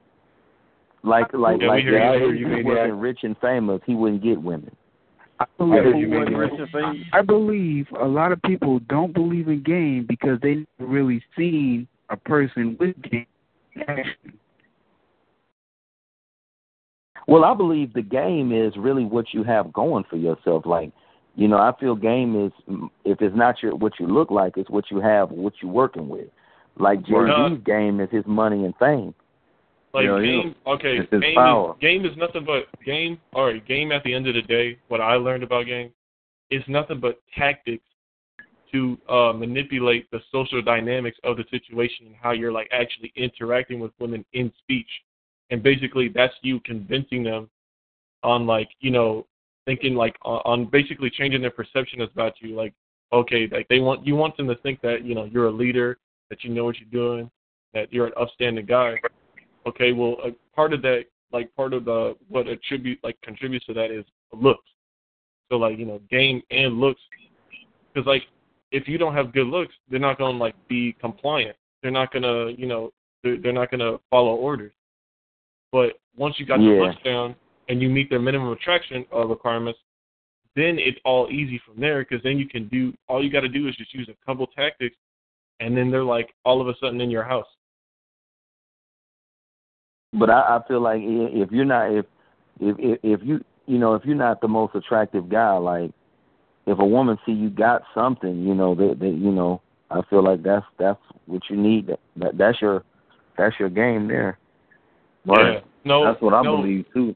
[1.03, 2.03] Like like Yeah, like hear if.
[2.03, 3.03] I he hear you, wasn't maniac.
[3.03, 4.75] rich and famous, he wouldn't get women.
[5.39, 7.07] I I believe, heard you, Who rich and famous?
[7.13, 11.87] I believe a lot of people don't believe in game because they never really seen
[12.11, 13.27] a person with game
[13.87, 14.33] action.
[17.27, 20.65] Well, I believe the game is really what you have going for yourself.
[20.65, 20.93] Like,
[21.35, 22.53] you know, I feel game is
[23.05, 26.09] if it's not your what you look like, it's what you have, what you're working
[26.09, 26.29] with.
[26.79, 29.15] Like Jay Z's game is his money and fame.
[29.93, 30.43] Like Yeah, yeah.
[30.43, 33.19] game, okay, game is game is nothing but game.
[33.33, 33.93] All right, game.
[33.93, 35.91] At the end of the day, what I learned about game
[36.51, 37.85] is nothing but tactics
[38.73, 43.81] to uh, manipulate the social dynamics of the situation and how you're like actually interacting
[43.81, 44.89] with women in speech.
[45.51, 47.49] And basically, that's you convincing them
[48.23, 49.27] on like you know
[49.65, 52.55] thinking like on, on basically changing their perception about you.
[52.55, 52.75] Like
[53.13, 55.99] okay, like they want you want them to think that you know you're a leader,
[56.31, 57.31] that you know what you're doing,
[57.75, 58.97] that you're an upstanding guy.
[59.67, 63.75] Okay well a part of that like part of the what attribute like contributes to
[63.75, 64.69] that is looks.
[65.51, 67.01] So like you know game and looks.
[67.93, 68.23] Because like
[68.73, 71.57] if you don't have good looks they're not to like be compliant.
[71.83, 72.93] They're not to you know
[73.23, 74.73] they're, they're not to follow orders
[75.73, 76.71] but once you got Yeah.
[76.71, 77.35] your looks down
[77.69, 79.79] and you meet their minimum attraction uh, requirements
[80.55, 83.49] then it's all easy from there because then you can do all you got to
[83.49, 84.97] do is just use a couple tactics
[85.61, 87.47] and then they're like all of a sudden in your house
[90.19, 92.07] But I, I feel like if you're not if
[92.61, 95.91] if if if you you know if you're not the most attractive guy, like
[96.67, 99.61] if a woman see you got something, you know that that you know
[99.91, 101.89] I feel like that's that's what you need.
[101.89, 102.85] That, that that's your
[103.37, 104.39] that's your game there.
[105.27, 107.15] Yeah no That's what I no, believe too.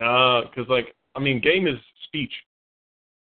[0.00, 2.32] Uh, cause like I mean, game is speech,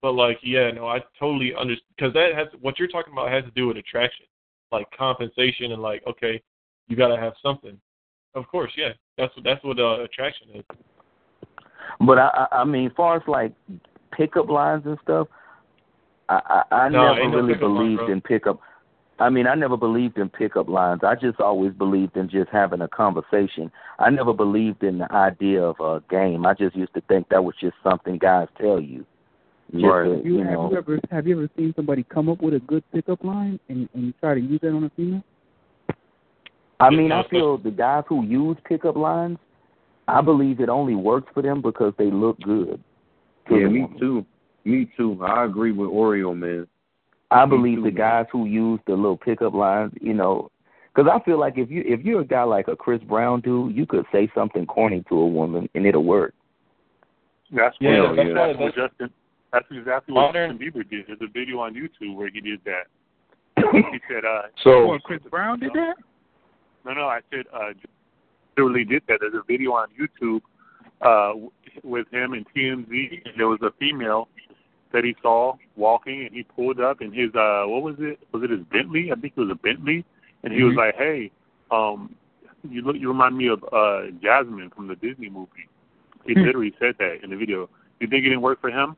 [0.02, 3.44] but like yeah, no, I totally understand because that has what you're talking about has
[3.46, 4.26] to do with attraction,
[4.72, 6.42] like compensation and like okay,
[6.88, 7.80] you gotta have something.
[8.36, 10.64] Of course, yeah, that's what that's what uh, attraction is.
[12.02, 13.54] But I I I mean, as far as like
[14.12, 15.28] pickup lines and stuff,
[16.28, 18.12] I I, I No, never no really line, believed bro.
[18.12, 18.60] in pickup.
[19.20, 21.02] I mean, I never believed in pickup lines.
[21.04, 23.72] I just always believed in just having a conversation.
[23.98, 26.46] I never believed in the idea of a game.
[26.46, 29.06] I just used to think that was just something guys tell you.
[29.72, 30.04] Just Right.
[30.06, 32.54] to, Have you, you have you ever have you ever seen somebody come up with
[32.54, 35.24] a good pickup line and and try to use that on a female?
[36.80, 39.40] I mean, I feel the guys who use pickup lines,
[40.08, 42.82] I believe it only works for them because they look good.
[43.50, 44.00] Yeah, me woman.
[44.00, 44.26] too.
[44.64, 45.20] Me too.
[45.24, 46.68] I agree with Oreo, man.
[47.32, 50.50] I believe the guys who use the little pickup lines, you know,
[50.96, 53.76] because I feel like if you if you're a guy like a Chris Brown dude,
[53.76, 56.34] you could say something corny to a woman and it'll work.
[57.52, 59.10] That's Yeah, what, that's that's why- what that's- Justin.
[59.54, 61.06] That's exactly what Modern- Justin Bieber did.
[61.08, 62.88] There's a video on YouTube where he did that.
[63.72, 65.96] he said, uh, So Well, Chris Brown did that.
[66.86, 67.70] No, no, I said uh
[68.58, 69.20] literally did that.
[69.22, 70.42] There's a video on YouTube
[71.02, 71.34] uh
[71.84, 72.90] with him and TMZ
[73.26, 74.28] and there was a female
[74.94, 78.20] that he saw walking and he pulled up in his uh what was it?
[78.32, 79.12] Was it his Bentley?
[79.12, 80.06] I think it was a Bentley
[80.44, 80.78] and he was Mhm.
[80.78, 81.32] like, Hey,
[81.72, 82.16] um
[82.70, 85.68] you look you remind me of uh Jasmine from the Disney movie.
[86.26, 86.44] He Hmm.
[86.46, 87.70] literally said that in the video.
[88.00, 88.96] You think it didn't work for him?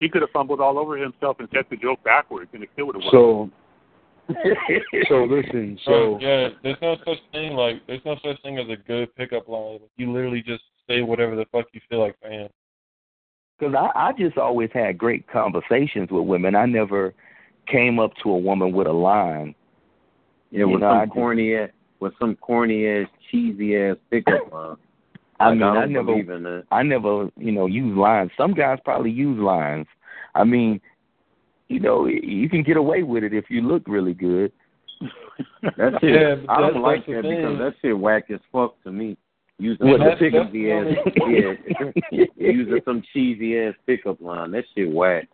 [0.00, 2.86] He could have fumbled all over himself and set the joke backwards and it still
[2.86, 3.12] would have worked.
[3.12, 3.50] so
[5.08, 8.76] so listen, so yeah, there's no such thing like there's no such thing as a
[8.76, 9.80] good pickup line.
[9.96, 12.48] You literally just say whatever the fuck you feel like saying.
[13.60, 16.54] Because I, I just always had great conversations with women.
[16.56, 17.12] I never
[17.70, 19.54] came up to a woman with a line.
[20.50, 21.70] Yeah, You with know, some I just- corny ass,
[22.00, 24.76] with some corny ass, cheesy ass pickup line.
[25.38, 26.64] I Like, mean, I I, don't never, believe in that.
[26.70, 28.30] I never, you know, use lines.
[28.36, 29.86] Some guys probably use lines.
[30.34, 30.80] I mean,
[31.68, 34.52] you know, you can get away with it if you look really good.
[35.62, 37.36] That shit, Yeah, I don't like that's that thing.
[37.36, 39.16] because that shit whack as fuck to me.
[39.60, 40.46] Using What, some the pickup?
[40.52, 40.86] cheesy ass,
[41.28, 44.52] yeah, using some cheesy ass pickup line.
[44.52, 45.28] That shit whack.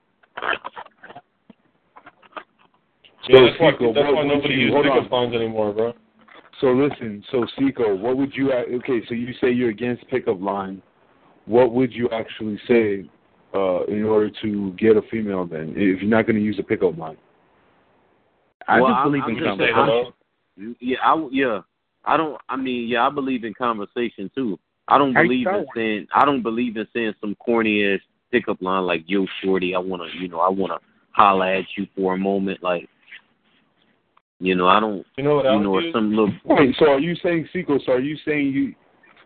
[3.28, 5.22] Yeah, that's why, Seco, that's what why would nobody you- uses hold pickup on.
[5.22, 5.92] lines anymore, bro.
[6.60, 8.52] So listen, so Seco, what would you?
[8.52, 10.82] a- Okay, so you say you're against pickup line.
[11.46, 13.08] What would you actually say
[13.54, 15.46] uh, in order to get a female?
[15.46, 17.16] Then, if you're not going to use a pickup line,
[18.66, 20.14] I well, just believe I'm in just conversation.
[20.58, 21.60] saying, I- Yeah, I yeah.
[22.06, 22.40] I don't.
[22.48, 24.58] I mean, yeah, I believe in conversation too.
[24.88, 26.06] I don't believe in saying.
[26.14, 28.00] I don't believe in saying some corny ass
[28.30, 30.78] pickup line like "Yo, shorty, I wanna, you know, I wanna
[31.10, 32.88] holla at you for a moment." Like,
[34.38, 35.04] you know, I don't.
[35.16, 35.92] You know what I You would know, or use?
[35.92, 36.32] some little.
[36.44, 36.76] wait.
[36.78, 37.78] So are you saying Seco?
[37.84, 38.74] So are you saying you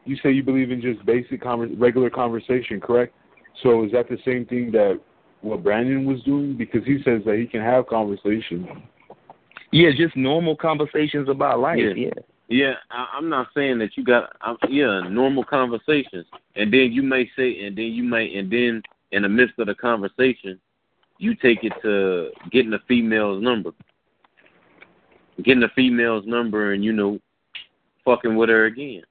[0.06, 3.14] you say you believe in just basic conver- regular conversation, correct?
[3.62, 4.98] So is that the same thing that
[5.42, 6.56] what Brandon was doing?
[6.56, 8.66] Because he says that he can have conversations.
[9.72, 11.78] Yeah, just normal conversations about life.
[11.78, 11.92] Yeah.
[12.06, 12.10] Yeah.
[12.50, 14.36] Yeah, I, I'm not saying that you got.
[14.42, 18.82] I'm, yeah, normal conversations, and then you may say, and then you may, and then
[19.12, 20.60] in the midst of the conversation,
[21.18, 23.70] you take it to getting the female's number,
[25.44, 27.20] getting the female's number, and you know,
[28.04, 29.02] fucking with her again.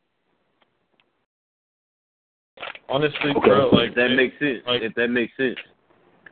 [2.90, 4.60] Honestly, bro, like if that it- makes sense.
[4.68, 5.57] like- if that makes sense.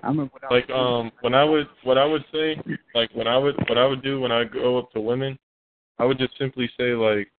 [0.03, 2.61] I remember when I like um when I would what I would say
[2.93, 5.39] like when I would what I would do when I go up to women,
[5.99, 7.31] I would just simply say like,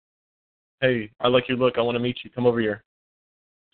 [0.80, 1.78] "Hey, I like your look.
[1.78, 2.30] I want to meet you.
[2.30, 2.82] Come over here."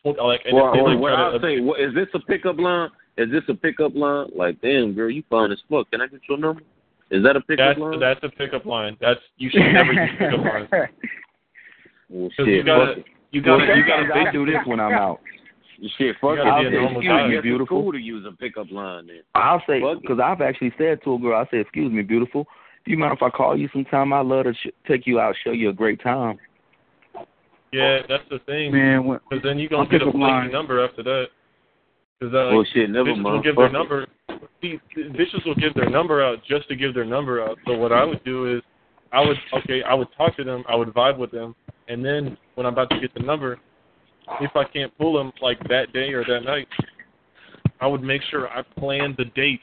[0.05, 2.59] Well, Like, and Well, they, like, what I'll to- say, what, is this a pickup
[2.59, 2.91] line?
[3.17, 4.29] Is this a pickup line?
[4.37, 5.91] Like, damn, girl, you fine as fuck.
[5.91, 6.61] Can I get your number?
[7.11, 8.01] Is that a pickup that's line?
[8.01, 8.97] that's a pickup line.
[9.01, 10.69] That's you should never use pickup lines.
[12.11, 14.81] well, 'Cause shit, you gotta you gotta Well, you gotta sometimes I do this when
[14.81, 15.21] I'm out.
[15.99, 16.45] Shit, fuck You it.
[16.45, 17.43] gotta I'll be say, excuse me, beautiful.
[17.43, 17.63] beautiful.
[17.79, 19.23] It's cool to use a pickup line then.
[19.35, 22.47] I'll say because I've actually said to a girl, I say, "Excuse me, beautiful.
[22.85, 24.13] Do you mind if I call you sometime?
[24.13, 26.39] I'd love to sh- take you out, show you a great time."
[27.73, 28.73] Yeah, that's the thing.
[28.73, 30.53] man, Because then you I'll gonna get a pick up flaky line.
[30.53, 31.27] number after that.
[32.21, 33.45] Because uh, Well, shit, never bitches will mind.
[33.45, 34.07] give their number.
[34.63, 37.59] See, bitches will give their number out just to give their number out.
[37.67, 38.63] So what I would do is,
[39.13, 41.55] I would okay, I would talk to them, I would vibe with them,
[41.89, 43.59] and then when I'm about to get the number,
[44.41, 46.69] if I can't pull them like that day or that night,
[47.81, 49.61] I would make sure I plan the date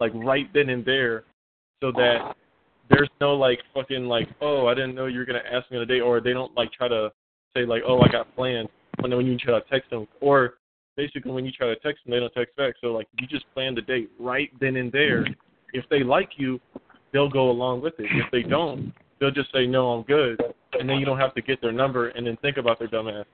[0.00, 1.24] like right then and there,
[1.80, 2.34] so that
[2.90, 5.82] there's no like fucking like oh I didn't know you were gonna ask me on
[5.82, 7.10] a date or they don't like try to
[7.56, 8.68] say like oh I got plans
[9.00, 10.54] when when you try to text them or
[10.96, 13.44] basically when you try to text them they don't text back so like you just
[13.54, 15.26] plan the date right then and there
[15.72, 16.60] if they like you
[17.12, 20.40] they'll go along with it if they don't they'll just say no I'm good
[20.78, 23.08] and then you don't have to get their number and then think about their dumb
[23.08, 23.26] ass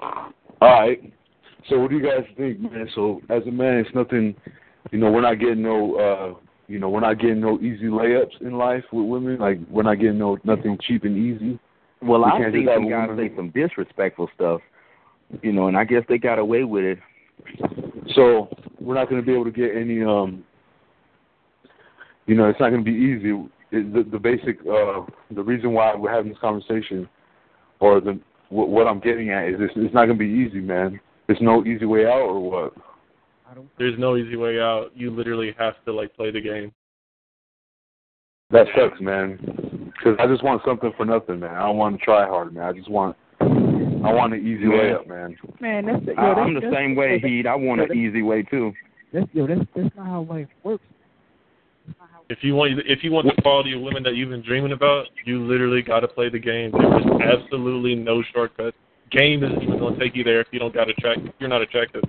[0.00, 1.12] All right.
[1.68, 2.88] So what do you guys think, man?
[2.94, 4.34] So as a man, it's nothing.
[4.90, 5.96] You know, we're not getting no.
[5.96, 9.40] uh You know, we're not getting no easy layups in life with women.
[9.40, 11.58] Like we're not getting no nothing cheap and easy.
[12.00, 14.60] Well, We I've seen some guys say some disrespectful stuff,
[15.42, 16.98] you know, and I guess they got away with it.
[18.14, 18.48] So
[18.80, 20.04] we're not going to be able to get any.
[20.04, 20.44] um
[22.26, 23.30] You know, it's not going to be easy.
[23.72, 25.02] It, the, the basic, uh
[25.32, 27.08] the reason why we're having this conversation,
[27.80, 28.20] or the
[28.50, 31.00] what, what I'm getting at is it's, it's not going to be easy, man.
[31.26, 32.74] There's no easy way out, or what?
[33.78, 36.72] There's no easy way out you literally have to like play the game
[38.50, 39.38] That sucks, man.
[39.86, 41.54] Because I just want something for nothing, man.
[41.54, 42.64] I don't want to try hard, man.
[42.64, 44.78] I just want, I want an easy Man.
[44.78, 45.36] way up, man.
[45.60, 47.46] man, that's the, yo, I, that's, I'm the that's, same way, Heat.
[47.46, 48.72] I want an easy way too.
[49.12, 50.84] That's, yo, that's that's not how life works.
[52.28, 55.06] if you want if you want the quality of women that you've been dreaming about,
[55.26, 56.72] you literally got to play the game.
[56.72, 58.74] There's absolutely no shortcut.
[59.10, 61.20] Game isn't even going to take you there if you don't got attract.
[61.24, 62.04] If you're not attractive.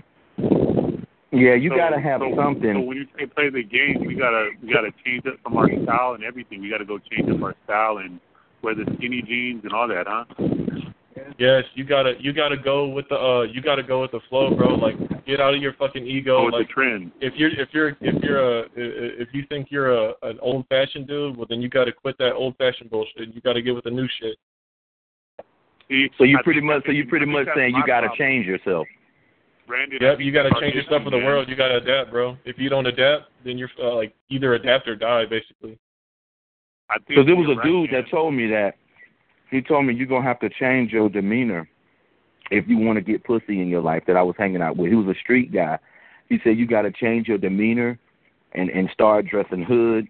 [1.32, 2.74] Yeah, you So- gotta have so, something.
[2.74, 5.70] So when you say play the game, we gotta we gotta change it from our
[5.84, 6.62] style and everything.
[6.62, 8.20] We gotta go change up our style and
[8.62, 10.26] wear the skinny jeans and all that, huh?
[11.38, 14.54] Yes, you gotta you gotta go with the uh you gotta go with the flow,
[14.54, 14.76] bro.
[14.76, 16.40] Like get out of your fucking ego.
[16.40, 17.12] Go with like the trend.
[17.22, 21.08] if you're if you're if you're a if you think you're a an old fashioned
[21.08, 23.34] dude, well then you gotta quit that old fashioned bullshit.
[23.34, 24.36] You gotta get with the new shit.
[25.88, 28.18] See, So you I pretty much, so you pretty much saying you gotta problem.
[28.18, 28.88] change yourself.
[29.72, 31.48] Brandon, Yep, you gotta change our yourself for the issue, world.
[31.48, 32.38] You gotta adapt, bro.
[32.44, 35.80] If you don't adapt, then you're uh, like either adapt or die, basically.
[36.90, 38.02] I think Because there was a right, dude man.
[38.02, 38.74] that told me that.
[39.50, 41.70] He told me you're gonna have to change your demeanor
[42.52, 44.90] if you want to get pussy in your life that I was hanging out with.
[44.90, 45.80] He was a street guy.
[46.28, 47.98] He said you got to change your demeanor
[48.52, 50.06] and and start dressing hood.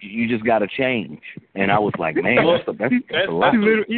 [0.00, 1.20] You just got to change.
[1.54, 3.52] And I was like, man, that's a, that's, that's a lot.
[3.52, 3.88] that's,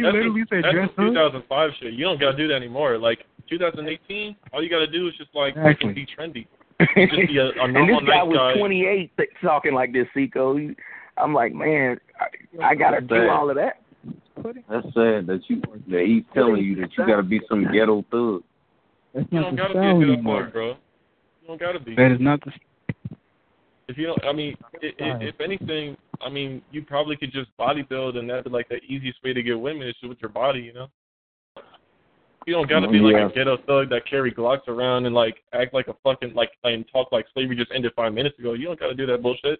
[0.49, 1.93] that's, that's some 2005 shit.
[1.93, 2.97] You don't gotta do that anymore.
[2.97, 3.19] Like
[3.49, 5.93] 2018, all you gotta do is just like Exactly.
[5.93, 6.47] be trendy.
[6.95, 8.57] Just be a, a and normal this guy nice was guy.
[8.59, 10.57] 28 th- talking like this, Seco.
[10.57, 10.75] He-
[11.15, 13.81] I'm like, man, I, I got to do all of that.
[14.67, 18.03] That's sad that you that he's telling you that you got to be some ghetto
[18.09, 18.41] thug.
[19.13, 20.49] That's You not don't the gotta be a style good anymore.
[20.51, 20.67] bro.
[20.69, 20.75] You
[21.49, 21.93] don't gotta be.
[21.93, 22.51] That is not the.
[23.91, 27.49] If you don't, I mean, i i if anything, I mean, you probably could just
[27.59, 30.29] bodybuild, and that'd be like the easiest way to get women is just with your
[30.29, 30.87] body, you know.
[32.47, 35.73] You don't gotta be like a ghetto thug that carry Glocks around and like act
[35.73, 38.53] like a fucking like and talk like slavery just ended five minutes ago.
[38.53, 39.59] You don't gotta do that bullshit.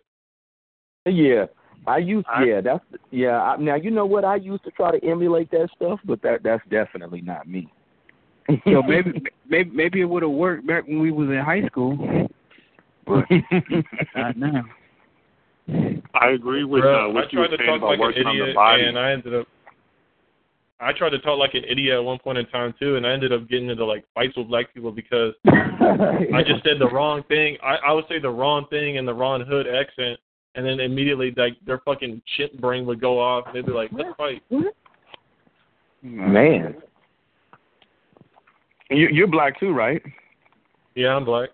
[1.05, 1.47] Yeah,
[1.85, 2.25] I used.
[2.45, 3.41] yeah, that's yeah.
[3.41, 6.41] I, now you know what I used to try to emulate that stuff, but that
[6.41, 7.67] that's definitely not me.
[8.63, 11.97] So maybe maybe maybe it would have worked back when we was in high school,
[13.05, 13.25] but
[14.15, 14.63] not now.
[16.15, 18.35] I agree with Bro, uh, what I you were saying about like an working on
[18.35, 18.83] the idiot, body.
[18.83, 19.47] and I ended up.
[20.79, 23.11] I tried to talk like an idiot at one point in time too, and I
[23.11, 27.23] ended up getting into like fights with black people because I just said the wrong
[27.27, 27.57] thing.
[27.63, 30.19] I, I would say the wrong thing in the wrong hood accent,
[30.55, 33.45] and then immediately like their fucking chip brain would go off.
[33.45, 34.41] and They'd be like, "Let's fight."
[36.01, 36.75] Man,
[38.89, 40.01] you, you're black too, right?
[40.95, 41.49] Yeah, I'm black.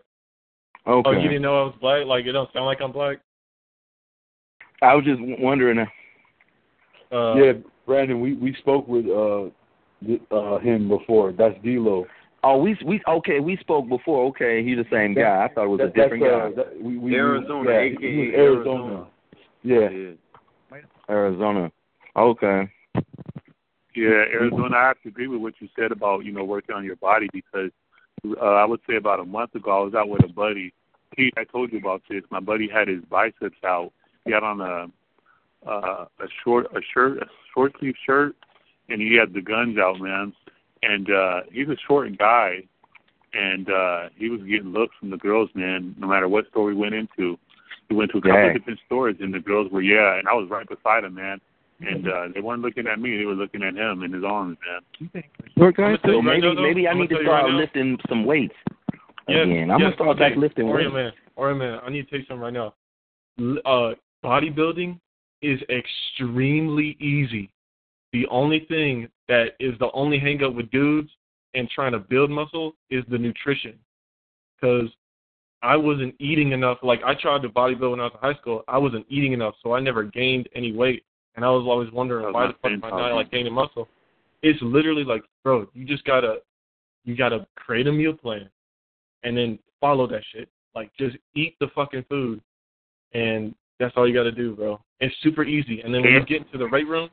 [0.87, 1.09] Okay.
[1.09, 2.05] Oh, you didn't know I was black?
[2.05, 3.17] Like it don't sound like I'm black.
[4.81, 5.79] I was just wondering.
[7.11, 7.53] Uh, yeah,
[7.85, 9.49] Brandon, we we spoke with uh
[10.05, 11.33] th- uh him before.
[11.33, 12.05] That's D'Lo.
[12.43, 13.39] Oh, we we okay.
[13.39, 14.25] We spoke before.
[14.27, 15.43] Okay, he's the same guy.
[15.43, 16.61] I thought it was a different that's, guy.
[16.61, 19.07] uh, that- we, we, Arizona, yeah, aka he was Arizona.
[19.63, 19.89] Yeah.
[21.09, 21.71] Arizona.
[22.15, 22.69] Okay.
[23.95, 24.77] Yeah, Arizona.
[24.77, 27.27] I have to agree with what you said about you know working on your body
[27.33, 27.71] because
[28.25, 30.73] uh, I would say about a month ago I was out with a buddy.
[31.15, 32.23] Pete, I told you about this.
[32.29, 33.91] My buddy had his biceps out.
[34.25, 34.87] He had on a
[35.65, 38.35] uh, a short a shirt a short sleeve shirt,
[38.89, 40.33] and he had the guns out, man.
[40.83, 42.63] And uh, he's a short guy,
[43.33, 45.95] and uh, he was getting looks from the girls, man.
[45.97, 47.37] No matter what store we went into,
[47.89, 48.49] we went to a couple Dang.
[48.49, 51.41] of different stores, and the girls were yeah, and I was right beside him, man.
[51.79, 54.57] And uh, they weren't looking at me; they were looking at him in his arms,
[54.65, 55.23] man.
[55.57, 57.23] Short guys So you right maybe now, though, maybe I I'm need to gonna tell
[57.23, 57.57] you right start now.
[57.59, 58.55] lifting some weights
[59.27, 59.69] Yes, again.
[59.69, 60.19] I'm yes, gonna start okay.
[60.29, 60.93] back lifting Oreo weights.
[60.93, 62.73] man, Oreo man, I need to tell you something right now.
[63.65, 63.93] Uh,
[64.25, 64.99] bodybuilding
[65.43, 67.51] is extremely easy.
[68.13, 71.09] The only thing that is the only hang up with dudes
[71.53, 73.73] and trying to build muscle is the nutrition.
[74.59, 74.89] Because
[75.61, 76.79] I wasn't eating enough.
[76.81, 78.63] Like I tried to bodybuild when I was in high school.
[78.67, 81.03] I wasn't eating enough, so I never gained any weight.
[81.37, 83.87] And I was always wondering was why the fuck am I not like gaining muscle?
[84.41, 86.37] It's literally like, bro, you just gotta,
[87.05, 88.49] you gotta create a meal plan,
[89.23, 90.49] and then follow that shit.
[90.75, 92.41] Like just eat the fucking food,
[93.13, 94.81] and that's all you gotta do, bro.
[94.99, 95.81] It's super easy.
[95.81, 97.09] And then when you get into the weight room,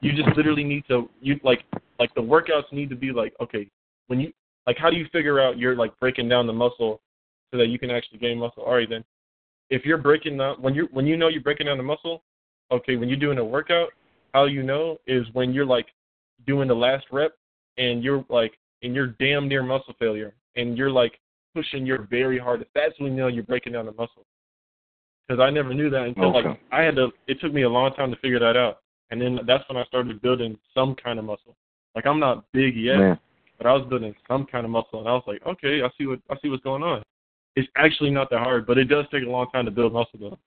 [0.00, 1.64] you just literally need to you like
[2.00, 3.68] like the workouts need to be like okay
[4.08, 4.32] when you
[4.66, 7.00] like how do you figure out you're like breaking down the muscle
[7.52, 8.64] so that you can actually gain muscle?
[8.64, 9.04] All right then,
[9.70, 12.22] if you're breaking down when you when you know you're breaking down the muscle,
[12.70, 13.90] okay when you're doing a workout,
[14.34, 15.86] how you know is when you're like
[16.46, 17.32] doing the last rep
[17.76, 21.18] and you're like and you're damn near muscle failure and you're like
[21.54, 22.70] pushing your very hardest.
[22.74, 24.26] That's when you know you're breaking down the muscle.
[25.26, 26.48] Because I never knew that until Okay.
[26.48, 27.12] like I had to.
[27.26, 28.80] It took me a long time to figure that out,
[29.10, 31.56] and then that's when I started building some kind of muscle.
[31.94, 33.18] Like I'm not big yet, Man.
[33.58, 36.06] but I was building some kind of muscle, and I was like, okay, I see
[36.06, 37.02] what I see what's going on.
[37.56, 40.18] It's actually not that hard, but it does take a long time to build muscle
[40.18, 40.38] though.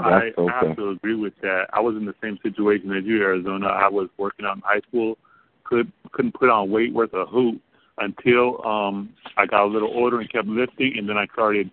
[0.00, 1.66] I, That's I have to agree with that.
[1.72, 3.66] I was in the same situation as you, Arizona.
[3.66, 5.16] I was working out in high school,
[5.64, 7.60] could couldn't put on weight worth a hoot
[7.98, 11.70] until um I got a little older and kept lifting, and then I started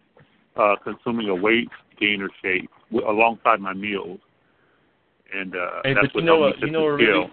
[0.56, 1.70] uh consuming a weight
[2.00, 4.20] gainer shake w- alongside my meals,
[5.34, 6.62] and uh Hey, that's but what you know helped what?
[6.62, 7.00] me You know what?
[7.00, 7.08] scale.
[7.14, 7.32] Really,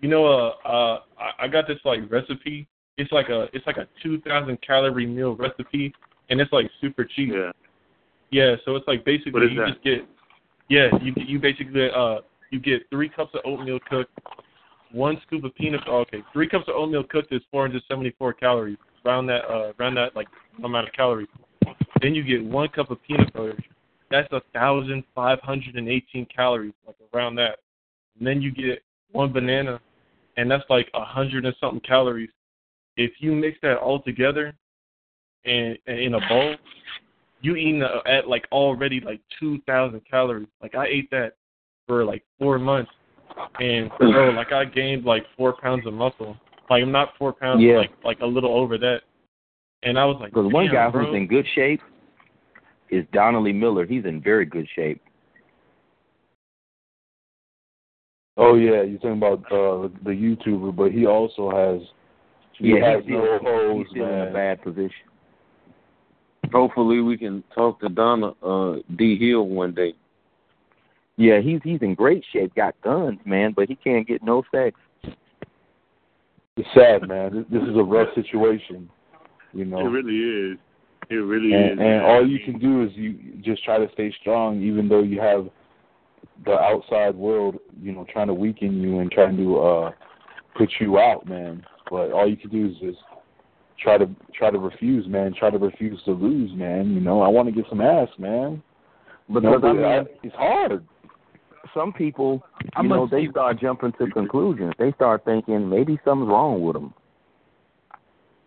[0.00, 2.66] you know, uh, uh, I- I got this like recipe.
[2.98, 5.94] It's like a it's like a two thousand calorie meal recipe,
[6.30, 7.30] and it's like super cheap.
[7.32, 7.52] Yeah.
[8.34, 9.68] Yeah, so it's like basically you that?
[9.68, 10.08] just get
[10.68, 12.16] yeah, you you basically uh
[12.50, 14.10] you get three cups of oatmeal cooked,
[14.90, 18.12] one scoop of peanut oh, okay, three cups of oatmeal cooked is four hundred seventy
[18.18, 18.76] four calories.
[19.06, 20.26] Around that uh around that like
[20.64, 21.28] amount of calories.
[22.02, 23.56] Then you get one cup of peanut butter.
[24.10, 27.58] That's a thousand five hundred and eighteen calories, like around that.
[28.18, 28.82] And then you get
[29.12, 29.80] one banana
[30.36, 32.30] and that's like a hundred and something calories.
[32.96, 34.52] If you mix that all together
[35.44, 36.56] and, and in a bowl,
[37.44, 40.48] you eating at like already like two thousand calories.
[40.62, 41.34] Like I ate that
[41.86, 42.90] for like four months,
[43.60, 46.36] and bro, like I gained like four pounds of muscle.
[46.70, 47.76] Like I'm not four pounds, Yeah.
[47.76, 49.02] like like a little over that.
[49.82, 51.04] And I was like, Because one guy bro.
[51.04, 51.82] who's in good shape
[52.88, 53.84] is Donnelly Miller.
[53.84, 55.02] He's in very good shape.
[58.38, 61.86] Oh yeah, you're talking about uh, the YouTuber, but he also has
[62.58, 64.90] he Yeah, has he's no still, he's still in a bad position.
[66.52, 69.94] Hopefully, we can talk to Donna uh, D Hill one day.
[71.16, 72.54] Yeah, he's he's in great shape.
[72.54, 74.76] Got guns, man, but he can't get no sex.
[76.56, 77.34] It's sad, man.
[77.34, 78.88] This, this is a rough situation,
[79.52, 80.58] you know, It really is.
[81.10, 81.78] It really and, is.
[81.80, 85.20] and all you can do is you just try to stay strong, even though you
[85.20, 85.48] have
[86.44, 89.90] the outside world, you know, trying to weaken you and trying to uh
[90.56, 91.64] put you out, man.
[91.90, 92.98] But all you can do is just
[93.80, 95.34] try to try to refuse, man.
[95.38, 96.92] Try to refuse to lose, man.
[96.94, 98.62] You know, I want to get some ass, man.
[99.28, 100.86] Because no, I but uh, mean, I- it's hard.
[101.72, 102.44] some people,
[102.76, 104.72] I you know, must they start jumping to conclusions.
[104.78, 106.94] They start thinking maybe something's wrong with them.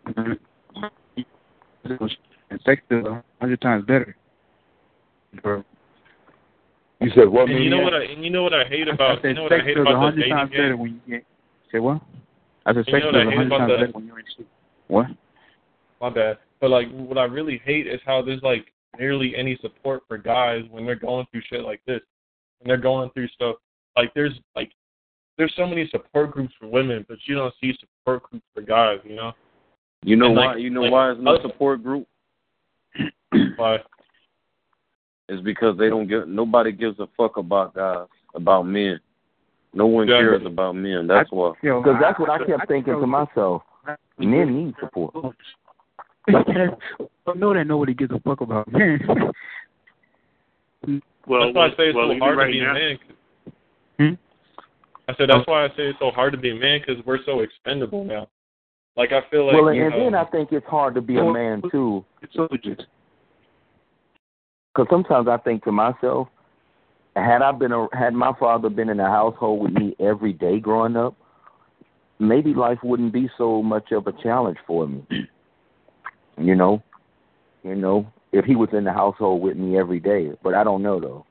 [0.06, 0.40] And
[2.66, 4.16] sex is a hundred times better.
[5.44, 5.64] Bro.
[7.02, 7.50] You said what?
[7.50, 7.94] And you know Maniac?
[7.94, 9.58] what I and you know what I hate I about said you know what I
[9.58, 11.26] sex hate is a about the hundred dating times better when you get.
[11.72, 12.02] Say what?
[12.66, 14.06] I said You sex know is what I a hate hundred about times better when
[14.08, 14.48] you're in shape.
[14.88, 15.08] What?
[16.02, 16.38] My bad.
[16.62, 18.66] But like what I really hate is how there's like
[18.98, 22.02] barely any support for guys when they're going through shit like this.
[22.62, 23.56] and they're going through stuff
[23.96, 24.72] like there's like
[25.38, 28.98] there's so many support groups for women, but you don't see support groups for guys,
[29.04, 29.32] you know?
[30.04, 30.46] You know And, why?
[30.54, 32.08] like- you know like, why it's no us- support group?
[33.58, 33.78] Why?
[35.30, 36.28] It's because they don't give.
[36.28, 39.00] Nobody gives a fuck about guys, about men.
[39.74, 41.06] No one Yeah, cares but- about men.
[41.06, 41.54] That's why.
[41.62, 43.62] Yo, Because that's what I kept thinking to myself.
[44.18, 45.14] Men need support.
[47.26, 49.00] But no, that nobody gives a fuck about men.
[51.28, 52.98] well, that's why I say it's well, so hard right to be now, a man.
[54.00, 54.14] Hmm?
[55.10, 57.24] I said that's why I say it's so hard to be a man because we're
[57.26, 58.28] so expendable now.
[58.96, 61.02] Like I feel like well, and, you and know, then I think it's hard to
[61.02, 62.04] be a man too,
[62.34, 62.84] so just
[64.74, 66.28] because sometimes I think to myself,
[67.16, 70.60] had I been a, had my father been in a household with me every day
[70.60, 71.16] growing up,
[72.20, 75.04] maybe life wouldn't be so much of a challenge for me.
[76.40, 76.84] You know,
[77.64, 80.84] you know, if he was in the household with me every day, but I don't
[80.84, 81.26] know though.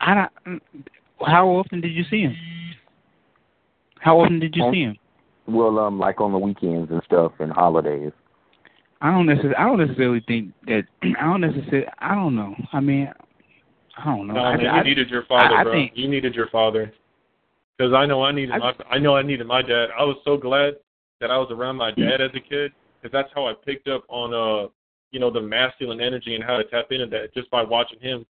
[0.00, 0.62] I don't.
[1.20, 2.36] How often did you see him?
[3.98, 4.96] How often did you On- see him?
[5.48, 8.12] Well, um, like on the weekends and stuff and holidays.
[9.00, 9.56] I don't necessarily.
[9.56, 10.84] I don't necessarily think that.
[11.02, 11.88] I don't necessarily.
[11.98, 12.54] I don't know.
[12.72, 13.10] I mean,
[13.98, 14.34] I don't know.
[14.34, 15.72] no, I, man, I, you needed your father, I, I bro.
[15.72, 16.92] think you needed your father.
[17.80, 19.86] Because I know I needed I- my I know I needed my dad.
[19.98, 20.74] I was so glad
[21.18, 24.04] that I was around my dad as a kid because that's how I picked up
[24.10, 24.68] on uh
[25.12, 28.26] you know the masculine energy and how to tap into that just by watching him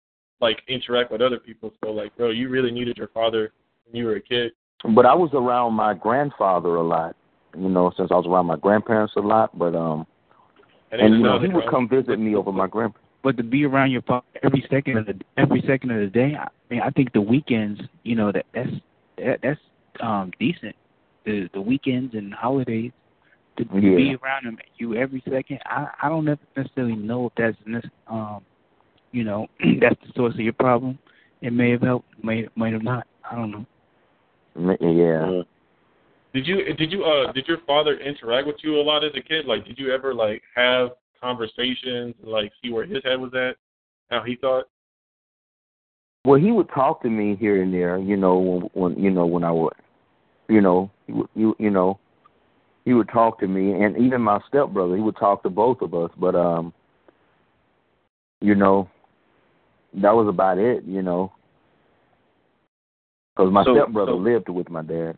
[0.42, 1.72] like interact with other people.
[1.84, 3.54] So like, bro, you really needed your father
[3.86, 4.52] when you were a kid.
[4.96, 7.16] But I was around my grandfather a lot,
[7.56, 9.56] you know, since I was around my grandparents a lot.
[9.60, 10.08] But um,
[10.90, 12.94] That and you know, he would come visit me over my grand.
[13.22, 16.36] but to be around your father every second of the every second of the day,
[16.36, 18.72] I mean, I think the weekends, you know, that that's
[19.18, 19.60] that, that's
[20.02, 20.76] um decent.
[21.26, 22.92] The the weekends and holidays
[23.58, 23.96] to, to Yeah.
[23.96, 25.60] be around him you every second.
[25.66, 26.26] I I don't
[26.56, 28.42] necessarily know if that's nec- um
[29.12, 29.48] you know
[29.82, 31.00] that's the source of your problem.
[31.42, 33.08] It may have helped, may might have not.
[33.30, 33.66] I don't know.
[34.56, 35.42] Yeah.
[36.34, 39.22] Did you did you uh did your father interact with you a lot as a
[39.22, 39.46] kid?
[39.46, 40.90] Like, did you ever like have
[41.22, 43.56] conversations, and, like see where his head was at,
[44.10, 44.66] how he thought?
[46.26, 49.28] Well, he would talk to me here and there, you know, when, when you know
[49.28, 49.74] when I would,
[50.50, 52.00] you know, he would, you you know,
[52.84, 55.94] he would talk to me, and even my stepbrother, he would talk to both of
[55.94, 56.10] us.
[56.18, 56.74] But um,
[58.42, 58.90] you know,
[59.94, 61.32] that was about it, you know,
[63.36, 65.18] because my So- stepbrother so- lived with my dad.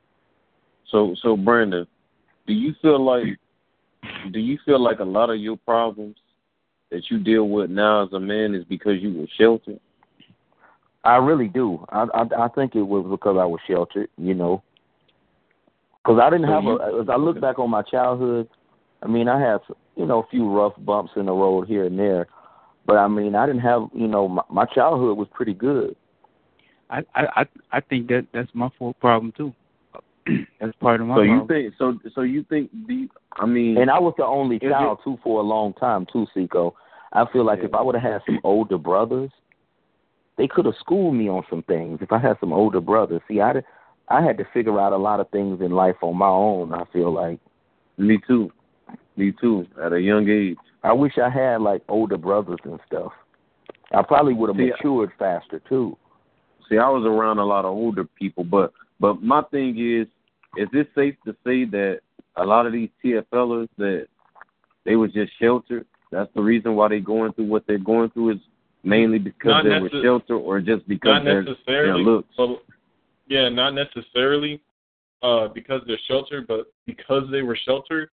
[0.89, 1.85] So, so Brandon,
[2.45, 3.25] do you feel like,
[4.31, 6.15] do you feel like a lot of your problems
[6.91, 9.81] that you deal with now as a man is because you were sheltered?
[11.07, 11.85] I really do.
[11.89, 14.61] I I, I think it was because I was sheltered, you know.
[16.03, 17.01] Because I didn't So have you- a.
[17.01, 18.47] As I look back on my childhood,
[19.03, 19.59] I mean, I had
[19.95, 22.27] you know a few rough bumps in the road here and there,
[22.85, 25.95] but I mean, I didn't have you know my, my childhood was pretty good.
[26.89, 27.45] I I I
[27.77, 29.53] I think that that's my full problem too.
[30.59, 31.47] that's part of my So you problem.
[31.47, 34.69] think, so, so you think, do you, I mean, And I was the only Is
[34.71, 36.75] child too for a long time too, Seco.
[37.13, 39.31] I feel like if I would have had some older brothers,
[40.37, 41.99] they could have schooled me on some things.
[42.01, 43.61] If I had some older brothers, see, I
[44.09, 46.73] I had to figure out a lot of things in life on my own.
[46.73, 47.39] I feel like
[47.97, 48.51] me too,
[49.17, 50.57] me too, at a young age.
[50.83, 53.11] I wish I had like older brothers and stuff.
[53.93, 55.97] I probably would have matured faster too.
[56.69, 60.07] See, I was around a lot of older people, but But my thing is,
[60.57, 61.99] is it safe to say that
[62.35, 64.07] a lot of these TFLers that
[64.85, 65.85] they were just sheltered?
[66.11, 68.37] That's the reason why they're going through what they're going through is
[68.83, 72.03] mainly because Not they were necess- sheltered, or just because not they're necessarily.
[72.03, 72.29] their looks.
[72.37, 72.63] But,
[73.27, 74.61] yeah, not necessarily
[75.23, 78.09] uh, because they're sheltered, but because they were sheltered,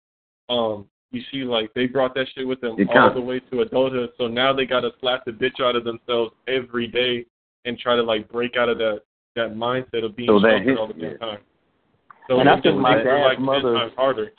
[0.49, 3.39] um, you see, like they brought that shit with them It all kinda- the way
[3.51, 4.11] to adulthood.
[4.17, 7.25] So now they got to slap the bitch out of themselves every day
[7.65, 9.01] and try to like break out of that
[9.35, 11.17] that mindset of being So that sheltered hit- all the yeah.
[11.17, 11.39] time.
[12.27, 14.31] So And it I think just my dad's like mother- times harder.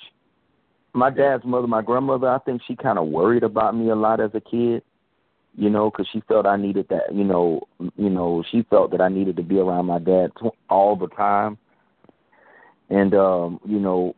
[0.93, 4.21] my dad's mother, my grandmother, I think she kind of worried about me a lot
[4.21, 4.83] as a kid,
[5.61, 7.61] you know, because she felt I needed that, you know,
[7.97, 11.09] you know, she felt that I needed to be around my dad tw- all the
[11.09, 11.59] time,
[12.89, 14.16] and um, you know,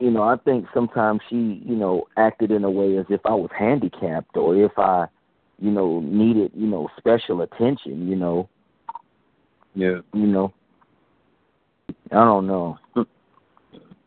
[0.00, 3.34] you know, I think sometimes she, you know, acted in a way as if I
[3.34, 5.08] was handicapped or if I,
[5.60, 8.48] you know, needed, you know, special attention, you know,
[9.74, 10.00] Yeah.
[10.14, 10.54] you know.
[12.10, 12.78] I don't know.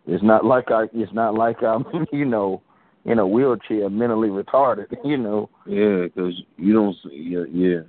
[0.07, 0.85] It's not like I.
[0.93, 2.63] It's not like I'm, you know,
[3.05, 4.87] in a wheelchair, mentally retarded.
[5.05, 5.49] You know.
[5.65, 6.95] Yeah, because you don't.
[7.03, 7.79] see- Yeah, yeah.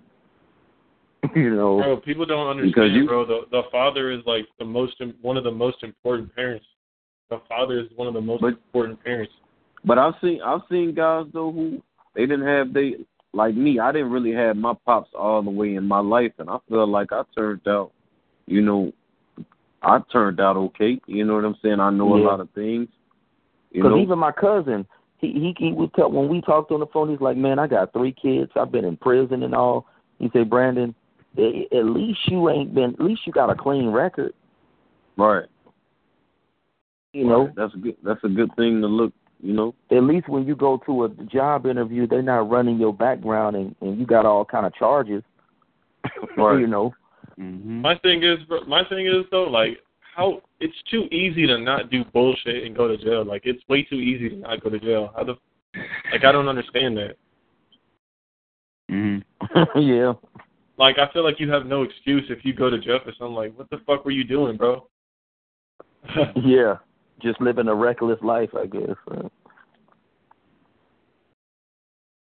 [1.35, 1.79] You know.
[1.79, 3.25] Bro, people don't Because understand, you- bro.
[3.27, 6.67] The the father is like the most one of the most important parents.
[7.31, 9.33] The father is one of the most But- important parents.
[9.85, 11.83] But I've seen I've seen guys though who
[12.15, 12.97] they didn't have they
[13.33, 13.79] like me.
[13.79, 16.87] I didn't really have my pops all the way in my life, and I feel
[16.87, 17.93] like I turned out,
[18.47, 18.93] you know,
[19.83, 21.01] I turned out okay.
[21.07, 21.81] You know what I'm saying?
[21.81, 22.89] I know a lot of things.
[23.71, 24.87] You Because know, even my cousin,
[25.19, 27.67] he he he would tell when we talked on the phone, he's like, "Man, I
[27.67, 28.51] got three kids.
[28.57, 29.87] I've been in prison and all."
[30.19, 30.95] He said, "Brandon,
[31.39, 32.95] at least you ain't been.
[32.95, 34.33] At least you got a clean record.
[35.17, 35.47] right?
[37.13, 37.47] You know.
[37.47, 37.55] Right.
[37.57, 37.97] That's a good.
[38.05, 39.13] That's a good thing to look.
[39.43, 39.75] You know.
[39.91, 43.75] At least when you go to a job interview, they're not running your background and
[43.81, 45.23] and you got all kind of charges.
[46.37, 46.61] Right.
[46.61, 46.95] you know.
[47.39, 47.81] Mm-hmm.
[47.81, 49.79] My thing is, my thing is though, like
[50.17, 53.23] how it's too easy to not do bullshit and go to jail.
[53.25, 55.13] Like it's way too easy to not go to jail.
[55.15, 55.35] How the
[56.11, 57.17] like I don't understand that.
[58.91, 59.79] Mm-hmm.
[59.81, 60.15] yeah.
[60.79, 63.35] Like I feel like you have no excuse if you go to jail for something.
[63.35, 64.89] Like what the fuck were you doing, bro?
[66.37, 66.77] Yeah.
[67.23, 68.95] Just living a reckless life, I guess.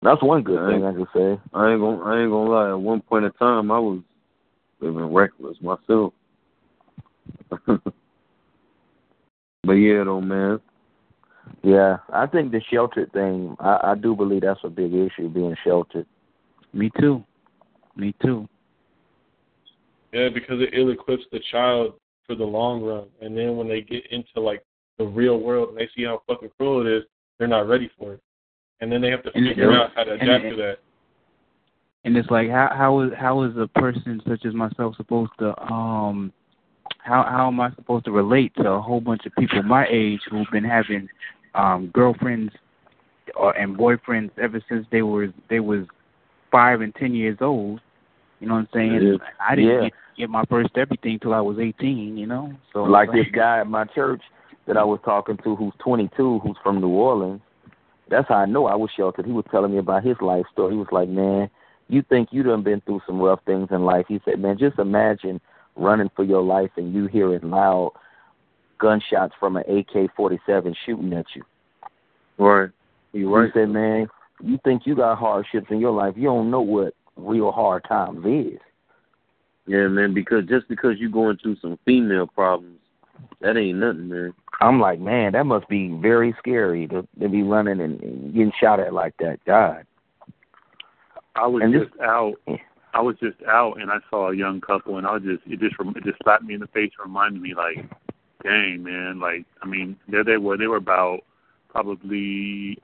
[0.04, 1.42] That's one good thing I can say.
[1.54, 2.02] I ain't gonna.
[2.04, 2.70] I ain't gonna lie.
[2.70, 4.02] At one point in time, I was
[4.80, 6.14] living reckless myself.
[9.64, 10.60] but yeah, though, man.
[11.64, 13.56] Yeah, I think the sheltered thing.
[13.60, 16.06] I, I do believe that's a big issue, being sheltered.
[16.74, 17.24] Me too.
[17.96, 18.48] Me too.
[20.14, 21.94] Yeah, because it ill equips the child
[22.26, 24.64] for the long run, and then when they get into like
[24.98, 27.04] the real world and they see how fucking cruel it is,
[27.38, 28.22] they're not ready for it,
[28.82, 30.78] and then they have to And figure out how to adapt it- to that.
[32.04, 35.56] And it's like how how is how is a person such as myself supposed to
[35.62, 36.34] um
[37.04, 40.22] how how am I supposed to relate to a whole bunch of people my age
[40.30, 41.08] who've been having
[41.56, 42.54] um girlfriends
[43.36, 45.86] or and boyfriends ever since they were they was
[46.52, 47.80] five and ten years old.
[48.40, 49.02] You know what I'm saying?
[49.20, 49.28] Yeah.
[49.40, 49.82] I didn't Yeah.
[49.84, 52.54] get, get my first everything till I was eighteen, you know?
[52.74, 54.22] So like it's this guy at my church
[54.68, 57.42] that I was talking to, who's 22, who's from New Orleans.
[58.10, 59.26] That's how I know I was sheltered.
[59.26, 60.74] He was telling me about his life story.
[60.74, 61.50] He was like, "Man,
[61.88, 64.78] you think you done been through some rough things in life?" He said, "Man, just
[64.80, 65.40] imagine
[65.76, 67.92] running for your life and you hearing loud
[68.80, 71.44] gunshots from an AK-47 shooting at you."
[72.38, 72.70] Right.
[73.14, 73.52] You right.
[73.54, 74.08] He said, "Man,
[74.42, 76.16] you think you got hardships in your life?
[76.18, 78.60] You don't know what real hard times is."
[79.68, 80.14] Yeah, man.
[80.14, 82.80] Because just because you going through some female problems,
[83.42, 84.34] that ain't nothing, man.
[84.60, 88.52] I'm like, man, that must be very scary to, to be running and, and getting
[88.60, 89.40] shot at like that.
[89.46, 89.86] God.
[91.36, 92.36] I was And this- just out.
[92.94, 95.60] I was just out, and I saw a young couple, and I was just it
[95.60, 97.90] just it just slapped me in the face and reminded me like,
[98.44, 101.22] dang man, like I mean there they were they were about
[101.70, 102.78] probably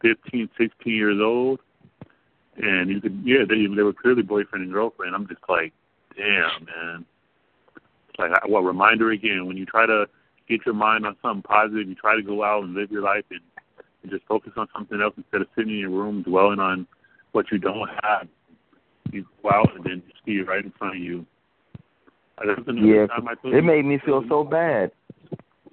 [0.00, 1.60] fifteen, sixteen years old,
[2.56, 5.14] and you could yeah they they were clearly boyfriend and girlfriend.
[5.14, 5.72] I'm just like,
[6.16, 7.04] damn man,
[8.08, 10.06] it's like what reminder again when you try to
[10.48, 13.24] get your mind on something positive, you try to go out and live your life
[13.30, 13.40] and,
[14.02, 16.86] and just focus on something else instead of sitting in your room dwelling on
[17.32, 18.28] what you don't have.
[19.10, 21.26] You go out and then you see it right in front of you.
[22.38, 24.90] I Yeah, time I it you- made me feel so bad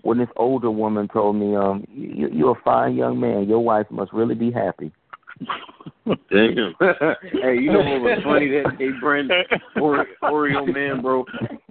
[0.01, 3.47] when this older woman told me, um, you, you're a fine young man.
[3.47, 4.91] Your wife must really be happy.
[6.05, 6.75] Damn.
[6.79, 9.43] hey, you know what was funny that day, Brandon?
[9.79, 11.25] Ore- Oreo man, bro.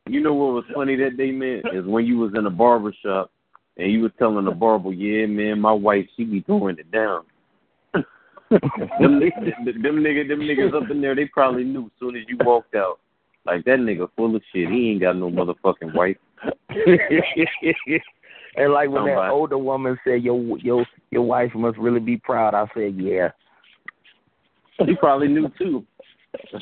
[0.06, 1.62] You know what was funny that day, man?
[1.72, 3.30] Is when you was in a barber shop
[3.76, 7.24] and you was telling the barber, yeah, man, my wife, she be throwing it down.
[9.00, 12.22] them, niggas, them niggas, them niggas up in there, they probably knew as soon as
[12.28, 12.98] you walked out.
[13.44, 14.68] Like that nigga full of shit.
[14.68, 16.16] He ain't got no motherfucking wife.
[18.56, 22.54] and like when that older woman said, "Your your your wife must really be proud,"
[22.54, 23.30] I said, "Yeah."
[24.84, 25.84] He probably knew too.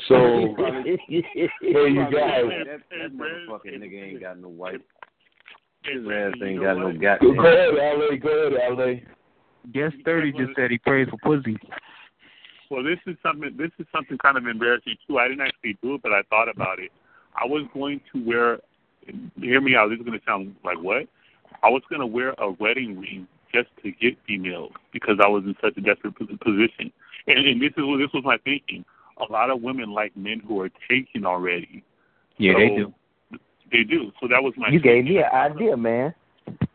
[0.07, 0.15] So,
[0.85, 1.23] hey, you
[1.61, 2.45] Probably- guys.
[2.65, 4.79] That, that motherfucking nigga ain't got no wife.
[5.83, 7.35] Hey, His ass ain't got no goddamn.
[7.35, 8.15] go ahead, LA.
[8.15, 8.93] Go ahead, LA.
[9.73, 11.57] Guest thirty just said he prays for pussy.
[12.69, 13.55] Well, this is something.
[13.57, 15.19] This is something kind of embarrassing too.
[15.19, 16.91] I didn't actually do it, but I thought about it.
[17.35, 18.59] I was going to wear.
[19.39, 19.89] Hear me out.
[19.89, 21.07] This is going to sound like what?
[21.63, 25.43] I was going to wear a wedding ring just to get females because I was
[25.45, 26.91] in such a desperate position.
[27.27, 28.83] And, and this is what this was my thinking.
[29.19, 31.83] A lot of women like men who are taken already.
[32.37, 32.93] Yeah, so they do.
[33.71, 34.11] They do.
[34.21, 34.69] So that was my.
[34.69, 36.13] You gave me an idea, man.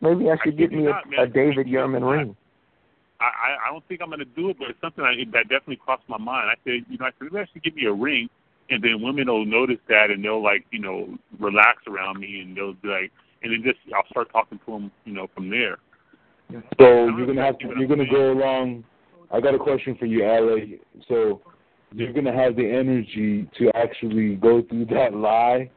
[0.00, 2.10] Maybe I should I get me you a, a David I kid Yurman not.
[2.10, 2.36] ring.
[3.22, 5.76] I, I, don't think I'm going to do it, but it's something I, that definitely
[5.76, 6.50] crossed my mind.
[6.50, 8.28] I said, you know, I said, maybe I should give me a ring,
[8.70, 12.56] and then women will notice that, and they'll like, you know, relax around me, and
[12.56, 13.12] they'll be like,
[13.42, 15.78] and then just I'll start talking to them, you know, from there.
[16.78, 17.68] So you're gonna have to.
[17.78, 18.84] You're gonna go along.
[19.30, 20.76] I got a question for you, LA.
[21.08, 21.40] So
[21.92, 25.70] you're gonna have the energy to actually go through that lie,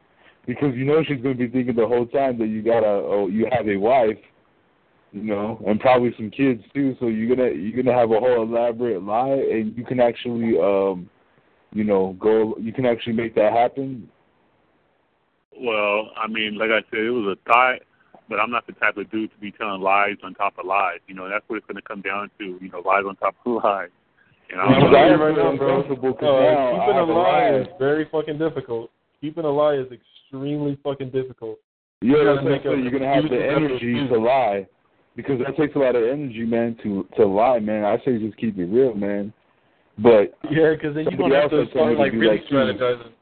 [0.46, 2.86] because you know she's gonna be thinking the whole time that you got a.
[2.86, 4.18] Oh, you have a wife.
[5.12, 6.94] You know, and probably some kids too.
[7.00, 11.08] So you're gonna you're gonna have a whole elaborate lie, and you can actually, um,
[11.72, 12.54] you know, go.
[12.60, 14.10] You can actually make that happen.
[15.58, 17.78] Well, I mean, like I said, it was a thought,
[18.28, 21.00] but I'm not the type of dude to be telling lies on top of lies.
[21.08, 22.58] You know, that's what it's going to come down to.
[22.60, 23.88] You know, lies on top of lies.
[24.50, 25.08] And I I'm don't know.
[25.08, 25.80] you right now, bro.
[25.80, 27.60] Uh, keeping a have a lie lie.
[27.60, 28.90] is very fucking difficult.
[29.20, 31.58] Keeping a lie is extremely fucking difficult.
[32.02, 32.82] Yeah, You that's gotta what I'm make a saying.
[32.82, 34.66] You're gonna have the excuse after energy to lie,
[35.16, 36.76] because that takes a lot of energy, man.
[36.82, 37.84] To to lie, man.
[37.84, 39.32] I say just keep it real, man.
[39.98, 42.18] But Yeah, because then you're Somebody gonna have to has told me start like do
[42.18, 42.54] really that, too.
[42.54, 43.12] strategizing.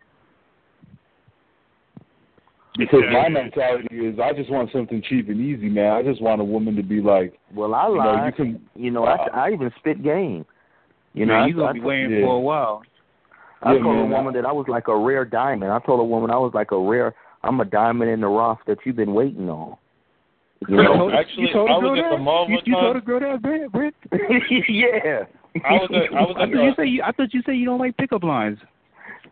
[2.76, 5.92] because my mentality is, I just want something cheap and easy, man.
[5.92, 8.60] I just want a woman to be like, Well, I you know, you can.
[8.74, 10.44] You know, I, I even spit game.
[11.12, 12.26] You know, Man, I, you gonna I, be waiting yeah.
[12.26, 12.82] for a while.
[13.62, 15.70] I Yeah, told man, a woman that I was like a rare diamond.
[15.70, 17.14] I told a woman I was like a rare.
[17.44, 19.76] I'm a diamond in the rough that you've been waiting on.
[20.68, 20.96] You know?
[20.96, 23.72] told, Actually, you I was at the mall you, you told a girl that, Brent?
[23.72, 23.94] Brent?
[24.68, 25.24] yeah.
[25.64, 27.54] I was at I was I at thought you say you, I thought you say
[27.54, 28.58] you don't like pickup lines.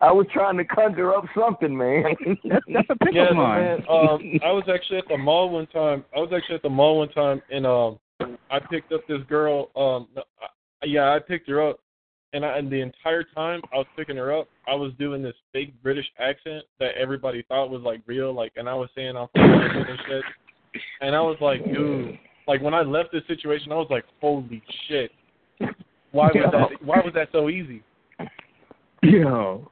[0.00, 2.02] I was trying to conjure up something, man.
[2.44, 3.62] That's that's a pickup yeah, line.
[3.62, 3.78] man.
[3.88, 6.04] Um, I was actually at the mall one time.
[6.14, 7.98] I was actually at the mall one time, and um,
[8.50, 9.70] I picked up this girl.
[9.76, 11.78] Um, I, yeah, I picked her up,
[12.32, 15.36] and I, and the entire time I was picking her up, I was doing this
[15.52, 19.28] fake British accent that everybody thought was like real, like, and I was saying I'm
[19.32, 20.24] from London and shit,
[21.00, 24.62] and I was like, dude, like when I left this situation, I was like, holy
[24.88, 25.10] shit,
[26.12, 26.86] why was that?
[26.86, 27.82] Why was that so easy?
[29.02, 29.68] Yo,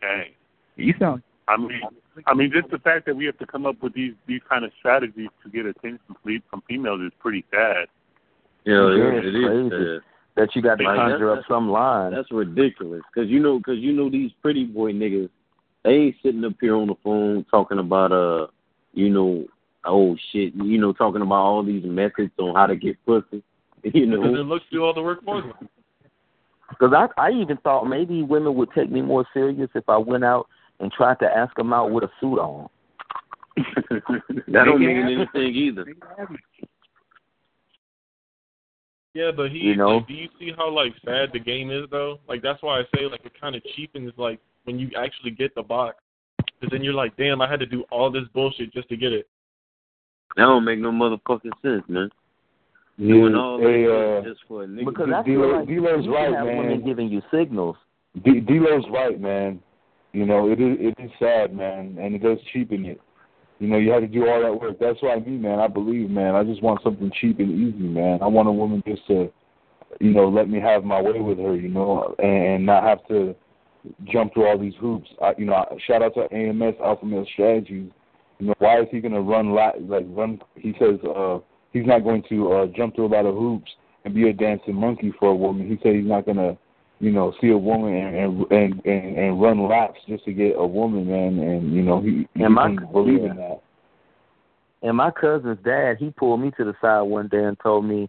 [0.00, 0.30] Dang.
[0.76, 1.22] you sound.
[1.48, 1.80] I mean,
[2.26, 4.64] I mean, just the fact that we have to come up with these these kind
[4.64, 5.98] of strategies to get attention
[6.50, 7.86] from females is pretty sad.
[8.64, 9.44] Yeah, Yeah, it, it's it is.
[9.46, 9.70] crazy.
[9.70, 10.00] sad.
[10.36, 12.12] that you got to conjure up some line.
[12.14, 13.02] That's ridiculous.
[13.14, 15.28] Cause you know, cause you know these pretty boy niggas,
[15.82, 18.46] they ain't sitting up here on the phone talking about uh,
[18.92, 19.46] you know,
[19.84, 23.42] oh shit, you know, talking about all these methods on how to get pussy.
[23.82, 24.20] You know.
[24.20, 25.54] Know, it looks do all the work for them.
[26.68, 30.22] Because I, I even thought maybe women would take me more serious if I went
[30.22, 30.48] out
[30.80, 32.68] and tried to ask them out with a suit on.
[33.56, 35.86] that don't mean anything either.
[39.14, 39.96] Yeah, but he, You know?
[39.96, 42.20] like, do you see how like sad the game is though?
[42.28, 45.54] Like that's why I say like it kind of cheapens like when you actually get
[45.54, 45.96] the box,
[46.60, 49.12] because then you're like, damn, I had to do all this bullshit just to get
[49.12, 49.28] it.
[50.36, 52.10] That don't make no motherfucking sense, man.
[52.98, 54.84] Yeah, Doing all hey, that uh, just for a nigga.
[54.86, 56.58] Because D- I feel D'Lo- like D'Lo's you right, can have man.
[56.58, 57.76] women giving you signals.
[58.24, 59.60] D- D'Lo's right, man.
[60.12, 63.00] You know, it is it is sad, man, and it does cheapen it.
[63.58, 64.78] You know, you have to do all that work.
[64.78, 65.60] That's why me, man.
[65.60, 66.34] I believe, man.
[66.34, 68.18] I just want something cheap and easy, man.
[68.22, 69.30] I want a woman just to,
[70.00, 73.06] you know, let me have my way with her, you know, and, and not have
[73.08, 73.34] to
[74.12, 75.08] jump through all these hoops.
[75.22, 77.90] I, you know, I- shout out to AMS Alpha Male Strategies.
[78.38, 80.40] You know, why is he gonna run la- like run?
[80.56, 81.38] He says uh
[81.72, 83.70] he's not going to uh jump through a lot of hoops
[84.04, 85.68] and be a dancing monkey for a woman.
[85.68, 86.56] He said he's not gonna
[87.02, 90.52] you know, see a woman and and and, and, and run laps just to get
[90.56, 93.30] a woman, man, and you know he, he And my- believe yeah.
[93.30, 93.62] in that.
[94.82, 98.08] And my cousin's dad, he pulled me to the side one day and told me,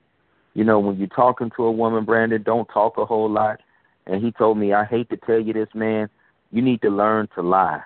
[0.53, 3.59] you know, when you're talking to a woman, Brandon, don't talk a whole lot.
[4.07, 6.09] And he told me, I hate to tell you this, man,
[6.51, 7.81] you need to learn to lie.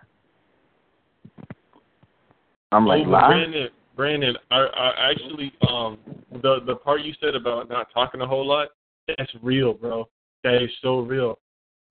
[2.72, 3.28] I'm like, lie?
[3.28, 5.98] Brandon, Brandon, I, I actually um
[6.42, 8.70] the the part you said about not talking a whole lot,
[9.08, 10.08] that's real, bro.
[10.44, 11.40] That is so real.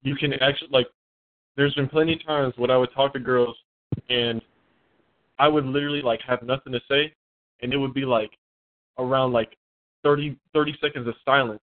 [0.02, 0.86] You can actually like,
[1.56, 3.56] there's been plenty of times when I would talk to girls
[4.08, 4.42] and
[5.38, 7.12] I would literally like have nothing to say,
[7.62, 8.30] and it would be like
[8.98, 9.56] around like
[10.02, 11.60] 30, 30 seconds of silence,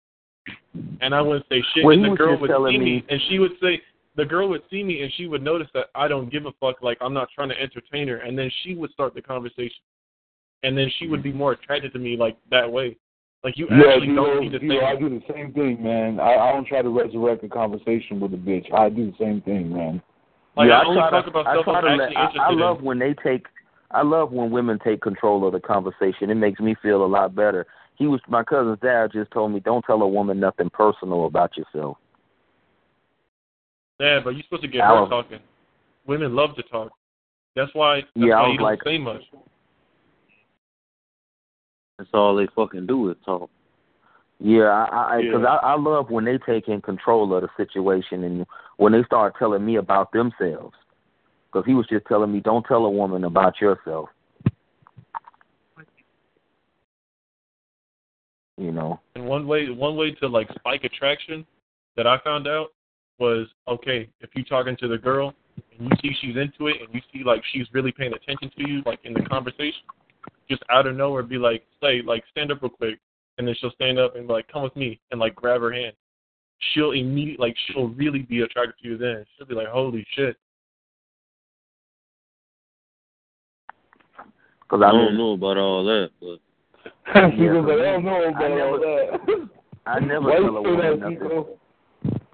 [1.02, 3.40] and I wouldn't say shit, Well, and the girl would see me, me- and she
[3.40, 3.82] would say,
[4.16, 6.82] the girl would see me, and she would notice that I don't give a fuck,
[6.82, 9.82] like I'm not trying to entertain her, and then she would start the conversation,
[10.64, 12.98] and then she would be more attracted to me like that way,
[13.44, 14.76] like you Yeah, actually you don't know, need to you say.
[14.80, 16.20] know, I do the same thing, man.
[16.20, 18.74] I, I don't try to resurrect a conversation with a bitch.
[18.74, 20.02] I do the same thing, man.
[20.56, 22.18] Like, yeah, I only try talk to, about I stuff try I'm to actually let,
[22.18, 22.60] I, I interested in.
[22.60, 23.46] love when they take.
[23.92, 26.30] I love when women take control of the conversation.
[26.30, 27.68] It makes me feel a lot better.
[27.98, 31.56] He was my cousin's dad just told me, don't tell a woman nothing personal about
[31.58, 31.98] yourself.
[34.00, 35.40] Yeah, but you're supposed to get I her was- talking.
[36.06, 36.92] Women love to talk.
[37.56, 38.02] That's why.
[38.02, 39.22] That's Yeah, I why was you don't like- say much.
[41.98, 43.50] That's all they fucking do is talk.
[44.40, 45.56] Yeah, I because Yeah.
[45.56, 48.46] I, I love when they take in control of the situation and
[48.78, 50.76] when they start telling me about themselves.
[51.52, 54.10] Because he was just telling me, don't tell a woman about yourself.
[58.58, 59.00] You know.
[59.16, 61.46] And one way, one way to like spike attraction
[61.98, 62.68] that I found out
[63.20, 65.34] was okay if you're talking to the girl
[65.78, 68.70] and you see she's into it and you see like she's really paying attention to
[68.70, 69.82] you like in the conversation,
[70.50, 73.00] just out of nowhere be like say like stand up real quick
[73.38, 75.72] and then she'll stand up and be like come with me and like grab her
[75.72, 75.94] hand.
[76.74, 79.26] She'll immediately like she'll really be attracted to you then.
[79.38, 80.38] She'll be like holy shit.
[84.68, 86.40] Cause I I don't know about all that, but
[86.86, 89.50] She Yeah, was like, I don't know about I all never- that.
[89.88, 91.20] I never Why tell a woman that, nothing.
[91.20, 91.48] Nico?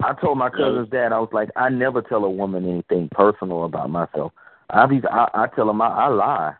[0.02, 3.64] I told my cousin's dad, I was like, I never tell a woman anything personal
[3.64, 4.32] about myself.
[4.70, 6.54] I be, I, I tell them I, I lie,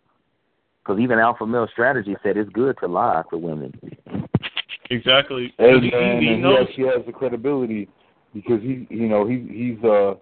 [0.83, 3.73] because even Alpha Male Strategy said it's good to lie to women.
[4.91, 5.53] Exactly.
[5.59, 7.89] Hey He- he- man, he and he knows- actually has the credibility
[8.35, 10.15] because he, you know, he he's uh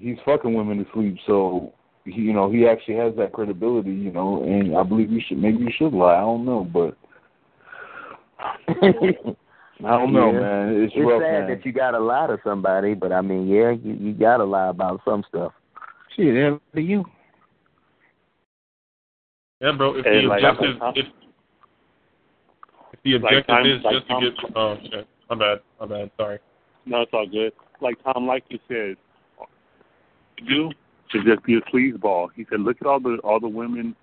[0.00, 1.72] he's fucking women to sleep, so
[2.04, 5.38] he, you know, he actually has that credibility, you know, and I believe you should
[5.38, 6.16] maybe you should lie.
[6.16, 6.96] I don't know, but
[9.82, 10.40] I don't know, Yeah.
[10.40, 10.82] man.
[10.82, 11.48] It's, It's rough, sad man.
[11.50, 15.00] that you gotta lie to somebody, but I mean, yeah, you, you gotta lie about
[15.04, 15.52] some stuff.
[16.16, 17.04] Shit, hell to you.
[19.60, 19.94] Yeah, bro.
[19.96, 21.06] If Hey, the like, objective, I'm- if,
[22.92, 25.58] if the Like objective time- is like just to Tom- get, oh shit, my bad,
[25.80, 26.38] my bad, sorry.
[26.86, 27.52] No, it's all good.
[27.80, 28.96] Like Tom, like you said,
[30.48, 30.70] do
[31.12, 32.28] to just be a sleazeball.
[32.34, 33.94] He said, look at all the all the women.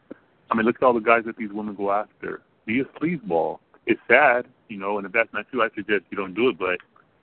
[0.50, 2.42] I mean, look at all the guys that these women go after.
[2.66, 3.60] Be a sleazeball.
[3.86, 6.60] It's sad, you know, and if that's not you, I suggest you don't do it.
[6.60, 6.78] But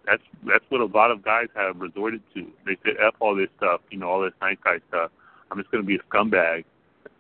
[0.06, 2.46] that's that's what a lot of guys have resorted to.
[2.66, 5.10] They said, "F all this stuff," you know, all this nice guy stuff.
[5.50, 6.64] I'm just going to be a scumbag.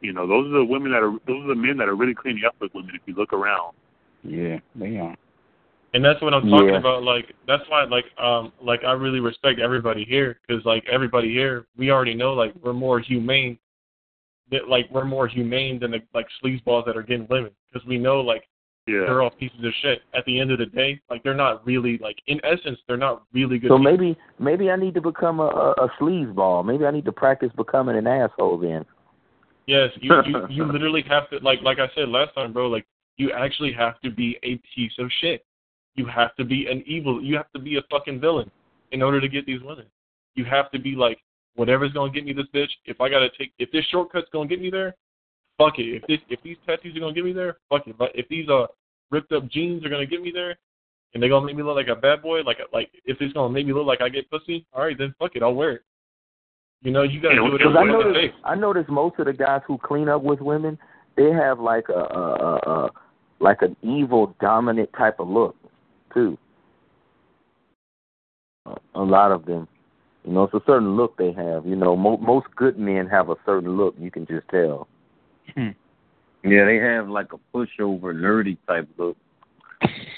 [0.00, 2.14] You know, those are the women that are those are the men that are really
[2.14, 2.94] cleaning up with women.
[2.94, 3.74] If you look around.
[4.22, 5.16] Yeah, they are.
[5.94, 6.78] And that's what I'm talking Yeah.
[6.78, 7.04] about.
[7.04, 11.66] Like that's why, like, um, like I really respect everybody here because, like, everybody here,
[11.76, 13.58] we already know, like, we're more humane.
[14.50, 17.96] That like we're more humane than the like sleazeballs that are getting women because we
[17.96, 18.48] know, like,
[18.88, 19.04] Yeah.
[19.06, 20.02] they're all pieces of shit.
[20.14, 23.22] At the end of the day, like, they're not really like, in essence, they're not
[23.32, 23.68] really good.
[23.68, 23.92] So people.
[23.92, 26.64] maybe, maybe I need to become a, a, a sleazeball.
[26.66, 28.84] Maybe I need to practice becoming an asshole then.
[29.66, 32.66] Yes, you, you you literally have to like like I said last time, bro.
[32.68, 32.84] Like
[33.16, 35.44] you actually have to be a piece of shit.
[35.96, 37.22] You have to be an evil.
[37.22, 38.50] You have to be a fucking villain
[38.92, 39.86] in order to get these women.
[40.34, 41.18] You have to be like
[41.54, 42.70] whatever's gonna get me this bitch.
[42.84, 44.96] If I gotta take if this shortcut's gonna get me there,
[45.58, 46.02] fuck it.
[46.02, 47.96] If this if these tattoos are gonna get me there, fuck it.
[47.96, 48.66] But if these uh
[49.10, 50.56] ripped up jeans are gonna get me there,
[51.12, 53.52] and they're gonna make me look like a bad boy, like like if it's gonna
[53.52, 55.82] make me look like I get pussy, all right then fuck it, I'll wear it.
[56.82, 58.34] You know, you gotta do whatever Because I it noticed.
[58.44, 60.78] I noticed most of the guys who clean up with women,
[61.16, 62.90] they have like a, a, a, a
[63.40, 65.56] like an evil, dominant type of look,
[66.14, 66.38] too.
[68.66, 69.68] A- A lot of them,
[70.24, 71.66] you know, it's a certain look they have.
[71.66, 73.94] You know, mo- most good men have a certain look.
[73.98, 74.88] You can just tell.
[75.54, 75.70] Hmm.
[76.42, 79.16] yeah, they have like a pushover, nerdy type look.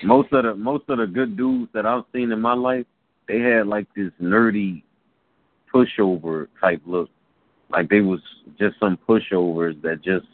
[0.05, 2.86] Most of the most of the good dudes that I've seen in my life,
[3.27, 4.82] they had like this nerdy
[5.74, 7.10] pushover type look.
[7.70, 8.20] Like they was
[8.59, 10.27] just some pushovers that just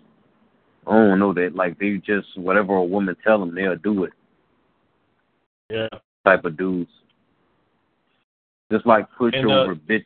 [0.86, 4.12] I don't know that like they just whatever a woman tell them they'll do it
[5.72, 5.88] Yeah.
[6.24, 6.90] type of dudes.
[8.70, 10.04] Just like And, uh, bitch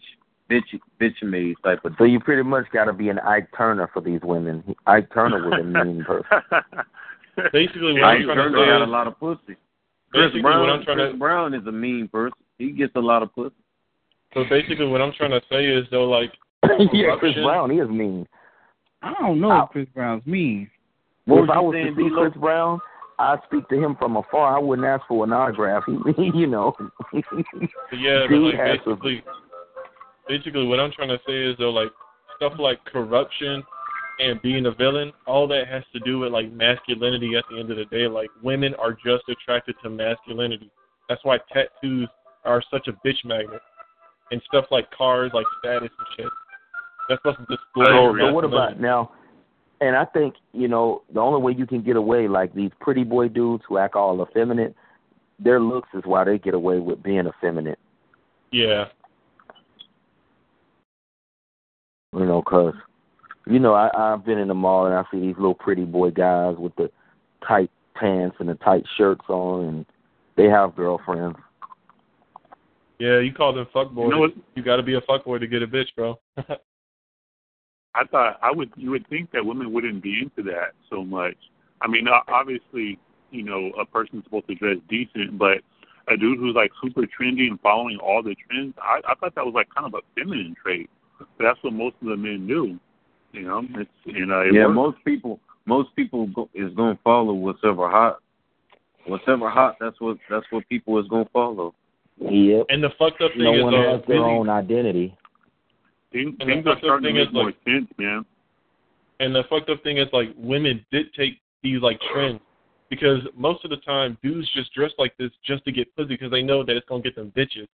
[0.51, 3.89] bitch bitch made type of So you pretty much got to be an Ike Turner
[3.93, 4.63] for these women.
[4.87, 6.25] Ike Turner was a mean person.
[7.53, 9.57] Basically, what Ike I'm trying to Turner say got a lot of pussy.
[10.13, 12.39] Chris Brown, what I'm trying Chris to Brown is a mean person.
[12.59, 13.55] He gets a lot of pussy.
[14.35, 16.33] so basically what I'm trying to say is though like
[16.93, 18.27] yeah, Chris Brown, he is mean.
[19.03, 20.71] I don't know if Chris Brown's mean.
[21.27, 22.81] What if was I you was saying, to see Chris Brown,
[23.19, 24.57] I'd speak to him from afar.
[24.57, 25.85] I wouldn't ask for an autograph.
[26.17, 26.75] He, you know.
[27.93, 29.23] Yeah, but like a- basically,
[30.29, 31.91] basically what I'm trying to say is though like
[32.37, 33.63] stuff like corruption
[34.19, 37.71] and being a villain, all that has to do with like masculinity at the end
[37.71, 38.07] of the day.
[38.07, 40.71] Like women are just attracted to masculinity.
[41.09, 42.09] That's why tattoos
[42.45, 43.61] are such a bitch magnet.
[44.31, 46.33] And stuff like cars, like status and shit.
[47.09, 49.13] That's supposed to display your so what about now?
[49.81, 53.05] And I think you know the only way you can get away like these pretty
[53.05, 54.75] boy dudes who act all effeminate,
[55.39, 57.79] their looks is why they get away with being effeminate.
[58.53, 58.87] Yeah.
[62.15, 62.75] You know, 'cause
[63.47, 66.11] you know I I've been in the mall and I see these little pretty boy
[66.11, 66.91] guys with the
[67.47, 69.87] tight pants and the tight shirts on, and
[70.37, 71.39] they have girlfriends.
[72.99, 74.05] Yeah, you call them fuckboys.
[74.05, 76.19] You know You got to be a fuckboy to get a bitch, bro.
[77.97, 81.37] I thought I would you would think that women wouldn't be into that so much.
[81.81, 82.99] I mean, obviously,
[83.31, 85.59] you know, a person's supposed to dress decent, but
[86.09, 89.45] a dude who's like super trendy and following all the trends, I, I thought that
[89.45, 90.89] was like kind of a feminine trait.
[91.19, 92.79] But that's what most of the men do.
[93.33, 94.75] You know, it's you know, it yeah, works.
[94.75, 98.19] most people most people go, is gonna follow whatever hot.
[99.07, 101.75] Whatever hot, that's what that's what people is gonna follow.
[102.19, 102.67] Yep.
[102.71, 105.17] And the fucked up thing No is, one uh, has their really- own identity.
[106.17, 107.91] Things, And the things are fucked up starting to thing make is, more like- sense,
[107.99, 108.25] man.
[109.21, 112.41] And the fucked up thing is like women dictate these like trends
[112.91, 116.31] because most of the time dudes just dress like this just to get pussy because
[116.31, 117.67] they know that it's gonna get them bitches.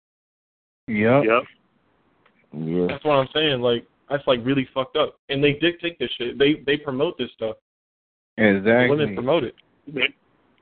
[0.88, 1.24] Yep.
[1.24, 1.42] Yep.
[2.54, 2.86] Yeah.
[2.88, 3.60] That's what I'm saying.
[3.60, 5.16] Like that's like really fucked up.
[5.30, 6.38] And they dictate this shit.
[6.38, 7.56] They they promote this stuff.
[8.38, 8.90] Exactly.
[8.96, 9.54] Women promote it.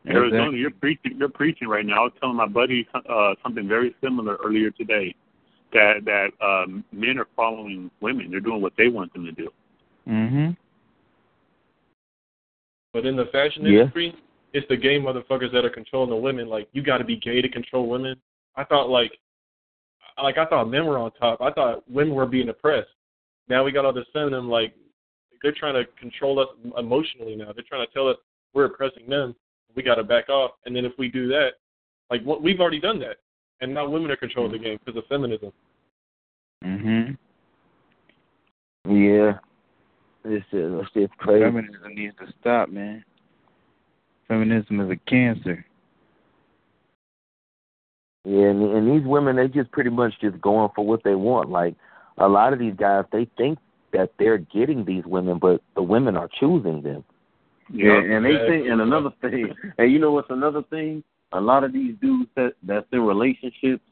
[0.07, 0.59] Arizona, Exactly.
[0.61, 1.17] you're preaching.
[1.19, 1.97] You're preaching right now.
[1.97, 5.15] I was telling my buddy uh, something very similar earlier today.
[5.73, 8.31] That that um, men are following women.
[8.31, 9.53] They're doing what they want them to do.
[10.09, 10.57] Mhm.
[12.93, 13.81] But in the fashion Yeah.
[13.81, 14.15] industry,
[14.53, 16.49] it's the gay motherfuckers that are controlling the women.
[16.49, 18.21] Like you got to be gay to control women.
[18.57, 19.17] I thought like,
[20.21, 21.41] like I thought men were on top.
[21.41, 22.91] I thought women were being oppressed.
[23.49, 24.49] Now we got all this feminine.
[24.49, 24.75] Like
[25.43, 27.53] they're trying to control us emotionally now.
[27.53, 28.17] They're trying to tell us
[28.53, 29.37] we're oppressing them.
[29.77, 30.53] We got to back off.
[30.67, 31.53] And then if we do that,
[32.11, 33.19] like what we've already done that,
[33.61, 35.53] and now women are controlling the game because of feminism.
[36.65, 37.17] Mhm.
[38.89, 39.39] Yeah.
[40.25, 41.45] It's just, it's just crazy.
[41.45, 43.05] Feminism needs to stop, man.
[44.29, 45.65] Feminism is a cancer.
[48.25, 51.49] Yeah, and, and these women, they just pretty much just going for what they want.
[51.51, 51.75] Like
[52.19, 53.59] a lot of these guys, they think
[53.93, 57.03] that they're getting these women, but the women are choosing them.
[57.73, 61.03] Yeah, and they think, and another thing, and you know what's another thing?
[61.33, 63.83] A lot of these dudes that that's in relationships,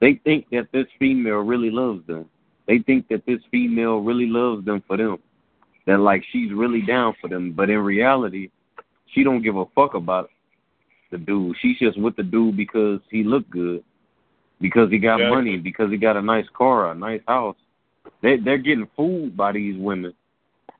[0.00, 2.26] they think that this female really loves them.
[2.66, 5.18] They think that this female really loves them for them.
[5.86, 8.50] That like she's really down for them, but in reality,
[9.06, 10.30] she don't give a fuck about
[11.10, 11.56] the dude.
[11.60, 13.84] She's just with the dude because he looked good,
[14.60, 15.30] because he got Yeah.
[15.30, 17.56] money, because he got a nice car, a nice house.
[18.20, 20.12] They they're getting fooled by these women.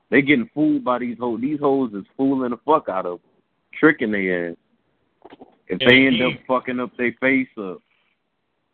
[0.09, 1.41] They're getting fooled by these hoes.
[1.41, 3.29] These hoes is fooling the fuck out of them,
[3.73, 4.55] tricking their ass.
[5.67, 7.79] If And they end he- up fucking up their face up,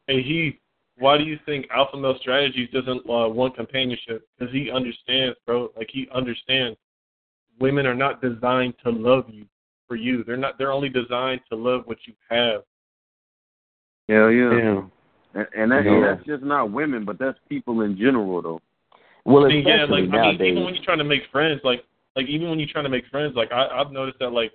[0.07, 0.59] Hey, he,
[0.97, 4.27] why do you think Alpha Male Strategies doesn't uh, want companionship?
[4.37, 5.69] Because he understands, bro.
[5.77, 6.77] Like he understands,
[7.59, 9.45] women are not designed to love you
[9.87, 10.23] for you.
[10.25, 10.57] They're not.
[10.57, 12.63] They're only designed to love what you have.
[14.09, 14.51] hell yeah.
[14.57, 14.81] Yeah.
[15.35, 16.01] And, and that, Yeah.
[16.15, 18.61] that's just not women, but that's people in general though.
[19.25, 21.61] Well, I mean, yeah, especially like I mean, even when you're trying to make friends,
[21.63, 21.85] like
[22.17, 24.51] like even when you're trying to make friends, like I, I've noticed that like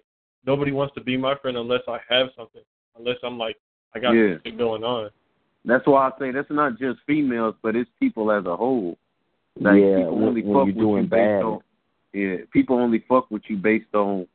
[0.48, 2.62] nobody wants to be my friend unless I have something,
[2.98, 3.56] unless I'm like
[3.94, 4.34] I got Yeah.
[4.34, 5.10] something going on.
[5.64, 8.96] That's why I say that's not just females, but it's people as a whole.
[9.60, 11.42] Like yeah, people when, only when fuck you're with doing you based bad.
[11.42, 11.60] on
[12.14, 14.26] yeah, people only fuck with you based on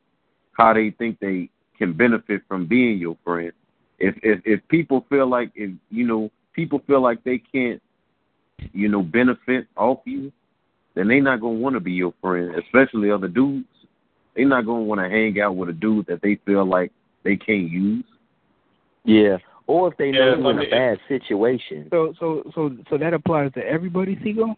[0.52, 3.52] how they think they can benefit from being your friend.
[3.98, 7.82] If if if people feel like if you know people feel like they can't
[8.72, 10.30] you know benefit off you,
[10.94, 13.66] then they not gonna want to be your friend, especially other dudes.
[14.36, 16.90] They not gonna want to hang out with a dude that they feel like
[17.22, 18.04] they can't use.
[19.04, 19.38] Yeah.
[19.66, 21.88] Or if they know Yeah, you're in a bad situation.
[21.90, 24.56] So so so so that applies to everybody, Seagull?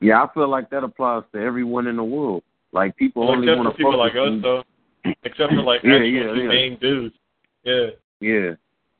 [0.00, 2.42] Yeah, I feel like that applies to everyone in the world.
[2.72, 4.40] Like people Well, only want for to people fuck like with us, you.
[4.40, 4.62] though.
[5.24, 6.76] Except for like Yeah, actual yeah, yeah.
[6.80, 7.14] dudes.
[7.64, 7.86] Yeah.
[8.20, 8.50] Yeah,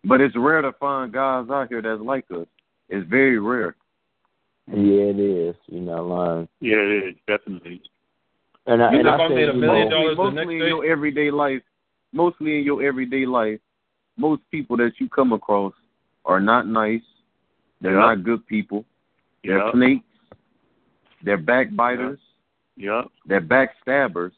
[0.05, 2.47] but it's rare to find guys out here that's like us.
[2.89, 3.75] It's very rare.
[4.69, 5.57] Yeah, it is.
[5.67, 6.49] You're not lying.
[6.61, 7.83] Yeah, it is definitely.
[8.69, 10.36] And I, You and know, I I say, made a million know, dollars the mostly
[10.36, 10.66] next in day?
[10.69, 11.62] your everyday life,
[12.12, 13.59] mostly in your everyday life,
[14.16, 15.73] most people that you come across
[16.27, 17.01] are not nice.
[17.81, 17.99] They're Yeah.
[18.01, 18.85] not good people.
[19.43, 19.73] They're Yeah.
[19.73, 20.05] snakes.
[21.23, 22.20] They're backbiters.
[22.77, 23.05] Yeah.
[23.27, 24.32] They're backstabbers.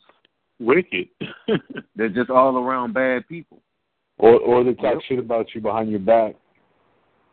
[0.60, 1.08] Wicked.
[1.96, 3.60] They're just all around bad people.
[4.18, 5.02] Or or they talk Yep.
[5.08, 6.36] shit about you behind your back.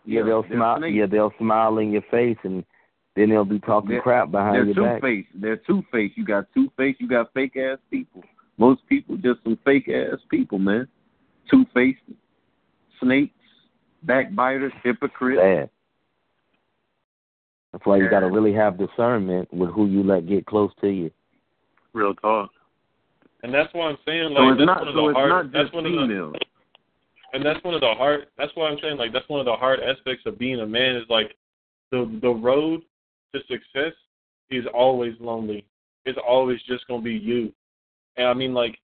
[0.05, 0.77] yeah, they'll smile.
[0.77, 0.95] snakes.
[0.95, 2.63] Yeah, they'll smile in your face and
[3.17, 5.01] Then they'll be talking They're- crap behind They're your two back.
[5.01, 5.29] faced.
[5.33, 6.15] They're two faced.
[6.17, 7.01] You got two faced.
[7.01, 8.23] You got fake ass people.
[8.59, 10.87] Most people just some fake ass people, man.
[11.49, 11.99] Two faced,
[12.99, 13.33] snakes,
[14.03, 15.41] backbiters, hypocrites.
[15.41, 15.69] Sad.
[17.71, 20.87] That's why you got to really have discernment with who you let get close to
[20.87, 21.09] you.
[21.93, 22.51] Real talk.
[23.41, 24.79] And that's why I'm saying So like it's that's not.
[24.79, 25.51] one of So the it's hard.
[25.51, 26.35] that's just one of the females.
[27.33, 29.55] and that's one of the hard that's why I'm saying like that's one of the
[29.55, 31.35] hard aspects of being a man is like
[31.91, 32.81] the the road
[33.37, 33.93] to success
[34.49, 35.65] is always lonely.
[36.05, 37.51] It's always just gonna be you.
[38.17, 38.77] And I mean like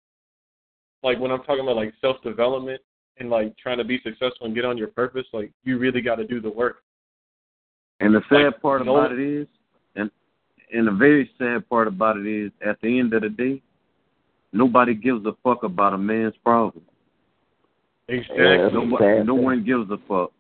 [1.04, 2.82] like when I'm talking about like self development
[3.18, 6.26] and like trying to be successful and get on your purpose, like you really gotta
[6.26, 6.78] do the work.
[8.00, 9.48] And the sad Like, part no- about it is,
[9.96, 10.10] and
[10.74, 13.62] and the very sad part about it is, at the end of the day,
[14.52, 16.84] nobody gives a fuck about a man's problem.
[18.10, 18.44] Exactly.
[18.44, 20.32] Yeah, that's Nobody, no one gives a fuck.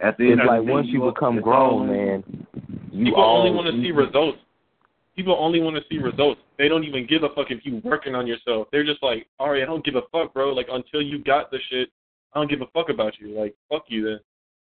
[0.00, 2.41] At the end It's of like the once you up- become grown, man,
[2.92, 4.38] you People all, only want to see results.
[5.16, 6.40] People only want to see results.
[6.58, 8.68] They don't even give a fuck if you working on yourself.
[8.72, 10.52] They're just like, all right, I don't give a fuck, bro.
[10.52, 11.90] Like until you got the shit,
[12.34, 13.38] I don't give a fuck about you.
[13.38, 14.20] Like fuck you then.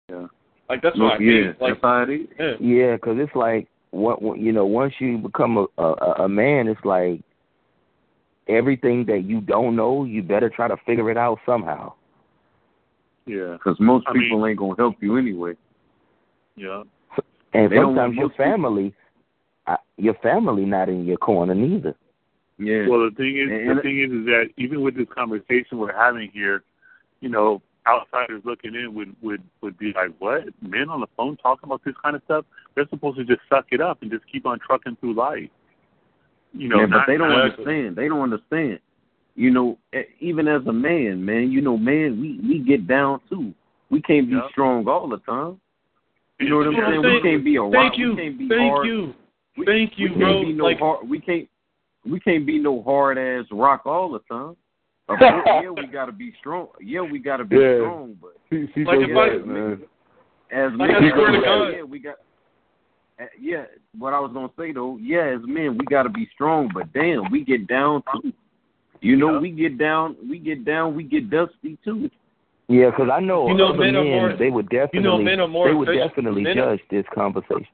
[0.10, 0.28] Yeah.
[0.70, 1.56] Like that's No, what I mean.
[1.60, 2.28] Like that's how it is.
[2.40, 2.53] yeah.
[2.60, 4.66] Yeah, 'cause it's like what what- you know.
[4.66, 7.22] Once you become a, a a man, it's like
[8.48, 11.94] everything that you don't know, you better try to figure it out somehow.
[13.26, 13.53] Yeah.
[13.53, 15.53] Because most I people mean- ain't gonna help you anyway.
[16.56, 16.84] Yeah.
[17.53, 18.94] And They sometimes your family,
[19.68, 21.95] uh, your family not in your corner neither.
[22.57, 22.88] Yeah.
[22.88, 25.94] Well, the thing is, And- the thing is, is that even with this conversation we're
[25.95, 26.64] having here,
[27.19, 30.44] you know, outsiders looking in would would would be like, "What?
[30.61, 32.45] Men on the phone talking about this kind of stuff?
[32.76, 35.49] They're supposed to just suck it up and just keep on trucking through life."
[36.53, 37.95] You know, yeah, but they don't not- understand.
[37.95, 38.80] They don't understand.
[39.36, 43.19] You know, e- even as a man, man, you know, man, we we get down
[43.30, 43.53] too.
[43.90, 44.48] We can't be Yeah.
[44.49, 45.60] strong all the time.
[46.42, 46.98] You know what I'm You saying?
[46.98, 47.74] what I'm We can't be a rock.
[47.74, 48.10] Thank you.
[48.12, 48.88] We can't be Thank hard.
[48.88, 49.14] you.
[49.58, 50.42] We, Thank you, we can't bro.
[50.44, 51.48] Be no Like hard, we can't.
[52.10, 54.56] We can't be no hard ass rock all the time.
[55.10, 56.68] Of course, yeah, we gotta be strong.
[56.80, 57.78] Yeah, we gotta be Yeah.
[57.80, 58.16] strong.
[58.20, 59.82] But She, she Like goes if I- man.
[60.52, 61.38] as Like, men, I swear to
[61.72, 62.16] yeah, yeah, we got.
[63.22, 63.66] uh, Yeah,
[63.98, 67.30] what I was gonna say though, yeah, as men we gotta be strong, but damn,
[67.30, 68.32] we get down too.
[69.02, 69.40] You know, Yeah.
[69.40, 72.10] we get down, we get down, we get dusty too.
[72.72, 75.03] Yeah, 'cause I know, You know, other men men, are more- they would definitely, you
[75.03, 77.68] know, men are more they would efficient- definitely men are- judge this conversation.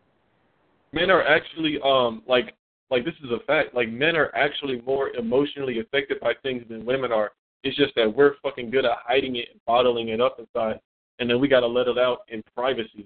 [0.91, 2.55] men are actually um like
[2.89, 3.75] like this is a fact.
[3.75, 7.33] Like men are actually more emotionally affected by things than women are.
[7.63, 10.79] It's just that we're fucking good at hiding it and bottling it up inside,
[11.19, 13.05] and then we got to let it out in privacy.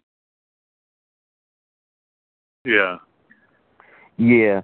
[2.63, 2.99] yeah.
[4.17, 4.61] Yeah,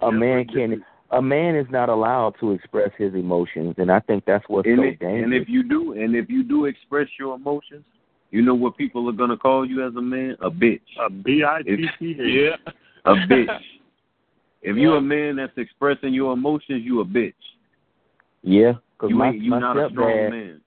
[0.00, 0.84] a Yeah, man but can.
[1.12, 4.78] A man is not allowed to express his emotions, and I think that's what's And,
[4.78, 5.24] so it, dangerous.
[5.24, 7.84] and if you do, and if you do express your emotions,
[8.32, 10.36] you know what people are gonna call you as a man?
[10.40, 10.80] A bitch.
[11.00, 12.16] A B I T C H.
[12.18, 12.72] Yeah.
[13.04, 13.60] A bitch.
[14.62, 17.34] If you're a man that's expressing your emotions, you a bitch.
[18.42, 20.60] yeah, because You my ain't you my not a strong stepdad, man.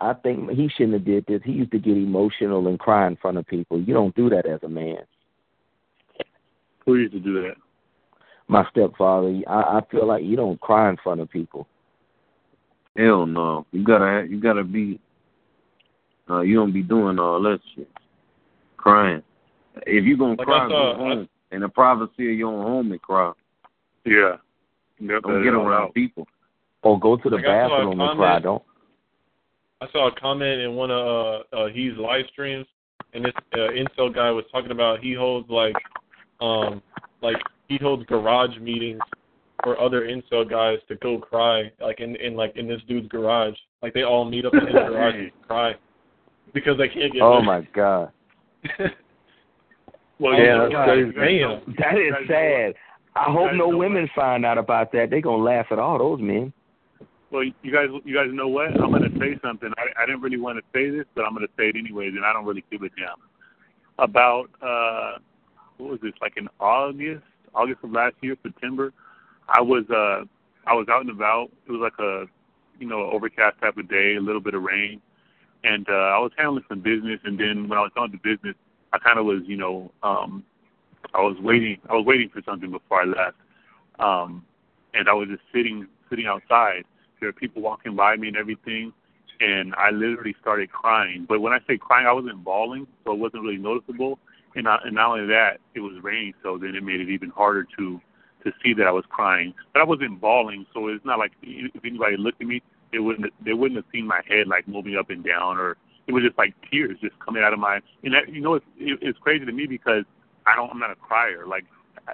[0.00, 1.40] I think he shouldn't have did this.
[1.44, 3.80] He used to get emotional and cry in front of people.
[3.80, 4.98] You don't do that as a man.
[6.84, 7.54] Who used to do that?
[8.48, 11.66] My stepfather, I, I feel like you don't cry in front of people.
[12.96, 13.66] Hell no.
[13.72, 14.98] You gotta you gotta be
[16.30, 17.88] uh you don't be doing all that shit.
[18.76, 19.22] Crying.
[19.86, 21.28] If you gonna Like cry, I saw- go home.
[21.50, 23.32] In the privacy of your own home and cry.
[24.04, 24.36] Yeah.
[25.00, 25.94] Yep, Don't get around out.
[25.94, 26.26] people.
[26.82, 28.26] Or go to the Like, I saw bathroom and cry.
[28.28, 28.62] comment- Don't.
[29.80, 30.98] I saw a comment in one of
[31.52, 32.66] uh, uh he's live streams,
[33.14, 35.76] and this uh, incel guy was talking about he holds like
[36.40, 36.82] um
[37.22, 37.36] like
[37.68, 39.00] he holds garage meetings
[39.62, 43.54] for other incel guys to go cry like in in like in this dude's garage.
[43.82, 45.74] Like they all meet up in his garage and cry
[46.54, 47.22] because they can't get.
[47.22, 47.46] Oh laid.
[47.46, 48.12] my God,
[50.20, 51.38] Well, yeah, my that's crazy.
[51.38, 51.74] Damn.
[51.78, 52.74] that is sad.
[53.14, 55.10] I hope no know women find out about that.
[55.10, 56.52] They're gonna laugh at all those men.
[57.30, 58.68] Well, you guys, you guys know what?
[58.80, 59.70] I'm going to say something.
[59.76, 62.14] I, I didn't really want to say this, but I'm going to say it anyways,
[62.16, 63.18] and I don't really give a damn.
[63.98, 65.18] About uh,
[65.76, 66.14] what was this?
[66.22, 68.92] Like in August, August of last year, September.
[69.48, 70.24] I was uh,
[70.66, 71.50] I was out and about.
[71.66, 72.26] It was like a,
[72.78, 75.00] you know, overcast type of day, a little bit of rain,
[75.64, 77.20] and uh, I was handling some business.
[77.24, 78.54] And then when I was with the business,
[78.92, 80.44] I kind of was, you know, um,
[81.14, 81.78] I was waiting.
[81.88, 83.36] I was waiting for something before I left,
[83.98, 84.44] um,
[84.94, 86.84] and I was just sitting sitting outside.
[87.20, 88.92] There were people walking by me and everything,
[89.40, 91.26] and I literally started crying.
[91.28, 94.18] But when I say crying, I wasn't bawling, so it wasn't really noticeable.
[94.54, 97.30] And not, and not only that, it was raining, so then it made it even
[97.30, 98.00] harder to
[98.44, 99.52] to see that I was crying.
[99.72, 102.62] But I wasn't bawling, so it's not like if anybody looked at me,
[102.92, 105.76] they wouldn't they wouldn't have seen my head like moving up and down, or
[106.06, 107.80] it was just like tears just coming out of my.
[108.02, 110.04] And that, you know, it's it, it's crazy to me because
[110.46, 110.70] I don't.
[110.70, 111.46] I'm not a crier.
[111.46, 111.64] Like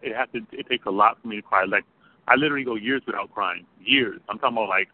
[0.03, 0.41] it has to.
[0.53, 1.65] It takes a lot for me to cry.
[1.65, 1.85] Like
[2.27, 3.67] I literally go years without crying.
[3.81, 4.21] Years.
[4.29, 4.89] I'm talking about like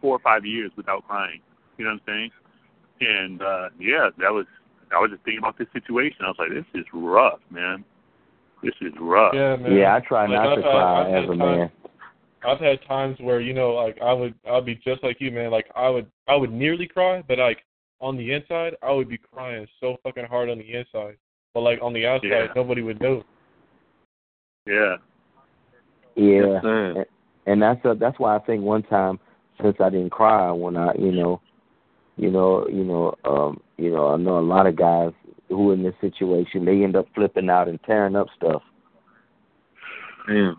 [0.00, 1.40] four or five years without crying.
[1.76, 2.30] You know what I'm saying?
[3.00, 4.46] And uh yeah, that was.
[4.94, 6.18] I was just thinking about this situation.
[6.24, 7.84] I was like, this is rough, man.
[8.62, 9.34] This is rough.
[9.34, 9.72] Yeah, man.
[9.72, 11.70] Yeah, I try Like, not I've to had- cry I've as a times- man.
[12.46, 15.50] I've had times where you know, like I would, I'd be just like you, man.
[15.50, 17.64] Like I would, I would nearly cry, but like
[18.00, 21.16] on the inside, I would be crying so fucking hard on the inside.
[21.54, 22.46] But like on the outside, Yeah.
[22.54, 23.24] nobody would know.
[24.66, 24.96] Yeah.
[26.14, 27.06] Yeah, and,
[27.46, 29.18] and that's a, that's why I think one time
[29.60, 31.40] since I didn't cry when I you know,
[32.16, 35.12] you know you know um you know I know a lot of guys
[35.48, 38.62] who in this situation they end up flipping out and tearing up stuff.
[40.28, 40.52] Yeah.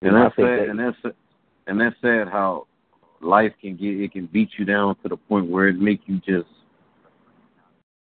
[0.00, 1.16] And And I that's think sad, that- and that's
[1.66, 2.66] and that's sad how
[3.20, 6.16] life can get it can beat you down to the point where it make you
[6.18, 6.48] just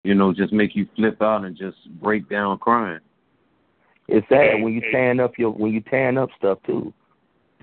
[0.03, 2.99] you know, just make you flip out and just break down crying.
[4.07, 6.93] It's sad when you tearing up your when you tearing up stuff too.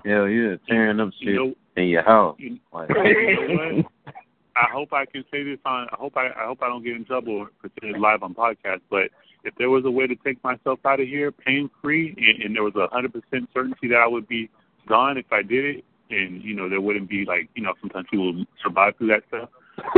[0.05, 2.35] Hell yeah, tearing up shit You know- in your house.
[2.39, 4.15] You- Like, you know what?
[4.55, 5.87] I hope I can say this on.
[5.91, 6.27] I hope I.
[6.27, 8.81] I hope I don't get in trouble for saying live on podcast.
[8.89, 9.09] But
[9.43, 12.55] if there was a way to take myself out of here pain free, and, and
[12.55, 14.49] there was a hundred percent certainty that I would be
[14.87, 18.05] gone if I did it, and you know there wouldn't be like you know sometimes
[18.11, 19.49] people survive through that stuff.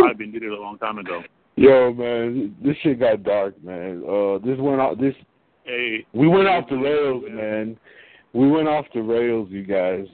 [0.07, 1.21] I've been did it a long time ago.
[1.57, 4.03] Yo, man, this shit got dark, man.
[4.07, 4.99] Uh, this went out.
[4.99, 5.15] This
[5.65, 7.77] Hey, we went off the rails, man.
[8.33, 10.05] We went off the rails, you guys.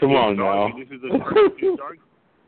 [0.00, 0.72] Come on dark.
[0.72, 0.78] now.
[0.78, 1.34] This is a dark.
[1.76, 1.98] Dark.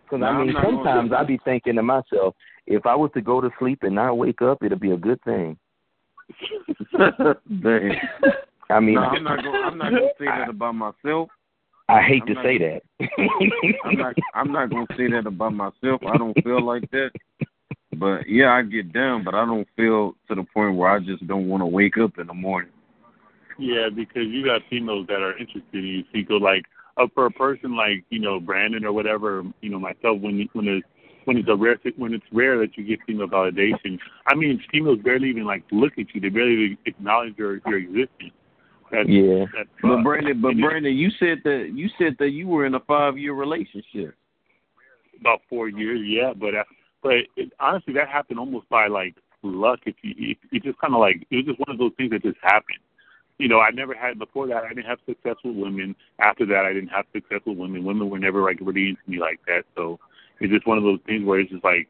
[0.08, 2.34] Because No, I mean, sometimes do I be thinking to myself,
[2.66, 5.22] if I was to go to sleep and not wake up, it'd be a good
[5.22, 5.58] thing.
[6.98, 7.92] Dang.
[8.70, 11.30] I mean, no, I'm not gonna I'm not gonna say that about myself.
[11.88, 12.82] I hate I'm to not say that.
[13.84, 16.02] I'm not I'm not gonna say that about myself.
[16.06, 17.10] I don't feel like that.
[17.96, 21.26] But yeah, I get down, but I don't feel to the point where I just
[21.26, 22.70] don't want to wake up in the morning.
[23.58, 26.04] Yeah, because you got females that are interested in you.
[26.12, 26.64] So go like,
[26.98, 30.68] uh, for a person like you know Brandon or whatever, you know myself, when when
[30.68, 30.86] it's
[31.24, 33.98] when it's a rare when it's rare that you get female validation.
[34.26, 36.20] I mean, females barely even like look at you.
[36.20, 38.32] They barely even acknowledge your your existence.
[38.90, 39.44] That's, Yeah.
[39.54, 40.02] That's But.
[40.02, 43.18] Brandon, but And Brandon, you said that you said that you were in a five
[43.18, 44.14] year relationship.
[45.20, 46.32] about four years, yeah.
[46.34, 46.64] But uh,
[47.02, 49.80] but it, honestly, that happened almost by like luck.
[49.86, 52.10] If you, it, it just kind of like it was just one of those things
[52.10, 52.78] that just happened.
[53.38, 54.64] You know, I never had before that.
[54.64, 55.94] I didn't have success with women.
[56.18, 57.84] After that, I didn't have success with women.
[57.84, 59.62] Women were never like really into me like that.
[59.76, 59.98] So
[60.40, 61.88] it's just one of those things where it's just like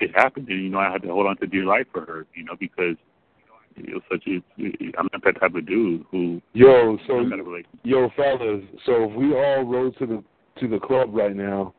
[0.00, 2.26] it happened, and you know, I had to hold on to dear life for her.
[2.34, 2.96] You know, because
[3.76, 4.42] it was such a
[4.98, 8.62] I'm not that type of dude who Yo, so I'm not a yo, fellas.
[8.86, 10.24] So if we all rode to the
[10.60, 11.74] to the club right now,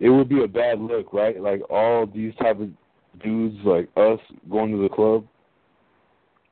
[0.00, 1.40] it would be a bad look, right?
[1.40, 2.70] Like all these type of
[3.22, 4.18] dudes, like us,
[4.50, 5.24] going to the club.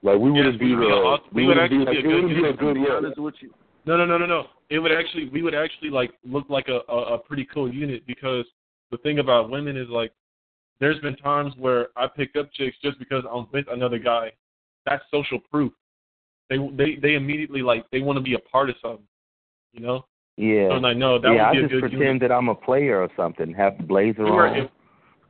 [0.04, 0.86] Like we wouldn't be we
[1.32, 3.34] we would be actually like, be a good be a unit, good be honest with
[3.40, 3.50] you.
[3.86, 4.44] No, no, no, no, no.
[4.68, 8.06] It would actually, we would actually like look like a, a, a pretty cool unit
[8.06, 8.44] because
[8.90, 10.12] the thing about women is like,
[10.78, 14.32] there's been times where I picked up chicks just because I'm with another guy.
[14.84, 15.72] That's social proof.
[16.50, 19.06] They they they immediately like they want to be a part of something,
[19.72, 20.04] you know.
[20.36, 20.68] Yeah.
[20.68, 22.20] So I know that yeah, would I be a just good pretend unit.
[22.22, 23.54] that I'm a player or something.
[23.54, 24.56] Have the blazer we were, on.
[24.56, 24.70] if,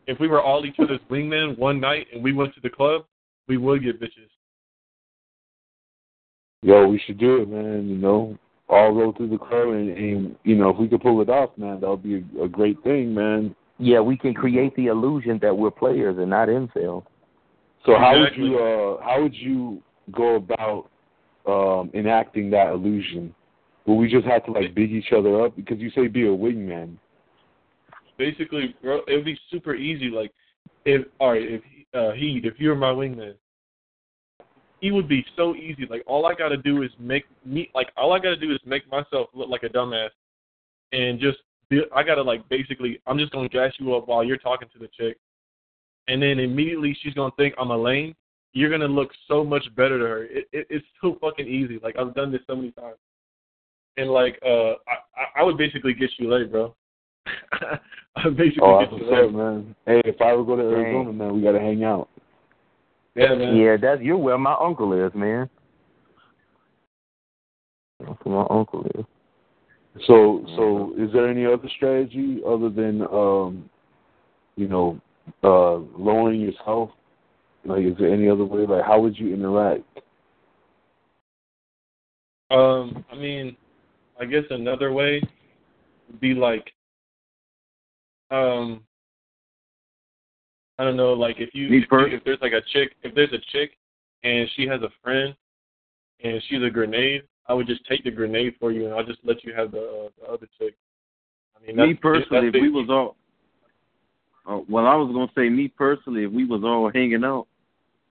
[0.09, 3.05] if we were all each other's wingmen one night and we went to the club,
[3.47, 4.31] we would get bitches.
[6.65, 7.89] Yo, we should do it, man.
[7.89, 8.39] You know,
[8.71, 11.51] all road through the club, and, and you know, if we could pull it off,
[11.59, 13.55] man, that would be a, a great thing, man.
[13.79, 17.05] Yeah, we can create the illusion that we're players and not incel.
[17.85, 20.89] So how would you uh how would you go about
[21.47, 23.35] um enacting that illusion?
[23.85, 26.31] Will we just have to like big each other up because you say be a
[26.31, 26.97] wingman?
[28.17, 30.09] basically, bro, it would be super easy.
[30.09, 30.33] Like,
[30.85, 31.63] if all right, if
[31.95, 33.35] uh, he, if you were my wingman,
[34.85, 35.87] he would be so easy.
[35.89, 38.53] Like, all I got to do is make me, like, all I got to do
[38.53, 40.11] is make myself look like a dumbass,
[40.93, 41.39] and just,
[41.71, 44.69] be, I got to like, basically, I'm just gonna gas you up while you're talking
[44.75, 45.17] to the chick,
[46.09, 48.15] and then immediately she's gonna think I'm a lame.
[48.53, 50.25] You're gonna look so much better to her.
[50.25, 51.81] It, it, it's so fucking easy.
[51.83, 52.99] Like, I've done this so many times,
[53.97, 56.75] and like, uh, I, I- I would basically get you laid, bro.
[57.53, 59.35] I would basically Oh, get you what's laid.
[59.35, 59.75] man.
[59.87, 60.73] Hey, if I ever go to Dang.
[60.73, 62.09] Arizona, man, we gotta hang out.
[63.15, 63.57] Yeah, man.
[63.57, 65.49] Yeah, that's you're where my uncle is, man.
[68.01, 69.05] That's where my uncle is.
[70.07, 73.71] So, so is there any other strategy other than um,
[74.57, 75.01] you know,
[75.43, 76.91] uh, lowering yourself?
[77.65, 78.67] Like, is there any other way?
[78.67, 79.83] Like, how would you interact?
[82.51, 83.57] Um, I mean,
[84.21, 85.23] I guess another way
[86.09, 86.73] would be like,
[88.31, 88.83] um,
[90.79, 93.33] I don't know, like if you if, you- if there's like a chick, if there's
[93.33, 93.77] a chick,
[94.25, 95.35] and she has a friend,
[96.23, 99.21] and she's a grenade, I would just take the grenade for you, and I'll just
[99.25, 100.75] let you have the, uh, the other chick.
[101.57, 103.17] I mean, me personally, if we was all,
[104.47, 107.47] uh, well, I was gonna say me personally, if we was all hanging out,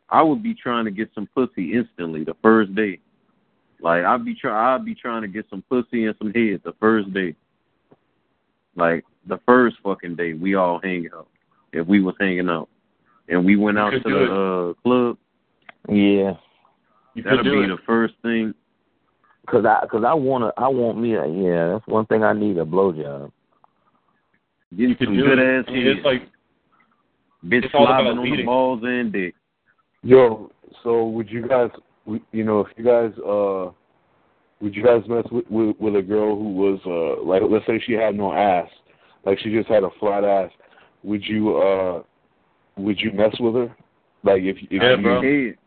[0.10, 3.00] I would be trying to get some pussy instantly the first day.
[3.82, 6.74] Like I'd be try, I'd be trying to get some pussy and some head the
[6.80, 7.36] first day.
[8.76, 11.28] Like the first fucking day we all hang out.
[11.74, 12.70] If we was hanging out,
[13.28, 14.30] and we went out to do the it.
[14.30, 15.18] uh, club,
[15.90, 16.34] Yeah,
[17.16, 17.68] you that'll could be it.
[17.68, 18.54] the first thing.
[19.48, 22.58] cause I cause I wanna I want me a yeah that's one thing I need
[22.58, 23.32] a blowjob.
[24.72, 25.60] Getting You could some do good it.
[25.60, 26.22] ass I mean, it's like
[27.46, 29.36] Bitch it's slobbing on the balls and dick.
[30.02, 30.50] Yo,
[30.84, 31.70] so would you guys,
[32.32, 33.70] you know, if you guys, uh,
[34.62, 37.82] would you guys mess with with, with a girl who was, uh, like, let's say
[37.86, 38.70] she had no ass,
[39.26, 40.52] like she just had a flat ass,
[41.04, 42.04] would you, uh,
[42.78, 43.76] would you mess with her?
[44.24, 45.22] Like if if Yeah, you, bro.
[45.22, 45.58] Head.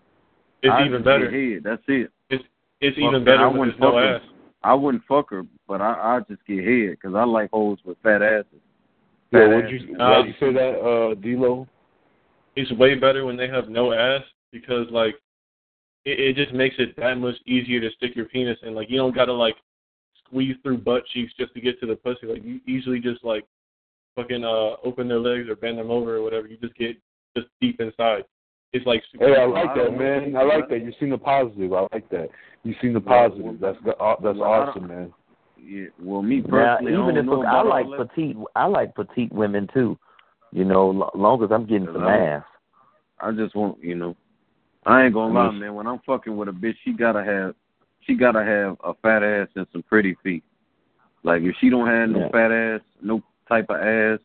[0.63, 1.31] It's I even better.
[1.31, 1.63] Head.
[1.63, 2.11] That's it.
[2.31, 2.43] It's
[2.81, 4.15] it's Fuck even better I wouldn't there's no fuck her.
[4.17, 4.23] ass.
[4.63, 7.99] I wouldn't fuck her, but I I just get head because I like hoes with
[8.03, 8.47] fat asses.
[9.31, 11.69] yeah, would you, Uh, why'd you say that, uh, D'Lo?
[12.57, 15.15] It's way better when they have no ass because like
[16.07, 18.75] it, it just makes it that much easier to stick your penis in.
[18.75, 19.57] Like you don't gotta like
[20.25, 22.27] squeeze through butt cheeks just to get to the pussy.
[22.27, 23.45] Like you easily just like
[24.17, 26.49] fucking uh open their legs or bend them over or whatever.
[26.49, 26.97] You just get
[27.37, 28.25] just deep inside.
[28.73, 30.37] It's like super Hey, I I like that, man.
[30.37, 30.83] I like that.
[30.85, 31.73] You've seen the positive.
[31.73, 32.29] I like that.
[32.65, 33.61] You've seen the positive.
[33.61, 35.13] That's go- uh, that's Well, awesome, man.
[35.63, 35.87] Yeah.
[36.03, 38.95] Well, me Now personally, I even don't if know I like all petite I like
[38.95, 39.99] petite women too.
[40.53, 42.45] You know, lo- long as I'm getting some I- ass.
[43.21, 44.17] I just want you know.
[44.85, 45.75] I ain't gonna lie, man.
[45.75, 47.55] When I'm fucking with a bitch, she gotta have
[48.07, 50.45] she gotta have a fat ass and some pretty feet.
[51.25, 52.29] Like if she don't have no Yeah.
[52.31, 54.19] fat ass, no type of ass,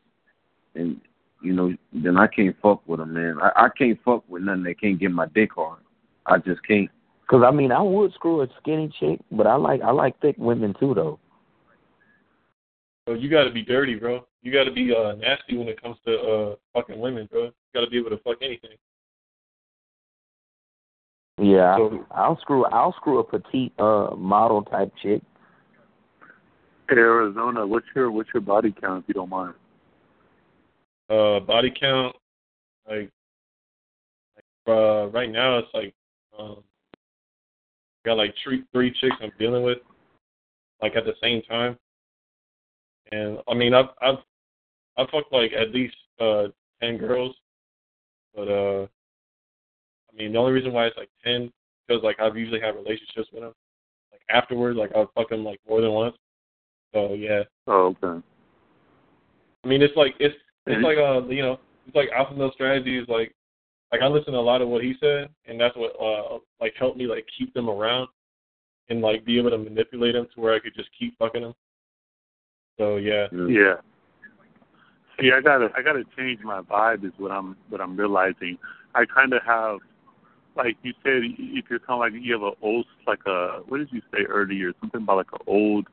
[0.76, 1.00] and
[1.42, 3.38] you know, then I can't fuck with her, man.
[3.42, 5.80] I, I can't fuck with nothing that can't get my dick hard.
[6.26, 6.90] I just can't.
[7.30, 10.36] Cause I mean I would screw a skinny chick, but I like I like thick
[10.38, 11.18] women too though.
[13.08, 14.26] So you got to be dirty, bro.
[14.44, 17.46] You got to be uh, nasty when it comes to uh, fucking women, bro.
[17.46, 18.72] You got to be able to fuck anything.
[21.42, 25.22] Yeah, So- I, I'll screw I'll screw a petite uh model type chick.
[26.98, 29.54] Arizona, what's your what's your body count if you don't mind?
[31.10, 32.16] Uh, body count,
[32.88, 33.10] like,
[34.36, 35.94] like uh, right now it's like,
[36.40, 36.64] um,
[38.06, 39.80] got like three three chicks I'm dealing with,
[40.82, 41.78] like at the same time.
[43.12, 44.20] And I mean, I've I've
[44.98, 46.48] I've fucked like at least uh
[46.82, 47.36] ten girls,
[48.36, 51.52] but uh, I mean the only reason why it's like ten
[51.88, 53.54] because like I've usually had relationships with them.
[54.12, 56.16] Like afterwards, like I'll fuck them like more than once.
[56.94, 58.26] So yeah, Oh, okay.
[59.64, 60.36] I mean it's like it's
[60.68, 60.84] it's Mhm.
[60.84, 63.34] like uh you know it's like alpha male strategy is like
[63.92, 66.74] like I listen to a lot of what he said and that's what uh like
[66.78, 68.08] helped me like keep them around
[68.90, 71.56] and like be able to manipulate them to where I could just keep fucking them.
[72.78, 73.28] So yeah.
[73.32, 73.76] Yeah.
[75.20, 78.58] See, I gotta I gotta change my vibe is what I'm what I'm realizing.
[78.96, 79.80] I kind of have,
[80.56, 83.78] like you said, if you're kind of like you have a old like a what
[83.78, 84.72] did you say earlier?
[84.82, 85.88] Something about like an old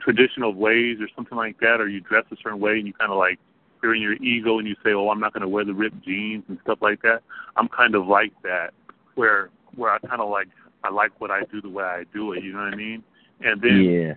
[0.00, 3.12] traditional ways or something like that, or you dress a certain way and you kind
[3.12, 3.38] of like
[3.82, 6.04] you're in your ego and you say, oh, I'm not going to wear the ripped
[6.04, 7.22] jeans and stuff like that.
[7.56, 8.70] I'm kind of like that,
[9.14, 10.48] where where I kind of like
[10.84, 12.42] I like what I do the way I do it.
[12.42, 13.02] You know what I mean?
[13.40, 14.14] And then Yeah.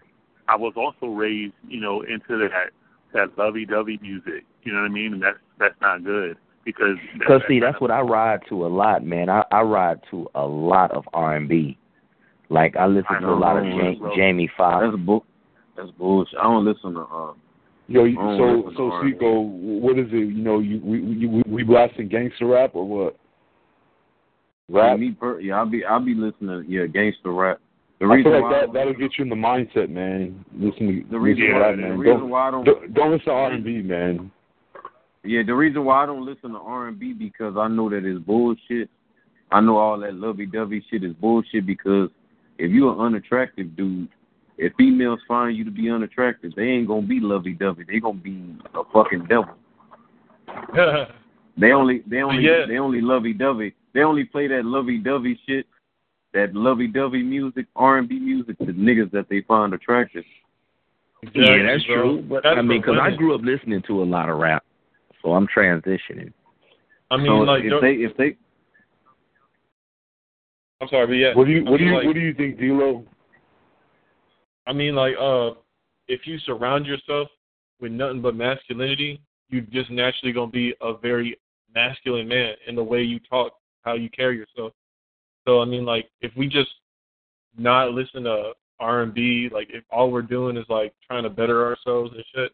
[0.48, 2.72] I was also raised, you know, into that
[3.14, 4.44] that lovey-dovey music.
[4.64, 5.14] You know what I mean?
[5.14, 6.98] And that's that's not good because
[7.28, 9.30] Cause that see, that's what I ride to a lot, man.
[9.30, 11.78] I I ride to a lot of R and B.
[12.50, 14.14] Like I listen I to a lot of know.
[14.16, 14.86] Jamie Foxx.
[14.86, 15.26] That's bull.
[15.76, 16.38] That's bullshit.
[16.40, 17.02] I don't listen to.
[17.02, 17.34] Uh,
[17.88, 18.06] Yo,
[18.38, 20.34] so so Seco, what is it?
[20.34, 23.18] You know, you we we we, we blasting gangster rap or what?
[24.70, 25.00] Rap.
[25.00, 27.60] Me, per, yeah, I'll be, I'll be listening to yeah, gangster rap.
[28.00, 30.44] The I feel like that that'll get you in the mindset, man.
[30.56, 31.98] Listen to The reason why- rap, the man.
[32.00, 34.32] reason Don't, why I don't- don't don't listen to R and B, man.
[35.26, 38.06] Yeah, the reason why I don't listen to R and B because I know that
[38.06, 38.90] it's bullshit.
[39.52, 42.10] I know all that lovey dovey shit is bullshit because
[42.58, 44.08] if you're an unattractive dude,
[44.58, 47.84] if females find you to be unattractive, they ain't gonna be lovey dovey.
[47.88, 49.56] They gonna be a fucking devil.
[51.56, 52.66] They only they only Yeah.
[52.68, 53.76] they only lovey dovey.
[53.94, 55.68] They only play that lovey dovey shit,
[56.34, 60.24] that lovey dovey music, R and B music to niggas that they find attractive.
[61.36, 61.96] yeah, that's bro.
[62.02, 62.22] true.
[62.24, 64.64] But That's I mean, because I grew up listening to a lot of rap,
[65.22, 66.34] so I'm transitioning.
[67.12, 68.36] I mean so like if they if they
[70.82, 71.36] I'm sorry, but yeah.
[71.36, 73.06] What do you I what do you like, what do you think, D'Lo?
[74.66, 75.52] I mean, like, uh,
[76.08, 77.30] if you surround yourself
[77.80, 81.38] with nothing but masculinity, you're just naturally gonna be a very
[81.74, 84.74] masculine man in the way you talk, how you carry yourself.
[85.46, 86.72] So I mean, like, if we just
[87.58, 91.30] not listen to R and B, like, if all we're doing is like trying to
[91.30, 92.52] better ourselves and shit,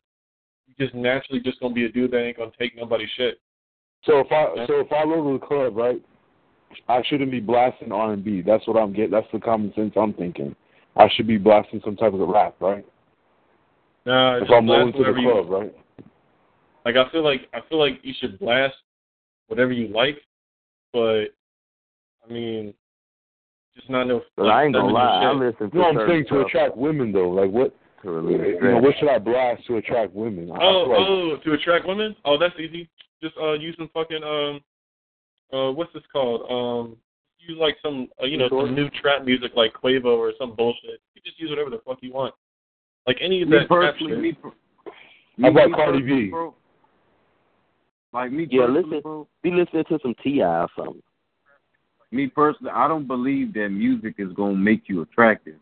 [0.68, 3.40] we just naturally just gonna be a dude that ain't gonna take nobody's shit.
[4.03, 6.02] So if I so if I go to the club, right,
[6.88, 8.41] I shouldn't be blasting R and B.
[8.41, 9.11] That's what I'm getting.
[9.11, 10.56] That's the common sense I'm thinking.
[11.00, 12.86] I should be blasting some type of rap, right?
[14.06, 15.76] Nah, if I'm blast going to the whatever you- club, right?
[16.86, 18.76] Like I feel like I feel like you should blast
[19.48, 20.18] whatever you like,
[20.94, 21.26] but
[22.28, 22.74] I mean,
[23.76, 24.22] just not no.
[24.36, 25.40] But I ain't gonna feminine lie, I shit.
[25.40, 27.30] listen to No, I'm certain saying to attract women though.
[27.30, 27.76] Like what?
[28.04, 30.50] to relieve You know, what should I blast to attract women?
[30.52, 32.16] I Oh, like, oh, to attract women?
[32.24, 32.90] Oh, that's easy.
[33.22, 34.62] Just uh, use some fucking um,
[35.52, 36.50] uh, what's this called?
[36.50, 36.96] Um,
[37.48, 41.02] use like some uh, you know some new trap music like Quavo or some bullshit.
[41.16, 42.34] You just use whatever the fuck you want.
[43.07, 44.22] Like any of Me that trap personally, shit.
[44.22, 44.52] me, per-
[45.41, 46.30] How about me Cardi B?
[46.30, 46.53] Bro,
[48.14, 49.02] like me Yeah, personally, listen.
[49.02, 49.28] bro.
[49.41, 50.45] Be listening to some T.I.
[50.45, 51.02] or something.
[52.11, 55.56] Me personally, I don't believe that music is gonna make you attractive.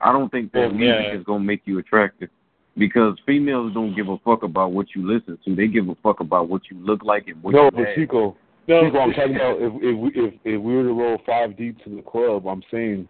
[0.00, 1.18] I don't think that Well, music yeah.
[1.18, 2.28] is gonna make you attractive
[2.76, 5.54] because females don't give a fuck about what you listen to.
[5.54, 7.94] They give a fuck about what you look like and what no, you but have.
[7.94, 8.84] Chico, No.
[8.84, 11.82] Chico, I'm talking about if if we if if we were to roll five deep
[11.84, 13.08] to the club, I'm saying,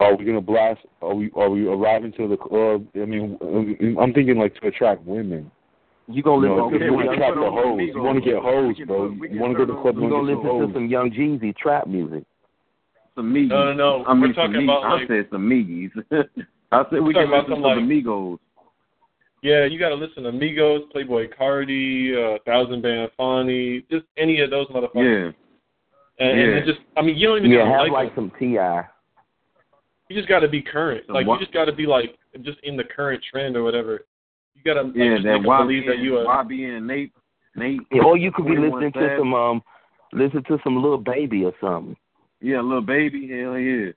[0.00, 0.80] are we gonna blast?
[1.02, 2.86] Are we are we arriving to the club?
[2.96, 3.38] I mean,
[4.00, 5.50] I'm thinking like to attract women.
[6.08, 7.80] You gonna You listen know, to you some want to young, attract the hoes.
[7.94, 9.10] You want to get hoes, bro.
[9.30, 11.86] You want to go to the club you gonna listen to some Young Jeezy trap
[11.86, 12.24] music.
[13.14, 13.48] Some Migos.
[13.48, 14.04] No, no, no.
[14.06, 14.90] I mean, We're talking about, Migos.
[14.90, 15.90] like- I said some Migos.
[16.72, 18.38] I said we We're can talking about listen some, to like- the Migos.
[19.42, 24.50] Yeah, you gotta listen to Migos, Playboi Carti, uh, Thousand Band Fani, just any of
[24.50, 25.32] those motherfuckers.
[26.18, 26.26] Yeah.
[26.26, 26.56] And, Yeah.
[26.56, 28.46] and just, I mean, you don't even Yeah, need to have like, like some Ti.
[30.08, 31.06] You just gotta be current.
[31.06, 31.40] Some Like what?
[31.40, 34.04] you just gotta be like just in the current trend or whatever.
[34.54, 36.44] You gotta like, Yeah, just that make them believe that you are.
[36.44, 37.12] YBN Nate,
[37.56, 37.80] Nate.
[37.90, 39.62] Yeah, or you could be listening to some um,
[40.12, 41.96] listen to some Lil Baby or something.
[42.42, 43.92] Yeah, Lil Baby, hell yeah.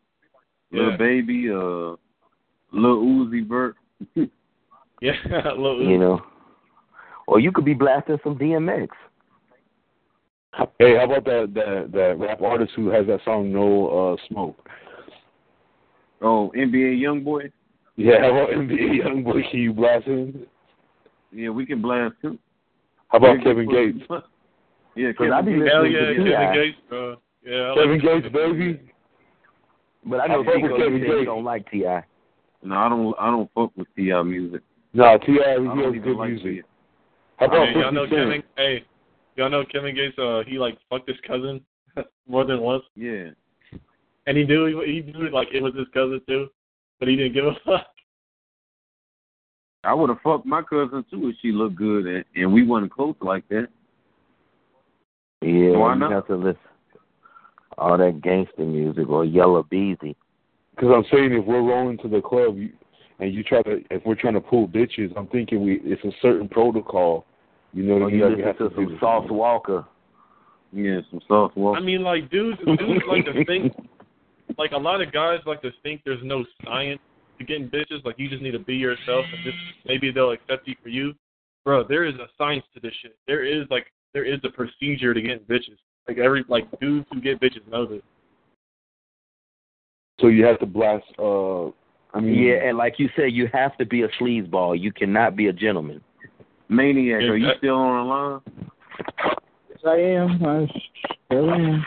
[0.72, 1.98] Lil Baby, uh,
[2.72, 3.76] Lil Uzi Vert.
[5.04, 5.12] Yeah,
[5.52, 6.22] little You know,
[7.28, 8.88] or you could be blasting some DMX.
[10.80, 14.56] Hey, how about that that that rap artist who has that song No uh, Smoke?
[16.22, 17.52] Oh, NBA YoungBoy.
[17.98, 19.52] Yeah, how about NBA YoungBoy?
[19.52, 20.46] Can you blast him?
[21.34, 22.40] Yeah, we can blast too.
[23.10, 24.06] How about Yeah, Kevin Gates?
[24.08, 24.24] for-
[24.96, 26.54] Yeah, Cause I Kevin be Hell yeah, Kevin T.I.
[26.56, 27.16] Gates, bro.
[27.46, 28.92] Yeah, I Kevin like Gates, baby.
[30.06, 31.26] But I I know fuck with you Kevin Gates.
[31.26, 31.84] don't like Ti.
[32.64, 33.16] No, I don't.
[33.20, 34.22] I don't fuck with T.I.
[34.24, 34.62] music.
[34.94, 35.28] Nah, T.I.
[35.28, 36.44] he has good like music.
[36.46, 36.62] T.I.
[37.38, 38.44] How about Hey, y'all know 50 Kevin.
[38.58, 38.86] Hey,
[39.36, 40.18] y'all know Kevin Gates.
[40.20, 41.62] Uh, he like fucked his cousin
[42.28, 43.30] more than once, Yeah.
[44.28, 46.48] and he knew he, he knew like it was his cousin too,
[47.00, 47.88] but he didn't give a fuck.
[49.84, 52.94] I would have fucked my cousin too if she looked good and, and we wasn't
[52.94, 53.68] close like that.
[55.42, 56.60] Yeah, Why you have to listen
[57.78, 60.16] all that gangster music or Yella Beezy.
[60.76, 62.70] Because I'm saying if we're rolling to the club you,
[63.20, 66.12] and you try to, if we're trying to pull bitches, I'm thinking we it's a
[66.22, 67.26] certain protocol.
[67.74, 68.20] You know Or what I mean?
[68.20, 68.98] you That have to to some do.
[69.00, 69.86] Sauce Walka.
[70.72, 71.78] Yeah, some soft walk.
[71.78, 73.74] I mean, like dudes, dudes like to think,
[74.58, 77.00] like a lot of guys like to think there's no science
[77.38, 78.04] to getting bitches.
[78.04, 81.14] Like you just need to be yourself, and just maybe they'll accept you for you.
[81.64, 83.16] Bro, there is a science to this shit.
[83.28, 85.78] There is like there is a procedure to getting bitches.
[86.08, 88.02] Like every like dudes who get bitches know this.
[90.20, 91.06] So you have to blast.
[91.20, 91.70] uh
[92.14, 94.80] I mean, Yeah, and like you said, you have to be a sleazeball.
[94.80, 96.02] You cannot be a gentleman.
[96.70, 98.42] Maniac, are you still on the line?
[99.70, 100.46] Yes, I am.
[100.46, 100.68] I
[101.26, 101.86] still am.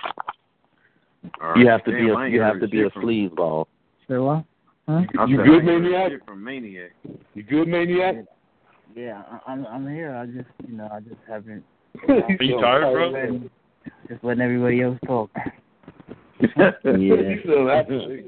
[1.41, 1.59] All right.
[1.59, 3.03] You have to be Damn, a I ain't you have to be a shit from-
[3.05, 3.67] sleazeball.
[4.09, 4.45] Say what?
[4.89, 5.03] Huh?
[5.19, 6.13] I You said, good, I ain't Maniac?
[6.27, 6.91] From Maniac.
[7.35, 8.17] You good, maniac?
[8.95, 10.15] Yeah, I- I'm I'm here.
[10.15, 11.65] I just you know I just haven't.
[12.09, 13.09] Are you tired, bro?
[13.11, 13.51] Letting,
[14.09, 15.31] just letting everybody else talk.
[16.41, 16.71] Yeah.
[16.85, 18.25] You still happy.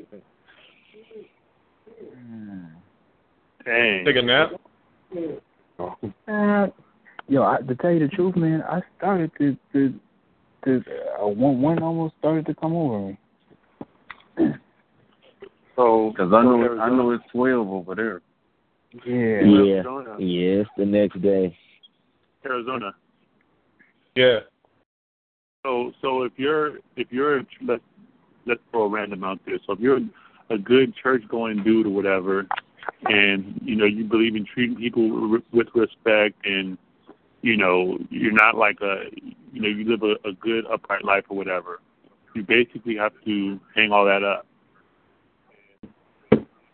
[2.27, 2.65] Hmm.
[3.69, 4.05] Dang.
[4.07, 4.53] Take a nap.
[6.27, 6.67] Uh,
[7.29, 9.95] yo, I, to tell you the truth, man, I started to to
[10.65, 10.83] to
[11.21, 13.19] uh, one one almost started to come over me.
[15.77, 18.21] So, Because I know I know it's twelve over there.
[19.07, 19.47] Yeah.
[19.47, 19.75] Yeah.
[19.75, 20.17] Arizona.
[20.19, 21.57] Yeah, it's the next day.
[22.45, 22.97] Arizona.
[24.17, 24.41] Yeah.
[25.65, 27.83] So, so if you're if you're let's
[28.45, 29.61] let's throw a random out there.
[29.69, 30.01] So if you're
[30.51, 32.49] a good church going dude or whatever,
[33.05, 36.79] and you know you believe in treating people re- with respect, and
[37.43, 39.05] you know you're not like a
[39.53, 41.81] you know you live a, a good upright life or whatever,
[42.35, 44.47] you basically have to hang all that up.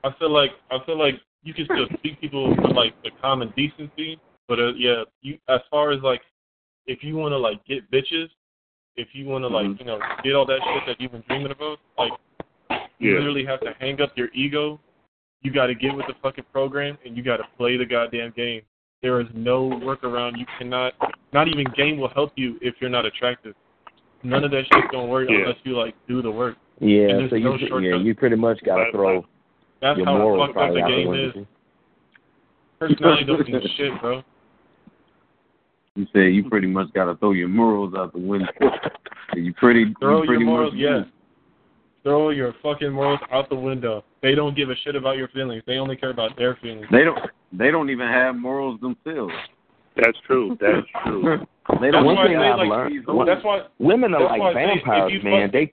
[0.05, 3.53] I feel like I feel like you can still treat people with like the common
[3.57, 4.19] decency,
[4.49, 6.23] but uh, yeah, you as far as like
[6.87, 8.29] if you want to like get bitches,
[8.97, 11.53] if you want to like you know get all that shit that you've been dreaming
[11.53, 12.13] about, like
[12.99, 13.19] you Yeah.
[13.19, 14.81] literally have to hang up your ego.
[15.45, 18.33] You got to get with the fucking program and you got to play the goddamn
[18.35, 18.63] game.
[19.03, 20.39] There is no workaround.
[20.39, 20.95] You cannot.
[21.35, 23.55] Not even game will help you if you're not attractive.
[24.23, 25.41] None of that shit's gonna work Yeah.
[25.41, 26.57] unless you like do the work.
[26.81, 29.27] Yeah, And there's so you no yeah you pretty much got to throw
[29.83, 31.47] That's your how morals fucked up the out the game is.
[32.81, 34.23] Personality doesn't mean shit, bro.
[35.97, 38.49] You said you pretty much got to throw your morals out the window.
[39.35, 41.05] you pretty, Throw you pretty your morals, much yes.
[42.05, 44.05] Throw your fucking morals out the window.
[44.23, 45.63] They don't give a shit about your feelings.
[45.67, 46.87] They only care about their feelings.
[46.93, 47.19] They don't.
[47.51, 49.33] They don't even have morals themselves.
[49.97, 50.57] That's true.
[50.61, 51.39] That's true.
[51.81, 52.05] They That's don't.
[52.15, 55.25] why they, I've like learned- that's why Women are that's like why I say vampires,
[55.25, 55.47] man.
[55.49, 55.73] fuck- They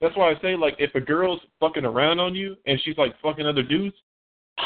[0.00, 3.14] That's why I say like if a girl's fucking around on you and she's like
[3.22, 3.94] fucking other dudes,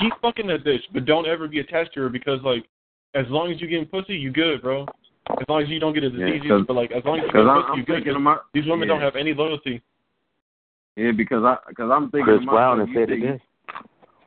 [0.00, 2.64] keep fucking that bitch, but don't ever be attached to her because like
[3.14, 4.86] as long as you getting pussy, you good, bro.
[5.28, 7.18] As long as you don't get a disease, Yeah, disease, 'cause- but like as long
[7.18, 8.04] as you Because get I'm, pussy, I'm you good.
[8.04, 8.36] thinking.
[8.54, 8.94] These women yeah.
[8.94, 9.82] don't have any loyalty.
[10.97, 13.32] Yeah, because I because I'm thinking Chris to Brown myself, has you said it think-
[13.32, 13.43] best.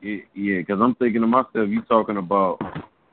[0.01, 2.59] Yeah, yeah, because I'm thinking to myself, you talking about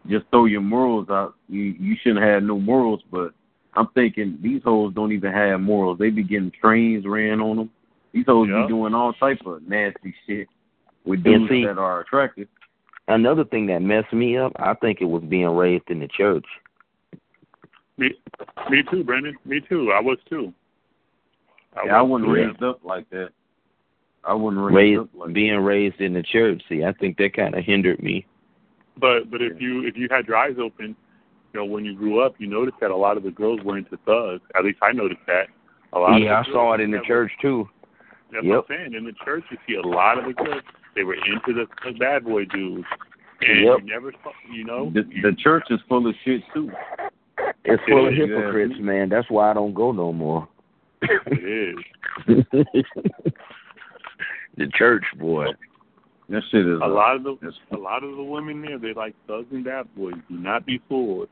[0.08, 1.34] just throw your morals out.
[1.48, 3.32] You you shouldn't have no morals, but
[3.74, 5.98] I'm thinking these hoes don't even have morals.
[5.98, 7.70] They be getting trains ran on them.
[8.12, 8.62] These hoes Yeah.
[8.62, 10.46] be doing all type of nasty shit
[11.04, 12.48] with And dudes see- that are attractive.
[13.08, 16.46] Another thing that messed me up, I think it was being raised in the church.
[17.98, 18.12] Me,
[18.70, 19.36] me too, Brandon.
[19.44, 19.92] Me too.
[19.92, 20.52] I was too.
[21.84, 22.34] yeah, I was wasn't too.
[22.34, 23.30] raised up like that.
[24.26, 26.62] I wasn't raised, Raised like being raised in the church.
[26.68, 28.26] See, I think that kind of hindered me.
[28.98, 30.96] But but if you if you had your eyes open,
[31.52, 33.78] you know, when you grew up, you noticed that a lot of the girls were
[33.78, 34.42] into thugs.
[34.56, 35.46] At least I noticed that.
[35.92, 37.68] A lot Yeah, I of the saw it in the that church too.
[38.32, 38.54] That's Yep.
[38.68, 38.94] what I'm saying.
[38.94, 40.62] In the church, you see a lot of the girls.
[40.94, 42.86] They were into the, the bad boy dudes,
[43.42, 43.78] and Yep.
[43.80, 44.32] you never saw.
[44.50, 46.72] You know, The, the church is full of shit too.
[47.64, 49.08] It's full of hypocrites, man.
[49.08, 50.48] That's why I don't go no more.
[51.02, 51.76] it
[52.26, 52.44] is.
[54.56, 55.46] the church, boy.
[56.28, 58.92] That shit is A lot of the it's- a lot of the women there, they
[58.92, 60.14] like thugs and bad boys.
[60.28, 61.28] Do not be fooled.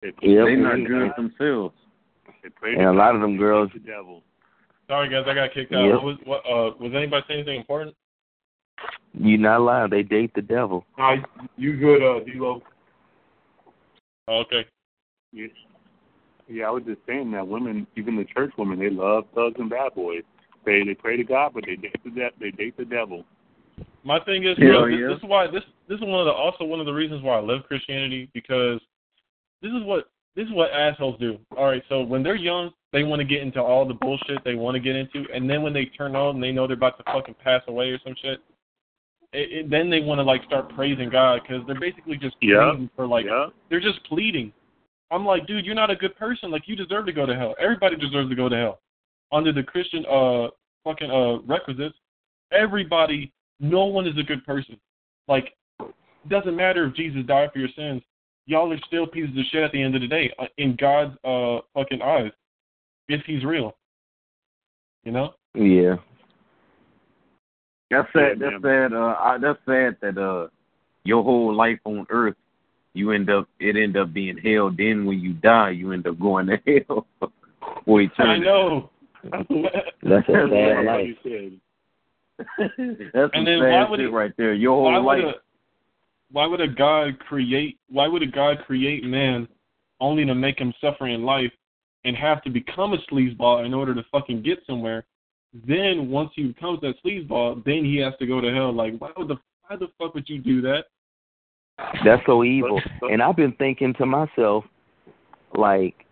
[0.00, 0.46] They, Yep.
[0.46, 1.74] they not and- good themselves.
[2.42, 4.22] They pray And a lot of them girls- hate the devil.
[4.88, 5.84] Sorry guys, I got kicked out.
[5.84, 5.94] Yep.
[5.94, 7.94] What was what uh was anybody saying anything important?
[9.14, 9.90] You're not lying.
[9.90, 10.84] They date the devil.
[10.98, 11.16] Nah,
[11.56, 12.62] you good, uh, D'Lo.
[14.26, 14.66] Oh, okay.
[15.32, 15.46] Yeah.
[16.48, 19.70] yeah, I was just saying that women, even the church women, they love thugs and
[19.70, 20.22] bad boys.
[20.64, 23.24] They they pray to God, but they date the de- they date the devil.
[24.04, 25.08] My thing is, bro, this, yeah.
[25.08, 27.36] this is why this this is one of the also one of the reasons why
[27.36, 28.80] I love Christianity because
[29.60, 31.38] this is what this is what assholes do.
[31.56, 34.54] All right, so when they're young, they want to get into all the bullshit they
[34.54, 36.98] want to get into, and then when they turn on and they know they're about
[36.98, 38.40] to fucking pass away or some shit,
[39.32, 42.70] it, it, then they want to like start praising God because they're basically just Yeah.
[42.70, 44.52] pleading for like yeah, they're just pleading.
[45.10, 46.50] I'm like, dude, you're not a good person.
[46.50, 47.54] Like you deserve to go to hell.
[47.60, 48.80] Everybody deserves to go to hell.
[49.32, 50.48] Under the Christian uh
[50.84, 51.96] fucking uh requisites,
[52.52, 54.76] everybody no one is a good person.
[55.28, 58.02] Like it doesn't matter if Jesus died for your sins.
[58.46, 61.16] Y'all are still pieces of shit at the end of the day uh, in God's
[61.24, 62.32] uh fucking eyes.
[63.08, 63.76] If he's real.
[65.04, 65.34] You know?
[65.54, 65.96] Yeah.
[67.90, 68.38] That's sad.
[68.38, 68.92] That's sad.
[68.94, 70.48] Uh, I, that's sad that uh,
[71.04, 72.36] your whole life on Earth,
[72.94, 74.70] you end up it end up being hell.
[74.74, 76.56] Then when you die, you end up going to
[76.88, 77.06] hell
[77.84, 78.46] for I eternity.
[78.46, 78.90] know.
[79.30, 79.62] That's a
[80.02, 80.86] That's sad That's life.
[80.86, 81.60] what you said.
[83.14, 84.52] That's And then sad why would shit it- right there.
[84.54, 85.34] Your why whole would life.
[85.36, 85.38] a
[86.32, 89.46] why would a God create why would a God create man
[90.00, 91.52] only to make him suffer in life
[92.04, 95.04] and have to become a sleazeball in order to fucking get somewhere?
[95.66, 98.72] Then once he becomes that sleazeball, then he has to go to hell.
[98.72, 99.36] Like why would the
[99.68, 100.84] why the fuck would you do that?
[102.04, 102.80] That's so evil.
[102.82, 104.64] But- but- And I've been thinking to myself,
[105.54, 106.06] like,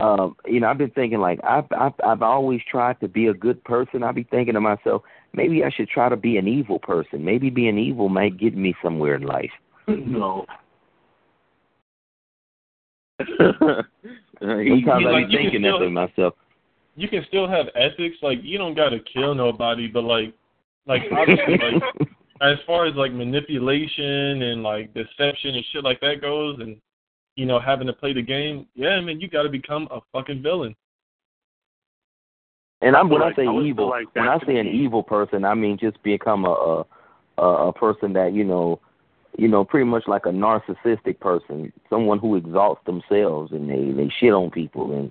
[0.00, 3.34] um, you know, I've been thinking like I've I've I've always tried to be a
[3.34, 4.02] good person.
[4.02, 7.24] I've been thinking to myself, maybe I should try to be an evil person.
[7.24, 9.50] Maybe being evil might get me somewhere in life.
[9.88, 10.46] no.
[13.38, 13.86] Sometimes
[14.40, 16.34] you I like- be thinking that still- to myself.
[16.96, 20.32] You can still have ethics, like you don't gotta kill nobody, but like
[20.86, 22.08] like obviously like
[22.40, 26.76] as far as like manipulation and like deception and shit like that goes and
[27.36, 30.74] you know, having to play the game, yeah, man, you gotta become a fucking villain.
[32.80, 34.66] And I'm when I like- say I would feel evil, like when I say an
[34.68, 36.86] evil person, I mean just become a a
[37.38, 38.78] a, a person that you know,
[39.36, 44.08] you know, pretty much like a narcissistic person, someone who exalts themselves and they they
[44.20, 44.92] shit on people.
[44.96, 45.10] And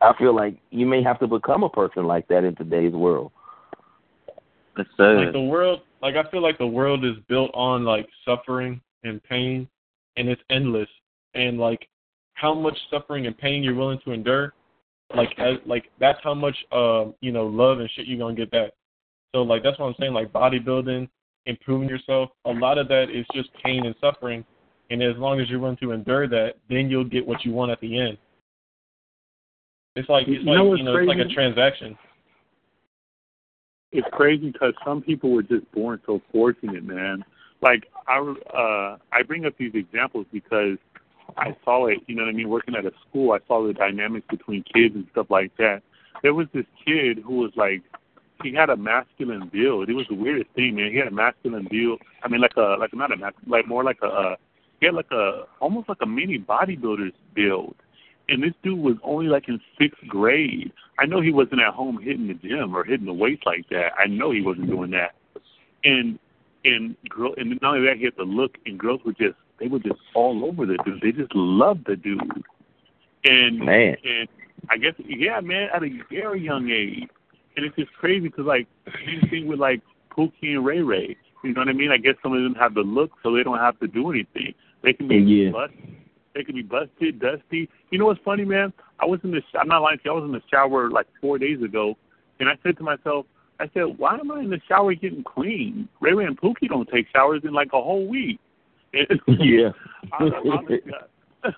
[0.00, 3.32] I feel like you may have to become a person like that in today's world.
[4.76, 5.34] That's Like sad.
[5.34, 9.68] the world like I feel like the world is built on like suffering and pain
[10.16, 10.88] and it's endless.
[11.34, 11.88] And like
[12.34, 14.54] how much suffering and pain you're willing to endure,
[15.16, 18.50] like as like that's how much um you know love and shit you're gonna get
[18.50, 18.70] back.
[19.34, 20.12] So like that's what I'm saying.
[20.12, 21.08] Like bodybuilding,
[21.46, 24.44] improving yourself, a lot of that is just pain and suffering.
[24.90, 27.70] And as long as you're willing to endure that, then you'll get what you want
[27.70, 28.18] at the end.
[29.96, 31.96] It's like it's You know like what's you know it's like a transaction.
[33.92, 37.24] it's crazy because some people were just born so fortunate, man.
[37.60, 38.18] Like I,
[38.54, 40.78] uh, I bring up these examples because
[41.36, 41.98] I saw it.
[42.06, 42.48] You know what I mean?
[42.48, 45.82] Working at a school, I saw the dynamics between kids and stuff like that.
[46.22, 47.82] There was this kid who was like,
[48.42, 49.88] he had a masculine build.
[49.88, 50.90] It was the weirdest thing, man.
[50.90, 52.00] He had a masculine build.
[52.22, 54.36] I mean, like a like not a mas- like more like a uh,
[54.80, 57.74] he had like a almost like a mini bodybuilder's build.
[58.28, 60.72] And this dude was only like in sixth grade.
[60.98, 63.92] I know he wasn't at home hitting the gym or hitting the weights like that.
[63.98, 65.14] I know he wasn't doing that.
[65.84, 66.18] And
[66.64, 69.68] and girl and not only that he had the look and girls were just they
[69.68, 71.00] were just all over the dude.
[71.02, 72.20] They just loved the dude.
[73.24, 73.96] And Man.
[74.04, 74.28] and
[74.70, 77.08] I guess yeah, man, at a very young age.
[77.56, 78.66] And it's just crazy because like
[79.04, 81.16] same thing with like Pookie and Ray Ray.
[81.44, 81.90] You know what I mean?
[81.90, 84.54] I guess some of them have the look, so they don't have to do anything.
[84.82, 85.50] They can be Yeah.
[85.50, 85.72] bust,
[86.34, 87.68] they can be busted, dusty.
[87.90, 88.72] You know what's funny, man?
[88.98, 90.10] I was in the sh- I'm not lying to you.
[90.12, 91.96] I was in the shower like four days ago,
[92.38, 93.26] and I said to myself,
[93.58, 95.88] I said, why am I in the shower getting clean?
[96.00, 98.40] Ray Ray and Pookie don't take showers in like a whole week.
[98.92, 99.70] Yeah.
[100.12, 100.80] I, honestly,
[101.44, 101.50] uh,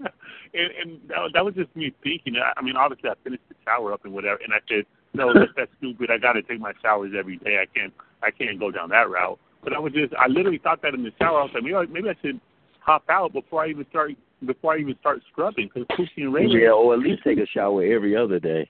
[0.54, 2.36] and and that, that was just me thinking.
[2.36, 5.32] I, I mean, obviously, I finished the shower up and whatever, and I said, no,
[5.34, 6.10] that's, that's stupid.
[6.10, 7.58] I got to take my showers every day.
[7.62, 9.38] I can't, I can't go down that route.
[9.62, 11.40] But I was just, I literally thought that in the shower.
[11.40, 12.40] I was like, maybe, I, maybe I should
[12.80, 14.12] hop out before I even start,
[14.46, 17.46] before I even start scrubbing, because Pookie and Ray- Yeah, or at least take a
[17.46, 18.68] shower every other day.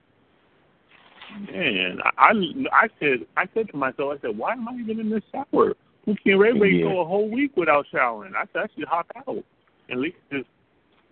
[1.53, 2.33] man, I, I,
[2.73, 5.75] I said, I said to myself, I said, why am I even in this shower?
[6.07, 6.85] Pookie and Ray Ray Yeah.
[6.85, 8.33] go a whole week without showering.
[8.37, 9.45] I said, I should hop out.
[9.91, 10.49] At least just,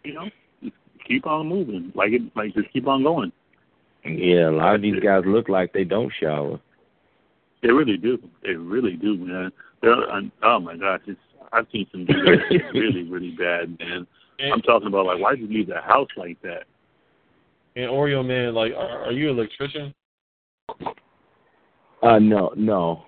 [0.04, 0.30] you know,
[0.62, 0.74] just
[1.06, 1.92] keep on moving.
[1.94, 3.32] Like it, like just keep on going.
[4.04, 6.60] Yeah, a lot of these guys look like they don't shower.
[7.62, 8.18] They really do.
[8.42, 9.50] They really do, man.
[9.82, 11.20] They're, and, oh my gosh, it's
[11.52, 12.42] I've seen some dudes
[12.74, 14.06] really, really bad, man.
[14.52, 16.64] I'm talking about like, why'd you leave the house like that?
[17.74, 19.94] And Oreo man, like, are, are you an electrician?
[22.02, 23.04] Uh, no, no.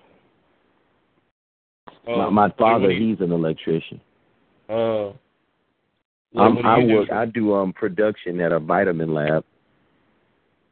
[2.11, 4.01] Oh, my, my father, what he's an electrician.
[4.69, 5.15] Oh.
[6.35, 6.95] Um, I you do?
[6.95, 7.11] work.
[7.11, 9.43] I do um production at a vitamin lab.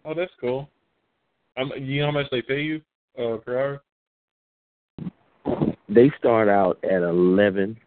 [0.06, 0.70] Oh, that's cool.
[1.58, 2.82] Um, you know how much they pay you
[3.18, 3.82] uh, per hour?
[5.90, 7.78] They start out at eleven.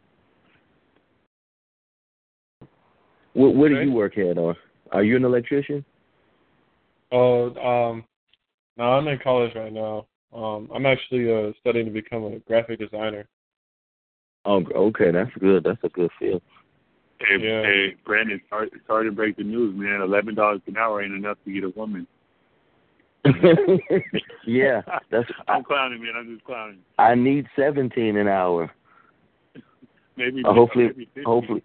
[3.34, 4.56] Where, where do you work at, or
[4.90, 5.84] are you an electrician?
[7.10, 8.04] Oh, um,
[8.76, 10.06] no, I'm in college right now.
[10.34, 13.26] Um, I'm actually uh, studying to become a graphic designer.
[14.44, 15.64] Oh, okay, that's good.
[15.64, 16.40] That's a good feel.
[17.20, 17.62] Hey, Yeah.
[17.62, 20.00] hey, Brandon, sorry, sorry to break the news, man.
[20.00, 22.06] Eleven dollars an hour ain't enough to get a woman.
[24.46, 25.28] yeah, that's.
[25.48, 26.14] I'm clowning, man.
[26.16, 26.80] I'm just clowning.
[26.98, 28.72] I need seventeen an hour.
[30.16, 31.62] Maybe Uh, hopefully, maybe hopefully,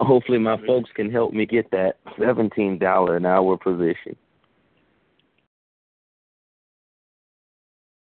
[0.00, 4.16] hopefully, my folks can help me get that seventeen dollar an hour position.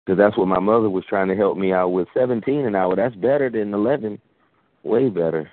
[0.05, 2.09] Because that's what my mother was trying to help me out with.
[2.15, 2.95] Seventeen an hour.
[2.95, 4.21] That's better than eleven.
[4.83, 5.51] Way better.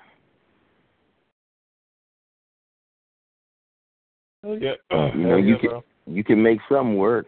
[4.43, 4.73] Oh, yeah.
[5.13, 5.83] You know, Hell you yeah, can bro.
[6.07, 7.27] you can make some work.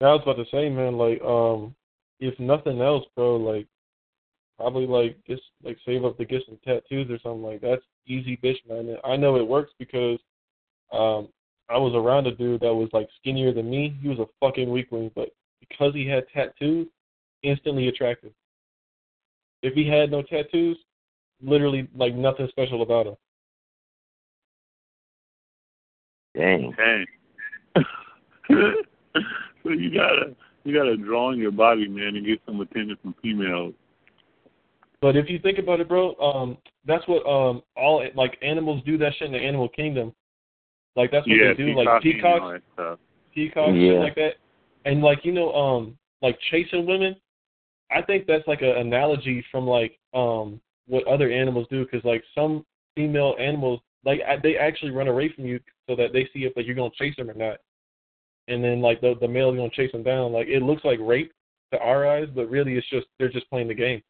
[0.00, 1.74] I was about to say, man, like, um,
[2.20, 3.66] if nothing else, bro, like,
[4.58, 8.36] probably like just like save up to get some tattoos or something like that's easy,
[8.36, 8.88] bitch, man.
[8.88, 10.18] And I know it works because,
[10.92, 11.28] um,
[11.70, 13.96] I was around a dude that was like skinnier than me.
[14.02, 16.88] He was a fucking weakling, but because he had tattoos,
[17.42, 18.32] instantly attractive.
[19.62, 20.76] If he had no tattoos,
[21.42, 23.14] literally like nothing special about him.
[26.36, 26.74] Dang.
[26.76, 27.06] Dang.
[29.62, 30.34] so you gotta
[30.64, 33.74] you gotta draw on your body, man, and get some attention from females.
[35.00, 38.98] But if you think about it, bro, um, that's what um all like animals do
[38.98, 40.12] that shit in the animal kingdom.
[40.96, 43.00] Like that's what yeah, they do, like peacocking and all peacocks,
[43.34, 43.90] peacocks, Yeah.
[43.92, 44.34] shit like that.
[44.84, 47.16] And like you know, um, like chasing women.
[47.90, 52.22] I think that's like an analogy from like um what other animals do, because like
[52.34, 52.64] some
[52.94, 55.58] female animals, like they actually run away from you
[55.88, 57.58] so that they see if like you're gonna chase them or not.
[58.48, 60.32] And then like the the male's gonna chase them down.
[60.32, 61.32] Like it looks like rape
[61.72, 64.02] to our eyes, but really it's just they're just playing the game.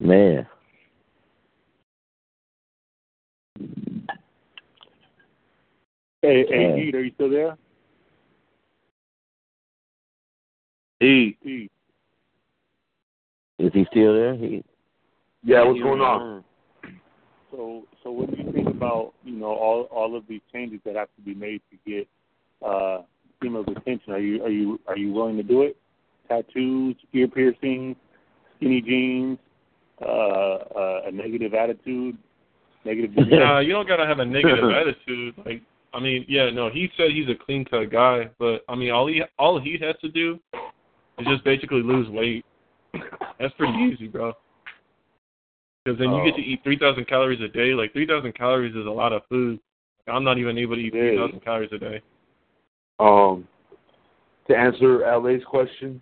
[0.00, 0.46] Man.
[6.22, 6.76] Hey, hey, Yeah.
[6.76, 7.56] Heat, are you still there?
[11.00, 11.70] Heat, Heat.
[13.58, 14.34] Is he still there?
[14.34, 14.64] He
[15.44, 16.44] Yeah, what's going on?
[17.50, 20.96] So, so what do you think about you know all all of these changes that
[20.96, 22.08] have to be made to get
[22.64, 23.02] uh,
[23.40, 24.12] females' attention?
[24.12, 25.76] Are you are you are you willing to do it?
[26.28, 27.96] Tattoos, ear piercings,
[28.56, 29.38] skinny jeans,
[30.02, 32.18] uh, uh, a negative attitude,
[32.84, 33.12] negative.
[33.28, 35.34] Nah, you don't gotta have a negative attitude.
[35.46, 35.62] Like,
[35.94, 39.06] I mean, yeah, no, he said he's a clean cut guy, but I mean, all
[39.06, 40.38] he all he has to do
[41.18, 42.44] is just basically lose weight.
[43.38, 44.32] That's pretty easy, bro.
[45.84, 47.72] Because then you get to eat 3,000 calories a day.
[47.72, 49.58] Like 3,000 calories is a lot of food.
[50.06, 52.02] I'm not even able to eat 3,000 calories a day.
[52.98, 53.48] Um,
[54.48, 56.00] to answer LA's question,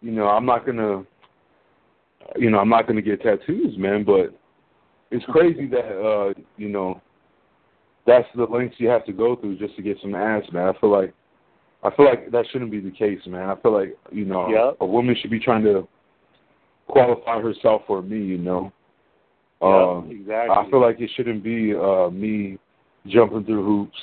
[0.00, 1.04] you know, I'm not gonna,
[2.36, 4.04] you know, I'm not gonna get tattoos, man.
[4.04, 4.34] But
[5.10, 7.00] it's crazy that, uh, you know,
[8.06, 10.68] that's the lengths you have to go through just to get some ass, man.
[10.74, 11.12] I feel like,
[11.84, 13.48] I feel like that shouldn't be the case, man.
[13.48, 14.76] I feel like, you know, Yep.
[14.80, 15.86] a woman should be trying to
[16.88, 18.72] qualify herself for me, you know.
[19.60, 20.54] Um, exactly.
[20.56, 22.58] I feel like it shouldn't be uh, me
[23.06, 23.96] jumping through hoops,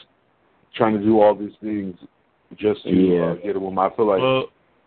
[0.76, 1.96] trying to do all these things
[2.58, 3.26] just to Yeah.
[3.32, 3.80] uh, get a woman.
[3.92, 4.46] I feel like Well,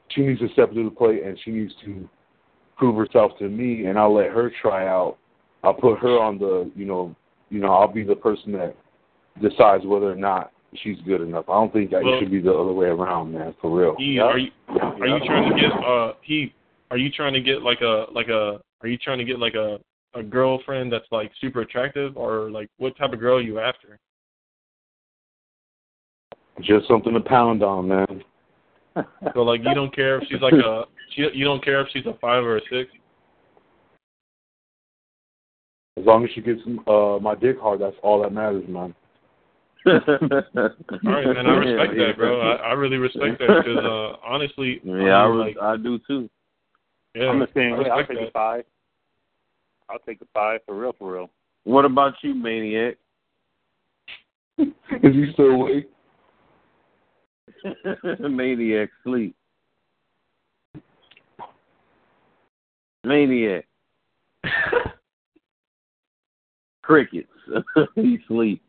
[0.08, 2.08] she needs to step to the plate and she needs to
[2.76, 5.18] prove herself to me, and I'll let her try out.
[5.62, 7.14] I'll put her on the, you know,
[7.50, 8.74] you know, I'll be the person that
[9.40, 10.52] decides whether or not
[10.82, 11.48] she's good enough.
[11.48, 13.54] I don't think that Well- should be the other way around, man.
[13.60, 13.94] For real.
[13.96, 16.54] he, are you are you trying to get uh he
[16.90, 19.54] are you trying to get like a like a are you trying to get like
[19.54, 19.78] a
[20.14, 23.98] a girlfriend that's like super attractive or like what type of girl are you after?
[26.60, 28.24] Just something to pound on, man.
[29.34, 32.04] So like you don't care if she's like a she, you don't care if she's
[32.06, 32.90] a five or a six.
[35.98, 38.94] As long as she gets uh, my dick hard, that's all that matters, man.
[39.86, 41.46] All right, man.
[41.46, 42.40] I respect that, bro.
[42.40, 45.98] I, I really respect that because uh, honestly, Yeah, I, mean, re- like, I do
[46.06, 46.30] too.
[47.14, 47.90] yeah, I'm the same way.
[47.90, 48.28] I'll take that.
[48.28, 48.64] a five.
[49.90, 51.30] I'll take a five for real, for real.
[51.64, 52.96] What about you, maniac?
[54.58, 54.68] Is
[55.02, 55.90] he still awake?
[58.20, 59.34] maniac sleep.
[63.04, 63.66] Maniac.
[66.82, 67.28] Crickets.
[67.94, 68.62] he sleep.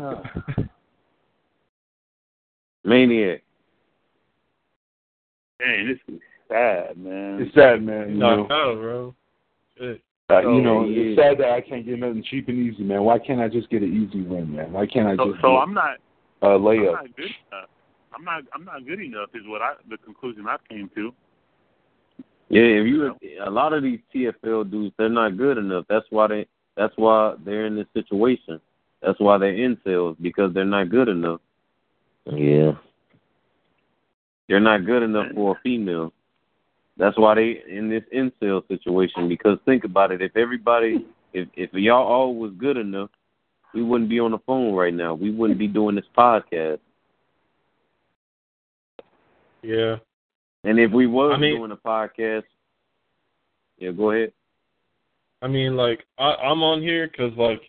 [2.84, 3.42] Maniac.
[5.58, 7.42] Dang, this is sad, man.
[7.42, 8.10] It's sad, man.
[8.10, 9.14] You No, know, no, bro.
[9.78, 10.00] Shit.
[10.30, 11.02] uh, you know, yeah.
[11.10, 13.02] it's sad that I can't get nothing cheap and easy, man.
[13.02, 14.72] Why can't I just get an easy win, man?
[14.72, 15.96] Why can't I So, just so I'm not.
[16.42, 17.68] a I'm not good enough.
[18.14, 18.42] I'm not.
[18.54, 19.28] I'm not good enough.
[19.34, 21.12] Is what I the conclusion I came to.
[22.48, 23.14] Yeah, if you
[23.44, 25.84] a lot of these TFL dudes, they're not good enough.
[25.88, 26.46] That's why they
[26.76, 28.60] that's why they're in this situation.
[29.02, 31.40] That's why they're incels because they're not good enough.
[32.26, 32.72] Yeah.
[34.48, 36.12] They're not good enough for a female.
[36.96, 39.28] That's why they in this incel situation.
[39.28, 43.10] Because think about it, if everybody, if if y'all all was good enough,
[43.72, 45.14] we wouldn't be on the phone right now.
[45.14, 46.80] We wouldn't be doing this podcast.
[49.62, 49.96] Yeah.
[50.64, 52.44] And if we was I mean- doing a podcast,
[53.78, 54.32] yeah, go ahead.
[55.42, 57.62] I mean, like I, I'm on here because like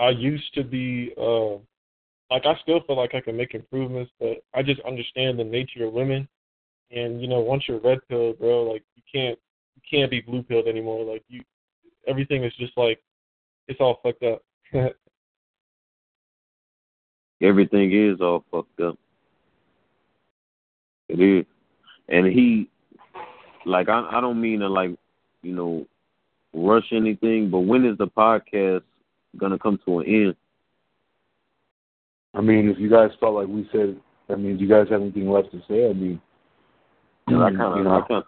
[0.00, 1.56] I used to be, uh,
[2.30, 5.84] like I still feel like I can make improvements, but I just understand the nature
[5.84, 6.26] of women,
[6.90, 9.38] and you know, once you're red pilled, bro, like you can't
[9.76, 11.04] you can't be blue pilled anymore.
[11.04, 11.42] Like you,
[12.08, 12.98] everything is just like
[13.68, 14.42] it's all fucked up.
[17.42, 18.98] Everything is all fucked up.
[21.08, 21.46] It is.
[22.08, 22.68] And he
[23.66, 24.90] like I I don't mean to like,
[25.42, 25.86] you know,
[26.54, 28.82] rush anything, but when is the podcast
[29.38, 30.36] gonna come to an end?
[32.34, 33.96] I mean, if you guys felt like we said,
[34.28, 35.88] I mean, do you guys have anything left to say?
[35.88, 36.20] I mean,
[37.28, 38.24] I kind of, you know, I kind.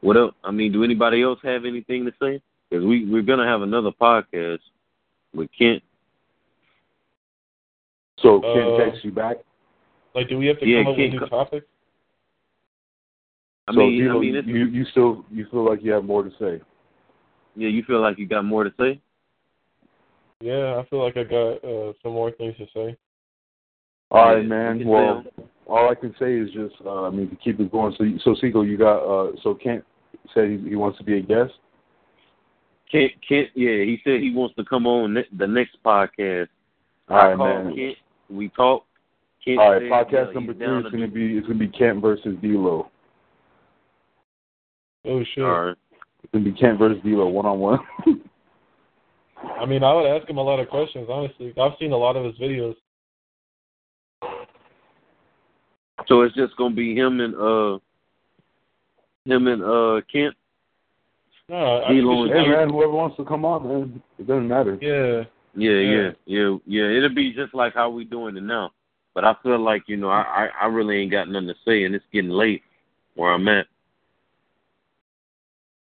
[0.00, 0.34] What else?
[0.44, 2.40] I mean, do anybody else have anything to say?
[2.68, 4.60] Because we we're gonna have another podcast
[5.34, 5.82] with Kent.
[8.20, 9.38] so Ken Uh, text you back.
[10.14, 11.66] like, do we have to Yeah, come up with can't new co- topics?
[13.68, 16.22] I so mean, you, I mean, you you still you feel like you have more
[16.22, 16.60] to say.
[17.56, 19.00] yeah, you feel like you got more to say?
[20.40, 22.96] Yeah, I feel like I got uh, some more things to say.
[24.10, 24.86] All right, man.
[24.86, 25.24] Well,
[25.66, 27.94] all I can say is just, uh, I mean, to keep it going.
[27.98, 29.84] So, so Seagull, you got, uh, so Kent
[30.32, 31.52] said he, he wants to be a guest.
[32.90, 36.48] Kent, Kent, yeah, he said he wants to come on ne- the next podcast.
[37.08, 37.76] All right, I called man.
[37.76, 37.96] Kent.
[38.30, 38.86] We talked.
[39.44, 41.58] Kent All right, said, podcast yeah, number he's three is going to be it's going
[41.58, 42.90] to be Kent versus D'Lo.
[45.04, 45.44] Oh shit!
[45.44, 45.76] All right.
[46.22, 47.80] It's going to be Kent versus D'Lo one on one.
[49.60, 51.08] I mean, I would ask him a lot of questions.
[51.10, 52.74] Honestly, I've seen a lot of his videos.
[56.06, 57.78] So it's just gonna be him and uh
[59.24, 60.34] him and uh Kent.
[61.48, 61.94] No, I D.
[61.96, 62.32] think Lawrence.
[62.34, 64.78] Hey man, whoever wants to come on, man, it doesn't matter.
[64.80, 65.24] yeah.
[65.54, 65.90] Yeah, Yeah.
[65.90, 66.96] yeah, yeah, yeah.
[66.98, 68.70] It'll be just like how we doing it now.
[69.14, 71.84] But I feel like you know, I, I I really ain't got nothing to say,
[71.84, 72.62] and it's getting late
[73.14, 73.66] where I'm at.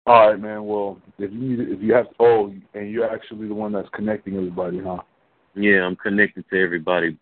[0.07, 0.65] All right, man.
[0.65, 4.35] Well, if you need, if you have, oh, and you're actually the one that's connecting
[4.35, 4.97] everybody, huh?
[5.55, 7.17] Yeah, I'm connected to everybody.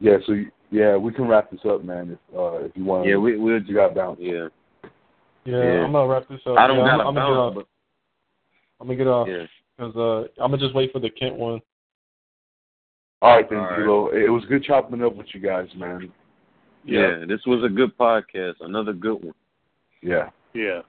[0.00, 0.16] Yeah.
[0.26, 2.18] So you, yeah, we can wrap this up, man.
[2.30, 3.06] If uh, if you want.
[3.06, 4.18] Yeah, we we'll You got bounce.
[4.20, 4.48] Yeah,
[5.44, 5.84] Yeah, Yeah.
[5.84, 6.58] I'm gonna wrap this up.
[6.58, 7.54] I don't yeah, got I'm, a I'm gonna get off.
[7.54, 7.66] bounce,
[8.80, 9.46] I'm gonna get off but yeah.
[9.76, 11.60] because uh, I'm gonna just wait for the Kent one.
[13.20, 13.76] All right, then, All right.
[13.76, 14.08] Kilo.
[14.08, 16.10] It was good chopping up with you guys, man.
[16.84, 18.54] Yeah, this was a good podcast.
[18.60, 19.34] Another good one.
[20.02, 20.30] Yeah.
[20.54, 20.80] Yeah.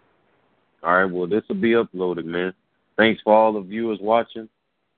[0.86, 2.54] All right, well, this will be uploaded, man.
[2.96, 4.48] Thanks for all the viewers watching.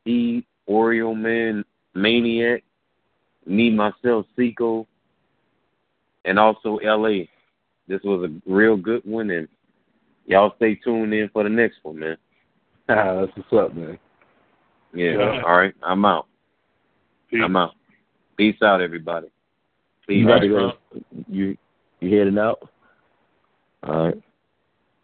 [0.05, 1.63] E, Oreo Man,
[1.95, 2.63] Maniac,
[3.45, 4.85] me, myself, Seco,
[6.25, 7.23] and also LA.
[7.87, 9.47] This was a real good one, and
[10.25, 12.17] y'all stay tuned in for the next one, man.
[12.89, 13.97] Ah, That's what's up, man.
[14.93, 15.41] Yeah, Yeah.
[15.45, 16.27] all right, I'm out.
[17.29, 17.41] Peace.
[17.43, 17.75] I'm out.
[18.35, 19.27] Peace out, everybody.
[20.05, 20.19] Peace.
[20.19, 20.73] You about to go?
[21.29, 21.57] You
[22.01, 22.69] you heading out?
[23.83, 24.21] All right.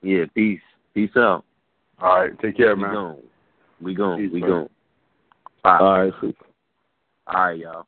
[0.02, 0.62] Yeah, peace.
[0.94, 1.44] Peace out.
[2.00, 2.40] All right.
[2.40, 2.94] Take care, We man.
[2.94, 3.18] gone.
[3.82, 4.20] We gone.
[4.20, 4.50] Peace, We bro.
[4.50, 4.70] gone.
[5.66, 6.14] All right.
[7.28, 7.88] All right, y'all.